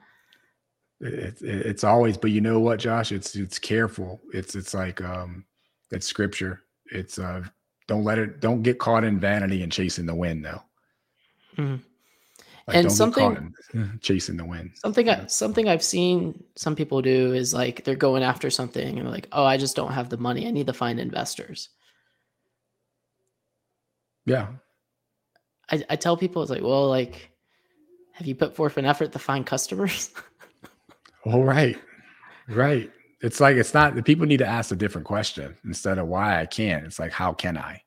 It's 1.01 1.41
it's 1.41 1.83
always, 1.83 2.15
but 2.15 2.31
you 2.31 2.39
know 2.39 2.61
what, 2.61 2.79
Josh? 2.79 3.11
It's 3.11 3.35
it's 3.35 3.59
careful. 3.59 4.21
It's 4.33 4.55
it's 4.55 4.73
like 4.73 5.01
um, 5.01 5.43
it's 5.91 6.07
scripture. 6.07 6.63
It's 6.85 7.19
uh, 7.19 7.43
don't 7.89 8.05
let 8.05 8.17
it, 8.17 8.39
don't 8.39 8.63
get 8.63 8.79
caught 8.79 9.03
in 9.03 9.19
vanity 9.19 9.61
and 9.61 9.73
chasing 9.73 10.05
the 10.05 10.15
wind, 10.15 10.45
though. 10.45 10.61
Mm-hmm. 11.57 11.83
Like, 12.67 12.75
and 12.77 12.91
something 12.91 13.53
chasing 14.01 14.35
the 14.35 14.43
wind. 14.43 14.71
Something 14.75 15.09
I, 15.09 15.25
something 15.27 15.69
I've 15.69 15.83
seen 15.83 16.43
some 16.55 16.75
people 16.75 17.01
do 17.01 17.33
is 17.33 17.53
like 17.53 17.85
they're 17.85 17.95
going 17.95 18.23
after 18.23 18.49
something 18.49 18.99
and 18.99 19.09
like, 19.09 19.27
oh, 19.31 19.45
I 19.45 19.55
just 19.55 19.75
don't 19.75 19.93
have 19.93 20.09
the 20.09 20.17
money. 20.17 20.47
I 20.47 20.51
need 20.51 20.67
to 20.67 20.73
find 20.73 20.99
investors. 20.99 21.69
Yeah. 24.25 24.47
I, 25.71 25.83
I 25.89 25.95
tell 25.95 26.17
people 26.17 26.41
it's 26.41 26.51
like, 26.51 26.61
well, 26.61 26.89
like, 26.89 27.31
have 28.11 28.27
you 28.27 28.35
put 28.35 28.53
forth 28.53 28.77
an 28.77 28.85
effort 28.85 29.13
to 29.13 29.19
find 29.19 29.45
customers? 29.45 30.11
All 31.25 31.45
right. 31.45 31.79
Right. 32.49 32.91
It's 33.21 33.39
like 33.39 33.55
it's 33.55 33.73
not 33.73 33.95
the 33.95 34.03
people 34.03 34.25
need 34.25 34.37
to 34.37 34.45
ask 34.45 34.71
a 34.71 34.75
different 34.75 35.07
question 35.07 35.55
instead 35.63 35.97
of 35.97 36.07
why 36.07 36.41
I 36.41 36.45
can't. 36.45 36.85
It's 36.85 36.99
like, 36.99 37.13
how 37.13 37.31
can 37.31 37.57
I? 37.57 37.81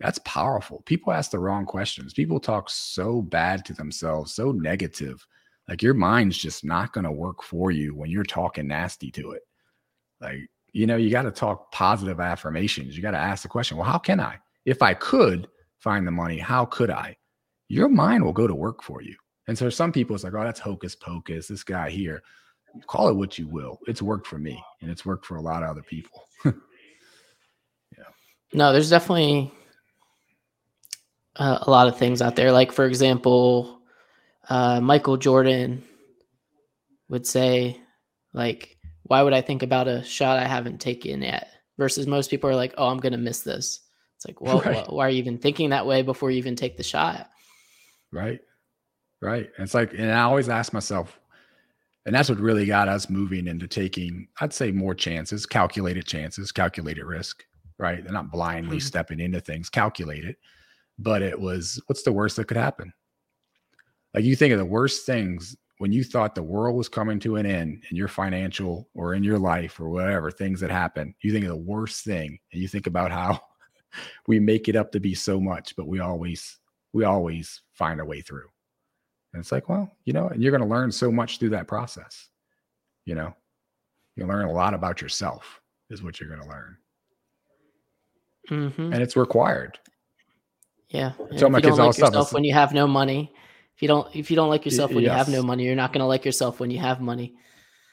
That's 0.00 0.20
powerful. 0.24 0.82
People 0.86 1.12
ask 1.12 1.30
the 1.30 1.40
wrong 1.40 1.66
questions. 1.66 2.12
People 2.12 2.38
talk 2.38 2.70
so 2.70 3.20
bad 3.20 3.64
to 3.64 3.74
themselves, 3.74 4.32
so 4.32 4.52
negative. 4.52 5.26
Like 5.68 5.82
your 5.82 5.94
mind's 5.94 6.38
just 6.38 6.64
not 6.64 6.92
going 6.92 7.04
to 7.04 7.12
work 7.12 7.42
for 7.42 7.70
you 7.70 7.94
when 7.94 8.10
you're 8.10 8.24
talking 8.24 8.68
nasty 8.68 9.10
to 9.12 9.32
it. 9.32 9.42
Like, 10.20 10.48
you 10.72 10.86
know, 10.86 10.96
you 10.96 11.10
got 11.10 11.22
to 11.22 11.30
talk 11.30 11.72
positive 11.72 12.20
affirmations. 12.20 12.96
You 12.96 13.02
got 13.02 13.10
to 13.10 13.18
ask 13.18 13.42
the 13.42 13.48
question, 13.48 13.76
well, 13.76 13.86
how 13.86 13.98
can 13.98 14.20
I? 14.20 14.36
If 14.64 14.82
I 14.82 14.94
could 14.94 15.48
find 15.80 16.06
the 16.06 16.12
money, 16.12 16.38
how 16.38 16.64
could 16.64 16.90
I? 16.90 17.16
Your 17.68 17.88
mind 17.88 18.24
will 18.24 18.32
go 18.32 18.46
to 18.46 18.54
work 18.54 18.82
for 18.82 19.02
you. 19.02 19.16
And 19.48 19.58
so 19.58 19.68
some 19.68 19.92
people, 19.92 20.14
it's 20.14 20.24
like, 20.24 20.34
oh, 20.34 20.44
that's 20.44 20.60
hocus 20.60 20.94
pocus. 20.94 21.48
This 21.48 21.64
guy 21.64 21.90
here, 21.90 22.22
call 22.86 23.08
it 23.08 23.14
what 23.14 23.38
you 23.38 23.48
will. 23.48 23.78
It's 23.86 24.02
worked 24.02 24.26
for 24.26 24.38
me 24.38 24.62
and 24.80 24.90
it's 24.90 25.04
worked 25.04 25.26
for 25.26 25.36
a 25.36 25.42
lot 25.42 25.62
of 25.62 25.70
other 25.70 25.82
people. 25.82 26.24
yeah. 26.44 26.52
No, 28.52 28.72
there's 28.72 28.90
definitely 28.90 29.52
uh, 31.38 31.58
a 31.62 31.70
lot 31.70 31.88
of 31.88 31.96
things 31.96 32.20
out 32.20 32.36
there. 32.36 32.52
Like 32.52 32.72
for 32.72 32.84
example, 32.84 33.80
uh, 34.48 34.80
Michael 34.80 35.16
Jordan 35.16 35.84
would 37.08 37.26
say, 37.26 37.80
like, 38.32 38.76
why 39.04 39.22
would 39.22 39.32
I 39.32 39.40
think 39.40 39.62
about 39.62 39.88
a 39.88 40.04
shot 40.04 40.38
I 40.38 40.46
haven't 40.46 40.80
taken 40.80 41.22
yet? 41.22 41.48
Versus 41.78 42.06
most 42.06 42.30
people 42.30 42.50
are 42.50 42.56
like, 42.56 42.74
oh, 42.76 42.88
I'm 42.88 42.98
gonna 42.98 43.18
miss 43.18 43.40
this. 43.40 43.80
It's 44.16 44.26
like, 44.26 44.40
well, 44.40 44.60
right. 44.60 44.90
why 44.90 45.06
are 45.06 45.10
you 45.10 45.18
even 45.18 45.38
thinking 45.38 45.70
that 45.70 45.86
way 45.86 46.02
before 46.02 46.30
you 46.30 46.38
even 46.38 46.56
take 46.56 46.76
the 46.76 46.82
shot? 46.82 47.30
Right, 48.12 48.40
right. 49.22 49.48
it's 49.58 49.74
like, 49.74 49.92
and 49.92 50.10
I 50.10 50.22
always 50.22 50.48
ask 50.48 50.72
myself, 50.72 51.20
and 52.04 52.14
that's 52.14 52.28
what 52.28 52.40
really 52.40 52.66
got 52.66 52.88
us 52.88 53.08
moving 53.08 53.46
into 53.46 53.68
taking, 53.68 54.26
I'd 54.40 54.52
say, 54.52 54.72
more 54.72 54.94
chances, 54.94 55.46
calculated 55.46 56.04
chances, 56.04 56.50
calculated 56.50 57.04
risk. 57.04 57.44
Right, 57.78 58.02
they're 58.02 58.12
not 58.12 58.32
blindly 58.32 58.78
mm-hmm. 58.78 58.86
stepping 58.86 59.20
into 59.20 59.40
things, 59.40 59.70
calculated 59.70 60.34
but 60.98 61.22
it 61.22 61.38
was 61.38 61.80
what's 61.86 62.02
the 62.02 62.12
worst 62.12 62.36
that 62.36 62.46
could 62.46 62.56
happen? 62.56 62.92
Like 64.14 64.24
you 64.24 64.36
think 64.36 64.52
of 64.52 64.58
the 64.58 64.64
worst 64.64 65.06
things 65.06 65.56
when 65.78 65.92
you 65.92 66.02
thought 66.02 66.34
the 66.34 66.42
world 66.42 66.76
was 66.76 66.88
coming 66.88 67.20
to 67.20 67.36
an 67.36 67.46
end 67.46 67.84
in 67.90 67.96
your 67.96 68.08
financial 68.08 68.88
or 68.94 69.14
in 69.14 69.22
your 69.22 69.38
life 69.38 69.78
or 69.80 69.88
whatever 69.88 70.30
things 70.30 70.60
that 70.60 70.70
happen, 70.70 71.14
you 71.22 71.32
think 71.32 71.44
of 71.44 71.50
the 71.50 71.56
worst 71.56 72.04
thing 72.04 72.38
and 72.52 72.60
you 72.60 72.68
think 72.68 72.86
about 72.86 73.12
how 73.12 73.40
we 74.26 74.40
make 74.40 74.68
it 74.68 74.76
up 74.76 74.92
to 74.92 75.00
be 75.00 75.14
so 75.14 75.40
much, 75.40 75.76
but 75.76 75.86
we 75.86 76.00
always 76.00 76.58
we 76.92 77.04
always 77.04 77.62
find 77.72 78.00
a 78.00 78.04
way 78.04 78.20
through. 78.20 78.48
And 79.32 79.40
it's 79.40 79.52
like, 79.52 79.68
well, 79.68 79.94
you 80.04 80.12
know, 80.12 80.28
and 80.28 80.42
you're 80.42 80.50
going 80.50 80.62
to 80.62 80.74
learn 80.74 80.90
so 80.90 81.12
much 81.12 81.38
through 81.38 81.50
that 81.50 81.68
process. 81.68 82.28
You 83.04 83.14
know, 83.14 83.34
you 84.16 84.26
learn 84.26 84.46
a 84.46 84.52
lot 84.52 84.74
about 84.74 85.00
yourself 85.00 85.60
is 85.90 86.02
what 86.02 86.18
you're 86.18 86.30
going 86.30 86.42
to 86.42 86.48
learn. 86.48 86.76
Mm-hmm. 88.50 88.92
And 88.94 89.02
it's 89.02 89.16
required. 89.16 89.78
Yeah. 90.90 91.12
if 91.18 91.32
you 91.32 91.38
don't 91.38 91.52
like 91.52 91.64
yourself 91.64 92.32
when 92.32 92.44
you 92.44 92.54
have 92.54 92.72
no 92.72 92.86
money, 92.86 93.32
if 93.76 93.82
you 93.82 93.88
don't 93.88 94.14
if 94.14 94.30
you 94.30 94.36
don't 94.36 94.48
like 94.48 94.64
yourself 94.64 94.90
when 94.90 95.04
yes. 95.04 95.12
you 95.12 95.16
have 95.16 95.28
no 95.28 95.42
money, 95.42 95.64
you're 95.64 95.76
not 95.76 95.92
going 95.92 96.00
to 96.00 96.06
like 96.06 96.24
yourself 96.24 96.60
when 96.60 96.70
you 96.70 96.78
have 96.78 97.00
money. 97.00 97.34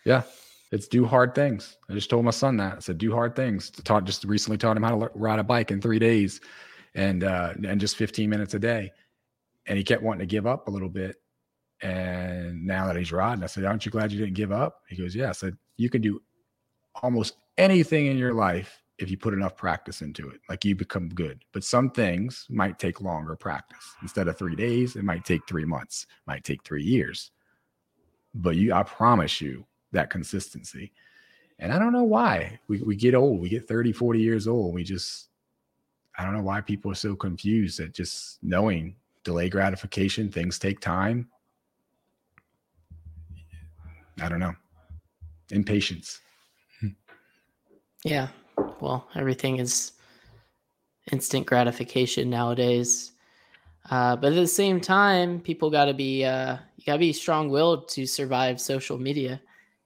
Yeah. 0.05 0.23
It's 0.71 0.87
do 0.87 1.05
hard 1.05 1.35
things. 1.35 1.77
I 1.89 1.93
just 1.93 2.09
told 2.09 2.25
my 2.25 2.31
son 2.31 2.57
that. 2.57 2.77
I 2.77 2.79
said 2.79 2.97
do 2.97 3.11
hard 3.11 3.35
things. 3.35 3.69
Taught 3.69 4.05
just 4.05 4.23
recently 4.23 4.57
taught 4.57 4.77
him 4.77 4.83
how 4.83 4.97
to 4.97 5.11
ride 5.13 5.39
a 5.39 5.43
bike 5.43 5.71
in 5.71 5.81
3 5.81 5.99
days 5.99 6.41
and 6.95 7.23
uh 7.23 7.53
and 7.67 7.79
just 7.79 7.97
15 7.97 8.29
minutes 8.29 8.53
a 8.53 8.59
day. 8.59 8.91
And 9.67 9.77
he 9.77 9.83
kept 9.83 10.03
wanting 10.03 10.19
to 10.19 10.25
give 10.25 10.47
up 10.47 10.67
a 10.67 10.71
little 10.71 10.89
bit. 10.89 11.17
And 11.81 12.65
now 12.65 12.87
that 12.87 12.95
he's 12.95 13.11
riding, 13.11 13.43
I 13.43 13.47
said, 13.47 13.65
"Aren't 13.65 13.85
you 13.85 13.91
glad 13.91 14.11
you 14.11 14.17
didn't 14.17 14.35
give 14.35 14.51
up?" 14.51 14.81
He 14.87 14.95
goes, 14.95 15.13
"Yeah." 15.13 15.29
I 15.29 15.33
said, 15.33 15.57
"You 15.75 15.89
can 15.89 16.01
do 16.01 16.21
almost 17.01 17.35
anything 17.57 18.05
in 18.07 18.17
your 18.17 18.33
life 18.33 18.81
if 18.97 19.09
you 19.11 19.17
put 19.17 19.33
enough 19.33 19.57
practice 19.57 20.01
into 20.01 20.29
it. 20.29 20.39
Like 20.49 20.63
you 20.63 20.75
become 20.75 21.09
good. 21.09 21.43
But 21.51 21.63
some 21.63 21.89
things 21.89 22.45
might 22.49 22.79
take 22.79 23.01
longer 23.01 23.35
practice. 23.35 23.95
Instead 24.01 24.27
of 24.27 24.37
three 24.37 24.55
days, 24.55 24.95
it 24.95 25.03
might 25.03 25.25
take 25.25 25.45
three 25.47 25.65
months, 25.65 26.07
might 26.27 26.43
take 26.43 26.63
three 26.63 26.83
years. 26.83 27.31
But 28.33 28.55
you, 28.55 28.73
I 28.73 28.83
promise 28.83 29.41
you 29.41 29.65
that 29.91 30.09
consistency. 30.09 30.91
And 31.59 31.71
I 31.71 31.79
don't 31.79 31.93
know 31.93 32.03
why 32.03 32.59
we, 32.67 32.81
we 32.81 32.95
get 32.95 33.15
old, 33.15 33.39
we 33.39 33.49
get 33.49 33.67
30, 33.67 33.91
40 33.93 34.19
years 34.19 34.47
old. 34.47 34.73
We 34.73 34.83
just, 34.83 35.29
I 36.17 36.23
don't 36.23 36.33
know 36.33 36.43
why 36.43 36.61
people 36.61 36.91
are 36.91 36.95
so 36.95 37.15
confused 37.15 37.79
at 37.79 37.93
just 37.93 38.39
knowing 38.43 38.95
delay 39.23 39.49
gratification, 39.49 40.29
things 40.31 40.59
take 40.59 40.79
time. 40.79 41.29
I 44.21 44.29
don't 44.29 44.39
know. 44.39 44.55
Impatience. 45.51 46.19
Hmm. 46.79 46.87
Yeah, 48.03 48.27
well, 48.85 49.07
everything 49.15 49.57
is 49.57 49.93
instant 51.11 51.45
gratification 51.47 52.29
nowadays. 52.29 53.13
Uh, 53.89 54.15
but 54.15 54.31
at 54.31 54.35
the 54.35 54.47
same 54.47 54.79
time, 54.79 55.39
people 55.39 55.69
got 55.69 55.85
to 55.85 55.93
be 55.93 56.23
uh, 56.23 56.57
you 56.77 56.85
got 56.85 56.93
to 56.93 56.99
be 56.99 57.13
strong 57.13 57.49
willed 57.49 57.87
to 57.89 58.05
survive 58.05 58.61
social 58.61 58.97
media 58.97 59.41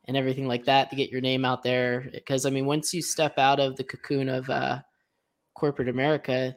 and 0.05 0.17
everything 0.17 0.47
like 0.47 0.65
that 0.65 0.89
to 0.89 0.95
get 0.95 1.11
your 1.11 1.21
name 1.21 1.45
out 1.45 1.63
there. 1.63 2.09
Because 2.11 2.45
I 2.45 2.49
mean, 2.49 2.65
once 2.65 2.93
you 2.93 3.01
step 3.01 3.37
out 3.37 3.59
of 3.59 3.77
the 3.77 3.83
cocoon 3.83 4.27
of 4.27 4.49
uh, 4.49 4.79
corporate 5.53 5.89
America, 5.89 6.55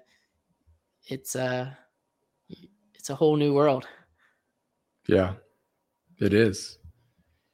it's 1.06 1.36
uh, 1.36 1.70
it's 2.94 3.10
a 3.10 3.14
whole 3.14 3.36
new 3.36 3.54
world. 3.54 3.86
Yeah, 5.08 5.34
it 6.18 6.32
is. 6.32 6.78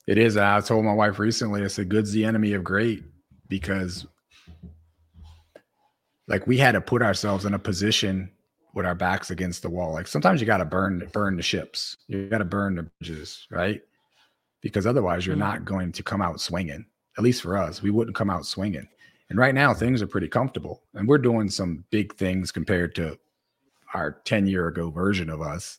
It 0.07 0.17
is. 0.17 0.39
I 0.39 0.61
told 0.61 0.85
my 0.85 0.95
wife 0.95 1.19
recently. 1.19 1.63
I 1.63 1.69
said, 1.69 1.89
"Good's 1.89 2.13
the 2.13 2.25
enemy 2.25 2.55
of 2.55 2.65
great," 2.65 3.05
because 3.49 4.07
like 6.29 6.47
we 6.47 6.59
had 6.59 6.73
to 6.73 6.81
put 6.81 7.03
ourselves 7.03 7.45
in 7.45 7.55
a 7.55 7.59
position 7.59 8.31
with 8.75 8.87
our 8.87 8.95
backs 8.95 9.31
against 9.31 9.63
the 9.63 9.71
wall. 9.71 9.93
Like 9.93 10.07
sometimes 10.07 10.41
you 10.41 10.47
got 10.47 10.59
to 10.59 10.65
burn 10.65 11.09
burn 11.13 11.37
the 11.37 11.43
ships. 11.43 11.97
You 12.07 12.29
got 12.29 12.39
to 12.39 12.45
burn 12.45 12.77
the 12.77 12.83
bridges, 13.01 13.47
right? 13.51 13.81
Because 14.61 14.87
otherwise 14.87 15.27
you're 15.27 15.35
mm-hmm. 15.35 15.41
not 15.41 15.65
going 15.65 15.93
to 15.93 16.03
come 16.03 16.23
out 16.23 16.41
swinging. 16.41 16.87
At 17.17 17.25
least 17.25 17.43
for 17.43 17.57
us, 17.57 17.83
we 17.83 17.91
wouldn't 17.91 18.17
come 18.17 18.31
out 18.31 18.47
swinging. 18.47 18.87
And 19.31 19.39
right 19.39 19.55
now 19.55 19.75
things 19.75 20.01
are 20.01 20.07
pretty 20.07 20.29
comfortable, 20.29 20.83
and 20.95 21.09
we're 21.09 21.19
doing 21.19 21.51
some 21.51 21.85
big 21.91 22.15
things 22.15 22.53
compared 22.53 22.95
to 22.95 23.19
our 23.95 24.21
10 24.25 24.47
year 24.47 24.69
ago 24.69 24.91
version 24.91 25.29
of 25.29 25.41
us. 25.41 25.79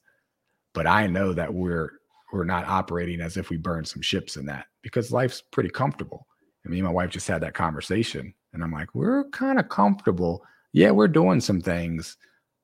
But 0.74 0.88
I 0.88 1.08
know 1.08 1.34
that 1.34 1.54
we're 1.54 1.94
we're 2.34 2.44
not 2.44 2.66
operating 2.66 3.22
as 3.22 3.38
if 3.38 3.50
we 3.50 3.58
burned 3.58 3.88
some 3.88 4.02
ships 4.02 4.36
in 4.36 4.46
that 4.48 4.66
because 4.82 5.12
life's 5.12 5.42
pretty 5.42 5.70
comfortable. 5.70 6.28
I 6.66 6.70
mean, 6.70 6.84
my 6.84 6.92
wife 6.92 7.10
just 7.12 7.28
had 7.28 7.42
that 7.42 7.54
conversation 7.54 8.34
and 8.54 8.64
I'm 8.64 8.72
like, 8.72 8.94
we're 8.94 9.26
kind 9.30 9.60
of 9.60 9.70
comfortable. 9.70 10.44
Yeah, 10.74 10.92
we're 10.92 11.08
doing 11.08 11.40
some 11.42 11.62
things, 11.62 12.18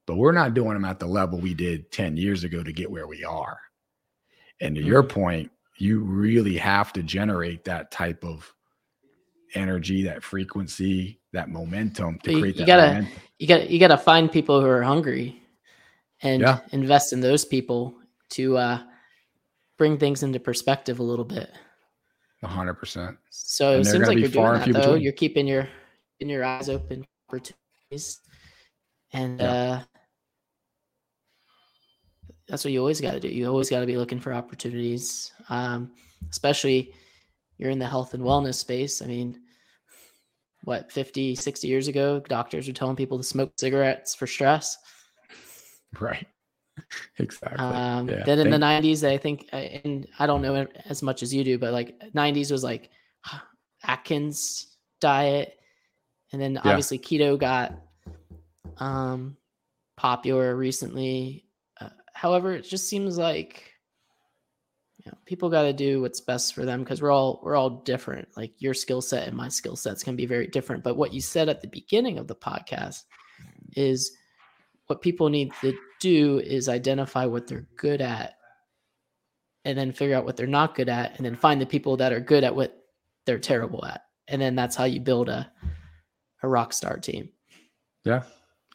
but 0.05 0.15
we're 0.15 0.31
not 0.31 0.53
doing 0.53 0.73
them 0.73 0.85
at 0.85 0.99
the 0.99 1.07
level 1.07 1.39
we 1.39 1.53
did 1.53 1.91
10 1.91 2.17
years 2.17 2.43
ago 2.43 2.63
to 2.63 2.73
get 2.73 2.89
where 2.89 3.07
we 3.07 3.23
are. 3.23 3.59
And 4.61 4.75
to 4.75 4.81
mm-hmm. 4.81 4.89
your 4.89 5.03
point, 5.03 5.51
you 5.77 5.99
really 5.99 6.57
have 6.57 6.93
to 6.93 7.03
generate 7.03 7.65
that 7.65 7.91
type 7.91 8.23
of 8.23 8.51
energy, 9.53 10.03
that 10.03 10.23
frequency, 10.23 11.19
that 11.33 11.49
momentum 11.49 12.19
to 12.23 12.39
create 12.39 12.55
you, 12.55 12.61
you 12.61 12.67
gotta, 12.67 12.87
momentum. 12.87 13.11
you 13.39 13.47
gotta, 13.47 13.71
you 13.71 13.79
gotta 13.79 13.97
find 13.97 14.31
people 14.31 14.61
who 14.61 14.67
are 14.67 14.83
hungry 14.83 15.41
and 16.21 16.41
yeah. 16.41 16.59
invest 16.71 17.13
in 17.13 17.19
those 17.19 17.43
people 17.45 17.95
to 18.29 18.57
uh, 18.57 18.79
bring 19.77 19.97
things 19.97 20.23
into 20.23 20.39
perspective 20.39 20.99
a 20.99 21.03
little 21.03 21.25
bit 21.25 21.51
hundred 22.43 22.75
percent. 22.75 23.17
So 23.29 23.73
and 23.73 23.81
it 23.81 23.89
seems 23.89 24.07
like 24.07 24.17
you're 24.17 24.29
doing 24.29 24.53
that 24.53 24.65
though. 24.73 24.79
Between. 24.79 25.01
You're 25.01 25.13
keeping 25.13 25.47
your 25.47 25.67
in 26.19 26.29
your 26.29 26.43
eyes 26.43 26.69
open 26.69 27.03
for 27.27 27.37
opportunities, 27.37 28.19
and 29.13 29.39
yeah. 29.39 29.51
uh, 29.51 29.83
that's 32.47 32.63
what 32.63 32.71
you 32.71 32.79
always 32.79 33.01
got 33.01 33.11
to 33.11 33.19
do. 33.19 33.27
You 33.27 33.47
always 33.47 33.69
got 33.69 33.79
to 33.79 33.85
be 33.85 33.97
looking 33.97 34.19
for 34.19 34.33
opportunities, 34.33 35.31
um, 35.49 35.91
especially 36.29 36.93
you're 37.57 37.71
in 37.71 37.79
the 37.79 37.87
health 37.87 38.13
and 38.13 38.23
wellness 38.23 38.55
space. 38.55 39.01
I 39.01 39.05
mean, 39.05 39.39
what 40.63 40.91
50, 40.91 41.35
60 41.35 41.67
years 41.67 41.87
ago, 41.87 42.19
doctors 42.19 42.67
were 42.67 42.73
telling 42.73 42.95
people 42.95 43.17
to 43.17 43.23
smoke 43.23 43.53
cigarettes 43.57 44.15
for 44.15 44.27
stress. 44.27 44.77
Right. 46.01 46.27
exactly. 47.17 47.57
Um, 47.57 48.09
yeah. 48.09 48.23
Then 48.25 48.39
in 48.39 48.49
the 48.49 48.57
'90s, 48.57 49.07
I 49.07 49.17
think, 49.17 49.49
uh, 49.53 49.57
and 49.57 50.07
I 50.19 50.27
don't 50.27 50.41
know 50.41 50.67
as 50.85 51.01
much 51.01 51.23
as 51.23 51.33
you 51.33 51.43
do, 51.43 51.57
but 51.57 51.73
like 51.73 51.99
'90s 52.13 52.51
was 52.51 52.63
like 52.63 52.89
Atkins 53.83 54.75
diet, 54.99 55.57
and 56.31 56.41
then 56.41 56.53
yeah. 56.53 56.61
obviously 56.65 56.99
keto 56.99 57.37
got 57.37 57.73
um, 58.77 59.37
popular 59.97 60.55
recently. 60.55 61.45
Uh, 61.79 61.89
however, 62.13 62.53
it 62.53 62.63
just 62.63 62.87
seems 62.87 63.17
like 63.17 63.71
you 64.97 65.11
know, 65.11 65.17
people 65.25 65.49
got 65.49 65.63
to 65.63 65.73
do 65.73 66.01
what's 66.01 66.19
best 66.19 66.55
for 66.55 66.65
them 66.65 66.79
because 66.81 67.01
we're 67.01 67.11
all 67.11 67.39
we're 67.43 67.55
all 67.55 67.69
different. 67.69 68.27
Like 68.35 68.53
your 68.57 68.73
skill 68.73 69.01
set 69.01 69.27
and 69.27 69.37
my 69.37 69.49
skill 69.49 69.75
sets 69.75 70.03
can 70.03 70.15
be 70.15 70.25
very 70.25 70.47
different. 70.47 70.83
But 70.83 70.97
what 70.97 71.13
you 71.13 71.21
said 71.21 71.47
at 71.47 71.61
the 71.61 71.67
beginning 71.67 72.17
of 72.17 72.27
the 72.27 72.35
podcast 72.35 73.03
is 73.75 74.11
what 74.87 75.01
people 75.01 75.29
need 75.29 75.51
to 75.61 75.77
do 75.99 76.39
is 76.39 76.69
identify 76.69 77.25
what 77.25 77.47
they're 77.47 77.67
good 77.77 78.01
at 78.01 78.35
and 79.63 79.77
then 79.77 79.91
figure 79.91 80.15
out 80.15 80.25
what 80.25 80.37
they're 80.37 80.47
not 80.47 80.75
good 80.75 80.89
at 80.89 81.17
and 81.17 81.25
then 81.25 81.35
find 81.35 81.59
the 81.59 81.65
people 81.65 81.97
that 81.97 82.13
are 82.13 82.19
good 82.19 82.43
at 82.43 82.55
what 82.55 82.77
they're 83.25 83.39
terrible 83.39 83.83
at. 83.85 84.01
And 84.27 84.41
then 84.41 84.55
that's 84.55 84.75
how 84.75 84.85
you 84.85 84.99
build 84.99 85.29
a 85.29 85.51
a 86.43 86.47
rock 86.47 86.73
star 86.73 86.97
team. 86.97 87.29
Yeah. 88.03 88.23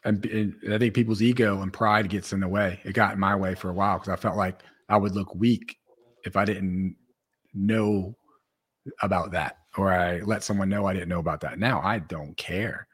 And, 0.03 0.25
and 0.25 0.55
i 0.73 0.79
think 0.79 0.95
people's 0.95 1.21
ego 1.21 1.61
and 1.61 1.71
pride 1.71 2.09
gets 2.09 2.33
in 2.33 2.39
the 2.39 2.47
way. 2.47 2.79
It 2.83 2.93
got 2.93 3.13
in 3.13 3.19
my 3.19 3.35
way 3.35 3.55
for 3.55 3.69
a 3.69 3.73
while 3.73 3.97
because 3.97 4.09
i 4.09 4.15
felt 4.15 4.35
like 4.35 4.61
i 4.89 4.97
would 4.97 5.15
look 5.15 5.33
weak 5.35 5.77
if 6.25 6.35
i 6.35 6.43
didn't 6.43 6.95
know 7.53 8.15
about 9.01 9.31
that 9.31 9.57
or 9.77 9.93
i 9.93 10.19
let 10.21 10.43
someone 10.43 10.69
know 10.69 10.85
i 10.85 10.93
didn't 10.93 11.09
know 11.09 11.19
about 11.19 11.41
that. 11.41 11.59
Now 11.59 11.81
i 11.81 11.99
don't 11.99 12.35
care. 12.35 12.87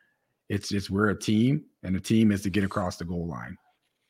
It's 0.50 0.70
just 0.70 0.90
we're 0.90 1.10
a 1.10 1.20
team 1.20 1.64
and 1.84 1.96
a 1.96 2.00
team 2.00 2.32
is 2.32 2.42
to 2.44 2.50
get 2.50 2.64
across 2.64 2.98
the 2.98 3.06
goal 3.06 3.28
line 3.28 3.58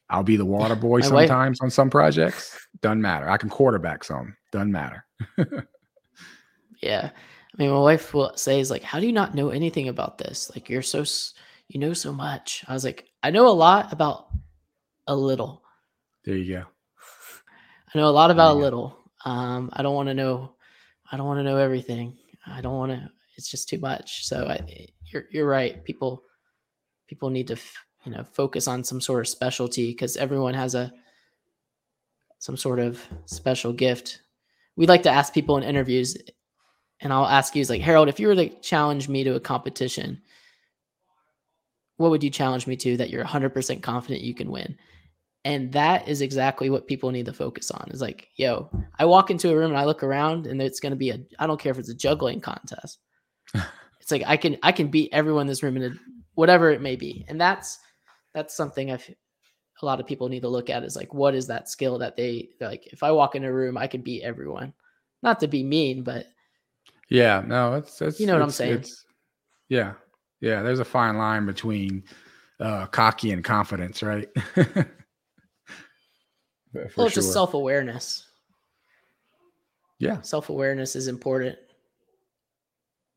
i'll 0.10 0.24
be 0.24 0.38
the 0.38 0.46
water 0.46 0.76
boy 0.88 1.02
sometimes 1.02 1.60
on 1.62 1.70
some 1.70 1.90
projects 1.90 2.68
doesn't 2.82 3.02
matter 3.02 3.30
i 3.30 3.38
can 3.38 3.50
quarterback 3.50 4.04
some 4.04 4.36
doesn't 4.52 4.72
matter 4.72 5.06
yeah 6.82 7.10
I 7.58 7.64
mean, 7.64 7.72
my 7.72 7.80
wife 7.80 8.14
will 8.14 8.34
say, 8.36 8.60
"Is 8.60 8.70
like, 8.70 8.84
how 8.84 9.00
do 9.00 9.08
you 9.08 9.12
not 9.12 9.34
know 9.34 9.50
anything 9.50 9.88
about 9.88 10.20
this? 10.20 10.52
Like, 10.54 10.70
you're 10.70 10.84
so 10.84 11.04
you 11.68 11.80
know 11.80 11.94
so 11.94 12.14
much." 12.14 12.64
I 12.68 12.74
was 12.74 12.84
like, 12.84 13.10
"I 13.24 13.32
know 13.32 13.48
a 13.48 13.50
lot 13.50 13.92
about 13.92 14.28
a 15.08 15.16
little." 15.16 15.64
There 16.24 16.36
you 16.36 16.54
go. 16.54 16.66
I 17.94 17.98
know 17.98 18.08
a 18.08 18.12
lot 18.12 18.30
about 18.30 18.58
a 18.58 18.60
little. 18.60 18.98
Um, 19.26 19.72
I 19.74 19.82
don't 19.82 19.96
want 19.96 20.08
to 20.10 20.14
know. 20.14 20.54
I 21.12 21.18
don't 21.18 21.26
want 21.26 21.40
to 21.40 21.44
know 21.44 21.58
everything. 21.58 22.18
I 22.46 22.62
don't 22.62 22.76
want 22.76 22.92
to. 22.92 23.10
It's 23.38 23.50
just 23.50 23.70
too 23.70 23.80
much. 23.80 24.28
So 24.28 24.46
I, 24.46 24.88
you're 25.06 25.26
you're 25.32 25.48
right. 25.48 25.84
People 25.84 26.24
people 27.08 27.32
need 27.32 27.48
to 27.48 27.54
f- 27.54 27.86
you 28.08 28.14
know 28.14 28.24
focus 28.32 28.70
on 28.70 28.86
some 28.86 29.02
sort 29.02 29.20
of 29.20 29.28
specialty 29.28 29.92
because 29.92 30.16
everyone 30.16 30.54
has 30.54 30.76
a 30.76 30.92
some 32.40 32.56
sort 32.56 32.80
of 32.80 33.06
special 33.26 33.74
gift. 33.74 34.22
We 34.78 34.88
like 34.88 35.04
to 35.04 35.10
ask 35.10 35.34
people 35.34 35.58
in 35.58 35.64
interviews 35.64 36.16
and 37.02 37.12
I'll 37.12 37.26
ask 37.26 37.54
you 37.54 37.62
is 37.62 37.70
like 37.70 37.82
Harold, 37.82 38.08
if 38.08 38.20
you 38.20 38.28
were 38.28 38.36
to 38.36 38.48
challenge 38.62 39.10
me 39.10 39.24
to 39.26 39.36
a 39.36 39.40
competition, 39.40 40.22
what 41.98 42.12
would 42.12 42.24
you 42.24 42.30
challenge 42.30 42.66
me 42.66 42.78
to 42.78 42.96
that 42.98 43.10
you're 43.10 43.26
100% 43.26 43.82
confident 43.82 44.22
you 44.22 44.34
can 44.34 44.52
win? 44.52 44.78
And 45.44 45.72
that 45.74 46.08
is 46.08 46.22
exactly 46.22 46.70
what 46.70 46.88
people 46.88 47.12
need 47.12 47.26
to 47.26 47.34
focus 47.34 47.72
on. 47.72 47.90
Is 47.92 48.02
like, 48.02 48.30
yo, 48.36 48.70
I 49.00 49.06
walk 49.06 49.32
into 49.32 49.52
a 49.52 49.56
room 49.56 49.72
and 49.72 49.80
I 49.80 49.86
look 49.86 50.04
around 50.04 50.48
and 50.48 50.62
it's 50.62 50.80
going 50.80 50.92
to 50.92 50.98
be 50.98 51.10
a 51.10 51.20
I 51.40 51.48
don't 51.48 51.60
care 51.60 51.72
if 51.72 51.80
it's 51.80 51.90
a 51.90 51.96
juggling 51.96 52.40
contest. 52.40 53.00
it's 54.00 54.12
like 54.12 54.24
I 54.26 54.38
can 54.38 54.58
I 54.64 54.72
can 54.72 54.88
beat 54.88 55.10
everyone 55.12 55.42
in 55.42 55.48
this 55.48 55.64
room 55.64 55.76
in 55.76 55.84
a, 55.84 55.96
whatever 56.36 56.70
it 56.70 56.82
may 56.82 56.96
be. 56.96 57.26
And 57.28 57.42
that's 57.42 57.80
that's 58.38 58.56
something 58.56 58.92
I've 58.92 59.10
a 59.82 59.86
lot 59.86 60.00
of 60.00 60.06
people 60.06 60.30
need 60.30 60.42
to 60.42 60.48
look 60.48 60.70
at 60.70 60.84
is 60.84 60.96
like 60.96 61.12
what 61.12 61.34
is 61.34 61.48
that 61.48 61.70
skill 61.70 61.98
that 61.98 62.16
they 62.16 62.50
like 62.62 62.86
if 62.94 63.02
I 63.02 63.12
walk 63.12 63.36
in 63.36 63.44
a 63.44 63.52
room 63.52 63.78
I 63.78 63.88
can 63.88 64.02
beat 64.02 64.22
everyone. 64.22 64.74
Not 65.24 65.40
to 65.40 65.48
be 65.48 65.64
mean, 65.64 66.04
but 66.04 66.28
yeah, 67.10 67.42
no, 67.46 67.74
it's, 67.74 68.00
it's 68.02 68.20
you 68.20 68.28
know 68.28 68.34
what 68.34 68.44
I'm 68.44 68.52
saying. 68.52 68.86
yeah, 69.70 69.94
yeah. 70.42 70.62
There's 70.62 70.80
a 70.80 70.86
fine 70.86 71.18
line 71.18 71.48
between 71.48 72.04
uh, 72.60 72.86
cocky 72.86 73.32
and 73.32 73.44
confidence, 73.44 74.04
right? 74.04 74.30
well, 74.56 74.86
it's 76.76 76.94
sure. 76.96 77.10
just 77.10 77.34
self 77.34 77.56
awareness. 77.56 78.28
Yeah, 79.98 80.22
self 80.22 80.50
awareness 80.50 80.96
is 80.96 81.08
important, 81.08 81.58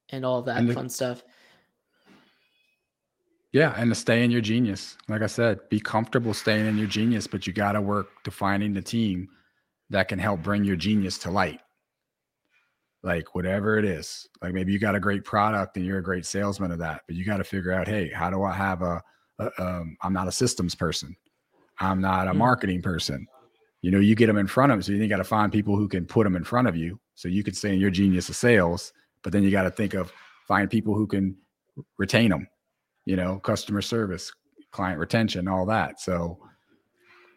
and 0.08 0.24
all 0.24 0.40
that 0.42 0.66
the, 0.66 0.72
fun 0.72 0.88
stuff. 0.88 1.22
Yeah, 3.52 3.74
and 3.76 3.90
to 3.90 3.94
stay 3.96 4.22
in 4.22 4.30
your 4.30 4.40
genius, 4.40 4.96
like 5.08 5.22
I 5.22 5.26
said, 5.26 5.68
be 5.68 5.80
comfortable 5.80 6.34
staying 6.34 6.66
in 6.66 6.78
your 6.78 6.86
genius, 6.86 7.26
but 7.26 7.46
you 7.46 7.52
got 7.52 7.72
to 7.72 7.80
work 7.80 8.22
defining 8.22 8.74
the 8.74 8.82
team 8.82 9.28
that 9.90 10.06
can 10.06 10.20
help 10.20 10.42
bring 10.42 10.64
your 10.64 10.76
genius 10.76 11.18
to 11.18 11.30
light. 11.30 11.60
Like 13.02 13.34
whatever 13.34 13.78
it 13.78 13.84
is. 13.84 14.28
Like 14.40 14.52
maybe 14.52 14.72
you 14.72 14.78
got 14.78 14.94
a 14.94 15.00
great 15.00 15.24
product 15.24 15.76
and 15.76 15.84
you're 15.84 15.98
a 15.98 16.02
great 16.02 16.26
salesman 16.26 16.70
of 16.70 16.78
that 16.78 17.02
but 17.06 17.16
you 17.16 17.24
got 17.24 17.38
to 17.38 17.44
figure 17.44 17.72
out 17.72 17.88
hey 17.88 18.10
how 18.10 18.30
do 18.30 18.42
i 18.42 18.52
have 18.52 18.82
a, 18.82 19.02
a 19.38 19.50
um, 19.58 19.96
i'm 20.02 20.12
not 20.12 20.28
a 20.28 20.32
systems 20.32 20.74
person. 20.74 21.16
I'm 21.82 22.00
not 22.00 22.28
a 22.28 22.32
mm. 22.32 22.36
marketing 22.36 22.82
person. 22.82 23.26
You 23.82 23.90
know 23.90 24.00
you 24.00 24.14
get 24.14 24.26
them 24.26 24.36
in 24.36 24.46
front 24.46 24.70
of 24.70 24.76
them 24.76 24.82
so 24.82 24.92
you 24.92 25.08
got 25.08 25.16
to 25.16 25.24
find 25.24 25.50
people 25.50 25.76
who 25.76 25.88
can 25.88 26.04
put 26.04 26.24
them 26.24 26.36
in 26.36 26.44
front 26.44 26.68
of 26.68 26.76
you 26.76 27.00
so 27.14 27.28
you 27.28 27.42
could 27.42 27.56
stay 27.56 27.72
in 27.72 27.80
your 27.80 27.90
genius 27.90 28.28
of 28.28 28.36
sales 28.36 28.92
but 29.22 29.32
then 29.32 29.42
you 29.42 29.50
got 29.50 29.62
to 29.62 29.70
think 29.70 29.94
of 29.94 30.12
find 30.46 30.70
people 30.70 30.94
who 30.94 31.06
can 31.06 31.34
retain 31.96 32.30
them 32.30 32.46
you 33.10 33.16
know 33.16 33.38
customer 33.40 33.82
service 33.82 34.32
client 34.70 34.98
retention 34.98 35.48
all 35.48 35.66
that 35.66 36.00
so 36.00 36.38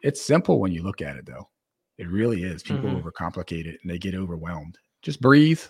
it's 0.03 0.21
simple 0.21 0.59
when 0.59 0.71
you 0.71 0.84
look 0.84 1.01
at 1.01 1.15
it 1.15 1.26
though 1.26 1.47
it 1.97 2.07
really 2.09 2.43
is 2.43 2.63
people 2.63 2.89
mm-hmm. 2.89 3.07
overcomplicate 3.07 3.65
it 3.65 3.80
and 3.82 3.91
they 3.91 3.97
get 3.97 4.15
overwhelmed 4.15 4.78
just 5.03 5.19
breathe, 5.19 5.61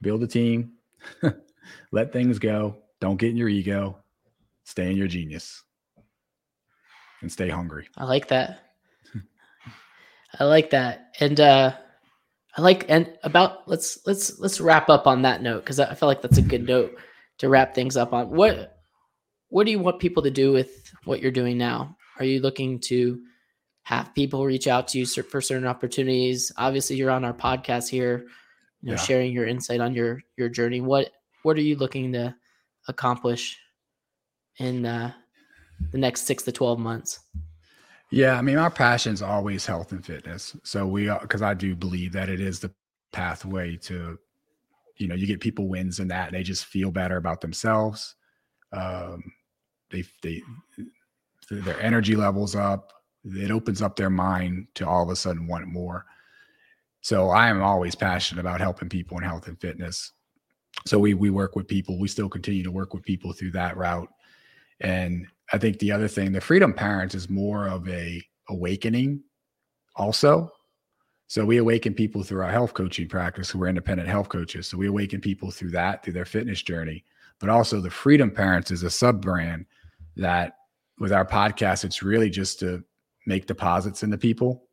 build 0.00 0.22
a 0.22 0.26
team, 0.26 0.72
let 1.92 2.12
things 2.12 2.38
go. 2.38 2.78
Don't 3.00 3.18
get 3.18 3.30
in 3.30 3.36
your 3.36 3.50
ego. 3.50 3.98
Stay 4.64 4.90
in 4.90 4.96
your 4.96 5.06
genius 5.06 5.62
and 7.20 7.30
stay 7.30 7.50
hungry. 7.50 7.86
I 7.98 8.04
like 8.04 8.28
that. 8.28 8.60
I 10.40 10.44
like 10.44 10.70
that. 10.70 11.10
And 11.20 11.38
uh 11.38 11.74
I 12.56 12.62
like 12.62 12.86
and 12.88 13.12
about 13.22 13.68
let's 13.68 13.98
let's 14.06 14.38
let's 14.38 14.60
wrap 14.60 14.88
up 14.88 15.06
on 15.06 15.22
that 15.22 15.42
note 15.42 15.60
because 15.60 15.78
I 15.78 15.94
feel 15.94 16.08
like 16.08 16.22
that's 16.22 16.38
a 16.38 16.42
good 16.42 16.66
note 16.66 16.96
to 17.38 17.48
wrap 17.48 17.74
things 17.74 17.96
up 17.96 18.12
on. 18.12 18.30
What 18.30 18.78
what 19.48 19.64
do 19.64 19.70
you 19.70 19.78
want 19.78 20.00
people 20.00 20.22
to 20.22 20.30
do 20.30 20.52
with 20.52 20.90
what 21.04 21.20
you're 21.20 21.30
doing 21.30 21.58
now? 21.58 21.96
Are 22.18 22.24
you 22.24 22.40
looking 22.40 22.80
to 22.80 23.20
have 23.84 24.14
people 24.14 24.44
reach 24.44 24.66
out 24.66 24.88
to 24.88 24.98
you 24.98 25.06
for 25.06 25.40
certain 25.40 25.66
opportunities. 25.66 26.50
Obviously, 26.56 26.96
you're 26.96 27.10
on 27.10 27.24
our 27.24 27.34
podcast 27.34 27.88
here, 27.88 28.26
you 28.80 28.88
know, 28.88 28.92
yeah. 28.92 28.98
sharing 28.98 29.32
your 29.32 29.46
insight 29.46 29.80
on 29.80 29.94
your 29.94 30.20
your 30.36 30.48
journey. 30.48 30.80
What 30.80 31.10
what 31.42 31.56
are 31.56 31.62
you 31.62 31.76
looking 31.76 32.12
to 32.12 32.34
accomplish 32.88 33.58
in 34.58 34.86
uh, 34.86 35.12
the 35.92 35.98
next 35.98 36.22
six 36.22 36.42
to 36.44 36.52
twelve 36.52 36.78
months? 36.78 37.20
Yeah, 38.10 38.38
I 38.38 38.42
mean, 38.42 38.56
my 38.56 38.68
passion 38.68 39.12
is 39.12 39.22
always 39.22 39.66
health 39.66 39.92
and 39.92 40.04
fitness. 40.04 40.56
So 40.62 40.86
we, 40.86 41.10
because 41.20 41.42
I 41.42 41.52
do 41.52 41.74
believe 41.74 42.12
that 42.12 42.28
it 42.28 42.40
is 42.40 42.60
the 42.60 42.72
pathway 43.12 43.76
to, 43.78 44.18
you 44.96 45.08
know, 45.08 45.14
you 45.14 45.26
get 45.26 45.40
people 45.40 45.68
wins 45.68 46.00
in 46.00 46.08
that 46.08 46.32
they 46.32 46.42
just 46.42 46.66
feel 46.66 46.90
better 46.90 47.16
about 47.16 47.40
themselves. 47.40 48.14
Um, 48.72 49.32
they 49.90 50.04
they 50.22 50.42
their 51.50 51.80
energy 51.80 52.16
levels 52.16 52.54
up 52.56 52.92
it 53.24 53.50
opens 53.50 53.80
up 53.80 53.96
their 53.96 54.10
mind 54.10 54.68
to 54.74 54.86
all 54.86 55.02
of 55.02 55.08
a 55.08 55.16
sudden 55.16 55.46
want 55.46 55.66
more. 55.66 56.04
So 57.00 57.30
I 57.30 57.48
am 57.48 57.62
always 57.62 57.94
passionate 57.94 58.40
about 58.40 58.60
helping 58.60 58.88
people 58.88 59.16
in 59.18 59.24
health 59.24 59.48
and 59.48 59.60
fitness. 59.60 60.12
So 60.86 60.98
we 60.98 61.14
we 61.14 61.30
work 61.30 61.56
with 61.56 61.68
people. 61.68 61.98
We 61.98 62.08
still 62.08 62.28
continue 62.28 62.62
to 62.64 62.70
work 62.70 62.94
with 62.94 63.04
people 63.04 63.32
through 63.32 63.52
that 63.52 63.76
route. 63.76 64.08
And 64.80 65.26
I 65.52 65.58
think 65.58 65.78
the 65.78 65.92
other 65.92 66.08
thing, 66.08 66.32
the 66.32 66.40
freedom 66.40 66.72
parents 66.72 67.14
is 67.14 67.30
more 67.30 67.68
of 67.68 67.88
a 67.88 68.22
awakening 68.48 69.22
also. 69.96 70.50
So 71.26 71.44
we 71.44 71.56
awaken 71.56 71.94
people 71.94 72.22
through 72.22 72.42
our 72.42 72.50
health 72.50 72.74
coaching 72.74 73.08
practice 73.08 73.50
who 73.50 73.62
are 73.62 73.68
independent 73.68 74.08
health 74.08 74.28
coaches. 74.28 74.66
So 74.66 74.76
we 74.76 74.88
awaken 74.88 75.20
people 75.20 75.50
through 75.50 75.70
that, 75.70 76.02
through 76.02 76.12
their 76.12 76.24
fitness 76.24 76.62
journey. 76.62 77.04
But 77.40 77.48
also 77.48 77.80
the 77.80 77.90
freedom 77.90 78.30
parents 78.30 78.70
is 78.70 78.82
a 78.82 78.90
sub 78.90 79.22
brand 79.22 79.66
that 80.16 80.58
with 80.98 81.12
our 81.12 81.24
podcast, 81.24 81.84
it's 81.84 82.02
really 82.02 82.30
just 82.30 82.60
to 82.60 82.84
make 83.26 83.46
deposits 83.46 84.02
into 84.02 84.18
people, 84.18 84.64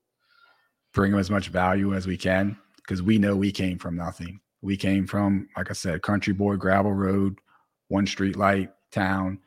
bring 0.94 1.12
them 1.12 1.20
as 1.20 1.32
much 1.32 1.48
value 1.48 1.94
as 1.94 2.06
we 2.06 2.18
can, 2.18 2.58
because 2.78 3.02
we 3.02 3.18
know 3.18 3.36
we 3.36 3.52
came 3.52 3.80
from 3.80 3.96
nothing. 3.96 4.40
We 4.62 4.78
came 4.78 5.08
from, 5.08 5.48
like 5.58 5.72
I 5.72 5.74
said, 5.74 6.04
country 6.04 6.34
boy, 6.34 6.58
gravel 6.58 6.94
road, 6.94 7.40
one 7.88 8.06
street 8.06 8.36
light 8.36 8.72
town. 8.92 9.40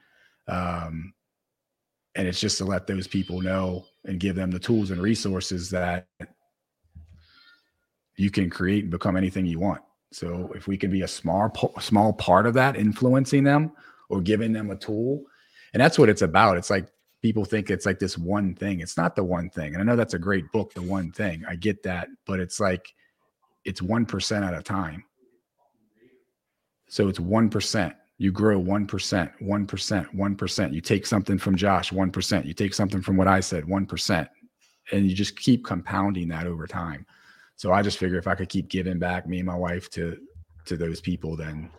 Um, 0.49 1.15
and 2.17 2.27
it's 2.27 2.41
just 2.41 2.59
to 2.59 2.65
let 2.65 2.87
those 2.87 3.07
people 3.07 3.41
know 3.41 3.85
and 4.05 4.21
give 4.21 4.37
them 4.37 4.51
the 4.51 4.59
tools 4.59 4.91
and 4.91 5.01
resources 5.01 5.71
that 5.71 6.09
you 8.17 8.31
can 8.31 8.51
create 8.51 8.85
and 8.85 8.91
become 8.91 9.17
anything 9.17 9.47
you 9.47 9.59
want. 9.59 9.83
So 10.13 10.53
if 10.55 10.69
we 10.69 10.77
can 10.77 10.91
be 10.91 11.03
a 11.03 11.09
small 11.09 11.53
small 11.81 12.13
part 12.13 12.47
of 12.47 12.55
that, 12.55 12.77
influencing 12.77 13.45
them 13.45 13.73
or 14.09 14.21
giving 14.21 14.53
them 14.53 14.71
a 14.71 14.77
tool, 14.77 15.25
and 15.73 15.81
that's 15.81 15.99
what 15.99 16.09
it's 16.09 16.23
about. 16.23 16.57
It's 16.57 16.71
like 16.71 16.89
people 17.21 17.45
think 17.45 17.71
it's 17.71 17.87
like 17.87 17.99
this 17.99 18.17
one 18.17 18.55
thing. 18.55 18.81
It's 18.81 18.97
not 18.97 19.17
the 19.17 19.25
one 19.25 19.51
thing. 19.51 19.75
And 19.75 19.83
I 19.83 19.85
know 19.85 19.97
that's 19.97 20.15
a 20.15 20.19
great 20.19 20.53
book, 20.53 20.75
The 20.75 20.83
One 20.83 21.11
Thing. 21.11 21.43
I 21.49 21.57
get 21.57 21.83
that, 21.83 22.09
but 22.27 22.39
it's 22.39 22.61
like 22.61 22.95
it's 23.65 23.81
1% 23.81 24.47
at 24.47 24.55
a 24.55 24.63
time. 24.63 25.05
So 26.87 27.09
it's 27.09 27.19
1%. 27.19 27.95
You 28.19 28.31
grow 28.31 28.61
1%, 28.61 28.87
1%, 29.43 30.15
1%. 30.15 30.73
You 30.73 30.81
take 30.81 31.07
something 31.07 31.39
from 31.39 31.57
Josh, 31.57 31.91
1%. 31.91 32.45
You 32.45 32.53
take 32.53 32.75
something 32.75 33.03
from 33.03 33.17
what 33.17 33.27
I 33.27 33.41
said, 33.41 33.65
1%. 33.65 34.29
And 34.93 35.09
you 35.09 35.17
just 35.17 35.37
keep 35.39 35.65
compounding 35.65 36.29
that 36.29 36.47
over 36.47 36.67
time. 36.67 37.07
So 37.57 37.73
I 37.73 37.83
just 37.83 37.99
figure 37.99 38.19
if 38.19 38.27
I 38.27 38.35
could 38.35 38.49
keep 38.49 38.69
giving 38.69 38.99
back 38.99 39.27
me 39.27 39.39
and 39.39 39.47
my 39.47 39.57
wife 39.57 39.91
to 39.91 40.17
to 40.67 40.77
those 40.77 41.01
people, 41.01 41.37
then 41.37 41.71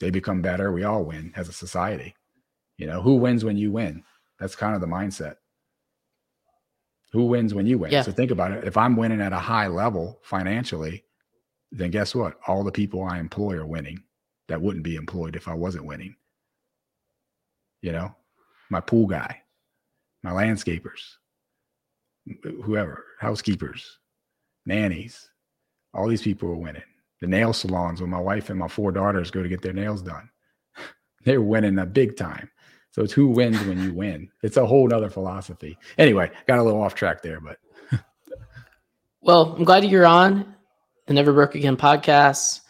they 0.00 0.10
become 0.10 0.42
better. 0.42 0.72
We 0.72 0.84
all 0.84 1.04
win 1.04 1.32
as 1.36 1.48
a 1.48 1.52
society. 1.52 2.14
You 2.78 2.86
know, 2.86 3.00
who 3.00 3.16
wins 3.16 3.44
when 3.44 3.56
you 3.56 3.70
win? 3.70 4.02
That's 4.40 4.56
kind 4.56 4.74
of 4.74 4.80
the 4.80 4.86
mindset. 4.86 5.36
Who 7.12 7.26
wins 7.26 7.54
when 7.54 7.66
you 7.66 7.78
win? 7.78 7.92
Yeah. 7.92 8.02
So 8.02 8.10
think 8.10 8.32
about 8.32 8.50
it. 8.50 8.64
If 8.64 8.76
I'm 8.76 8.96
winning 8.96 9.20
at 9.20 9.32
a 9.32 9.38
high 9.38 9.68
level 9.68 10.20
financially, 10.24 11.04
then 11.70 11.90
guess 11.90 12.14
what? 12.14 12.38
All 12.48 12.64
the 12.64 12.72
people 12.72 13.04
I 13.04 13.18
employ 13.20 13.54
are 13.54 13.66
winning 13.66 14.02
that 14.48 14.60
wouldn't 14.60 14.84
be 14.84 14.96
employed 14.96 15.36
if 15.36 15.46
I 15.46 15.54
wasn't 15.54 15.86
winning. 15.86 16.16
You 17.82 17.92
know, 17.92 18.14
my 18.70 18.80
pool 18.80 19.06
guy, 19.06 19.42
my 20.22 20.32
landscapers, 20.32 21.00
whoever, 22.64 23.04
housekeepers, 23.20 23.98
nannies, 24.66 25.30
all 25.92 26.08
these 26.08 26.22
people 26.22 26.48
are 26.50 26.56
winning. 26.56 26.82
The 27.20 27.26
nail 27.26 27.52
salons 27.52 28.00
where 28.00 28.08
my 28.08 28.20
wife 28.20 28.50
and 28.50 28.58
my 28.58 28.68
four 28.68 28.92
daughters 28.92 29.30
go 29.30 29.42
to 29.42 29.48
get 29.48 29.62
their 29.62 29.72
nails 29.72 30.02
done, 30.02 30.28
they're 31.24 31.40
winning 31.40 31.78
a 31.78 31.86
big 31.86 32.16
time. 32.16 32.50
So 32.90 33.02
it's 33.02 33.12
who 33.12 33.28
wins 33.28 33.60
when 33.64 33.82
you 33.82 33.92
win. 33.92 34.30
It's 34.42 34.56
a 34.56 34.66
whole 34.66 34.86
nother 34.86 35.10
philosophy. 35.10 35.76
Anyway, 35.98 36.30
got 36.46 36.60
a 36.60 36.62
little 36.62 36.80
off 36.80 36.94
track 36.94 37.22
there, 37.22 37.40
but. 37.40 37.58
well, 39.20 39.54
I'm 39.56 39.64
glad 39.64 39.84
you're 39.84 40.06
on 40.06 40.54
the 41.06 41.14
Never 41.14 41.32
Broke 41.32 41.56
Again 41.56 41.76
podcast. 41.76 42.60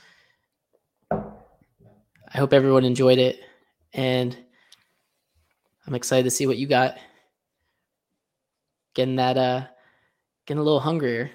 I 1.10 2.38
hope 2.38 2.52
everyone 2.52 2.84
enjoyed 2.84 3.18
it. 3.18 3.38
And 3.92 4.36
I'm 5.86 5.94
excited 5.94 6.24
to 6.24 6.30
see 6.30 6.46
what 6.46 6.56
you 6.56 6.66
got. 6.66 6.96
Getting 8.94 9.16
that, 9.16 9.36
uh, 9.36 9.66
getting 10.46 10.60
a 10.60 10.64
little 10.64 10.80
hungrier, 10.80 11.30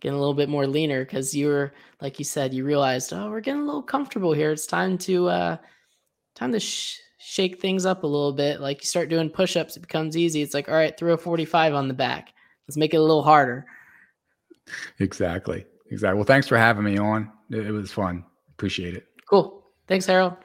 getting 0.00 0.16
a 0.16 0.20
little 0.20 0.34
bit 0.34 0.48
more 0.48 0.66
leaner 0.66 1.04
because 1.04 1.34
you 1.34 1.48
were, 1.48 1.72
like 2.00 2.18
you 2.18 2.24
said, 2.24 2.54
you 2.54 2.64
realized, 2.64 3.12
oh, 3.12 3.30
we're 3.30 3.40
getting 3.40 3.62
a 3.62 3.66
little 3.66 3.82
comfortable 3.82 4.32
here. 4.32 4.50
It's 4.50 4.66
time 4.66 4.98
to, 4.98 5.28
uh, 5.28 5.56
time 6.34 6.52
to 6.52 6.60
sh- 6.60 6.98
shake 7.18 7.60
things 7.60 7.84
up 7.86 8.04
a 8.04 8.06
little 8.06 8.32
bit. 8.32 8.60
Like 8.60 8.82
you 8.82 8.86
start 8.86 9.08
doing 9.08 9.30
push 9.30 9.56
ups, 9.56 9.76
it 9.76 9.80
becomes 9.80 10.16
easy. 10.16 10.42
It's 10.42 10.54
like, 10.54 10.68
all 10.68 10.74
right, 10.74 10.96
throw 10.96 11.14
a 11.14 11.18
45 11.18 11.74
on 11.74 11.88
the 11.88 11.94
back. 11.94 12.32
Let's 12.66 12.76
make 12.76 12.94
it 12.94 12.98
a 12.98 13.02
little 13.02 13.22
harder. 13.22 13.66
Exactly. 14.98 15.64
Exactly. 15.90 16.16
Well, 16.16 16.24
thanks 16.24 16.46
for 16.46 16.58
having 16.58 16.84
me 16.84 16.98
on. 16.98 17.30
It, 17.50 17.72
was 17.72 17.92
fun. 17.92 18.24
Appreciate 18.50 18.94
it. 18.94 19.06
Cool. 19.28 19.64
Thanks, 19.86 20.06
Harold. 20.06 20.36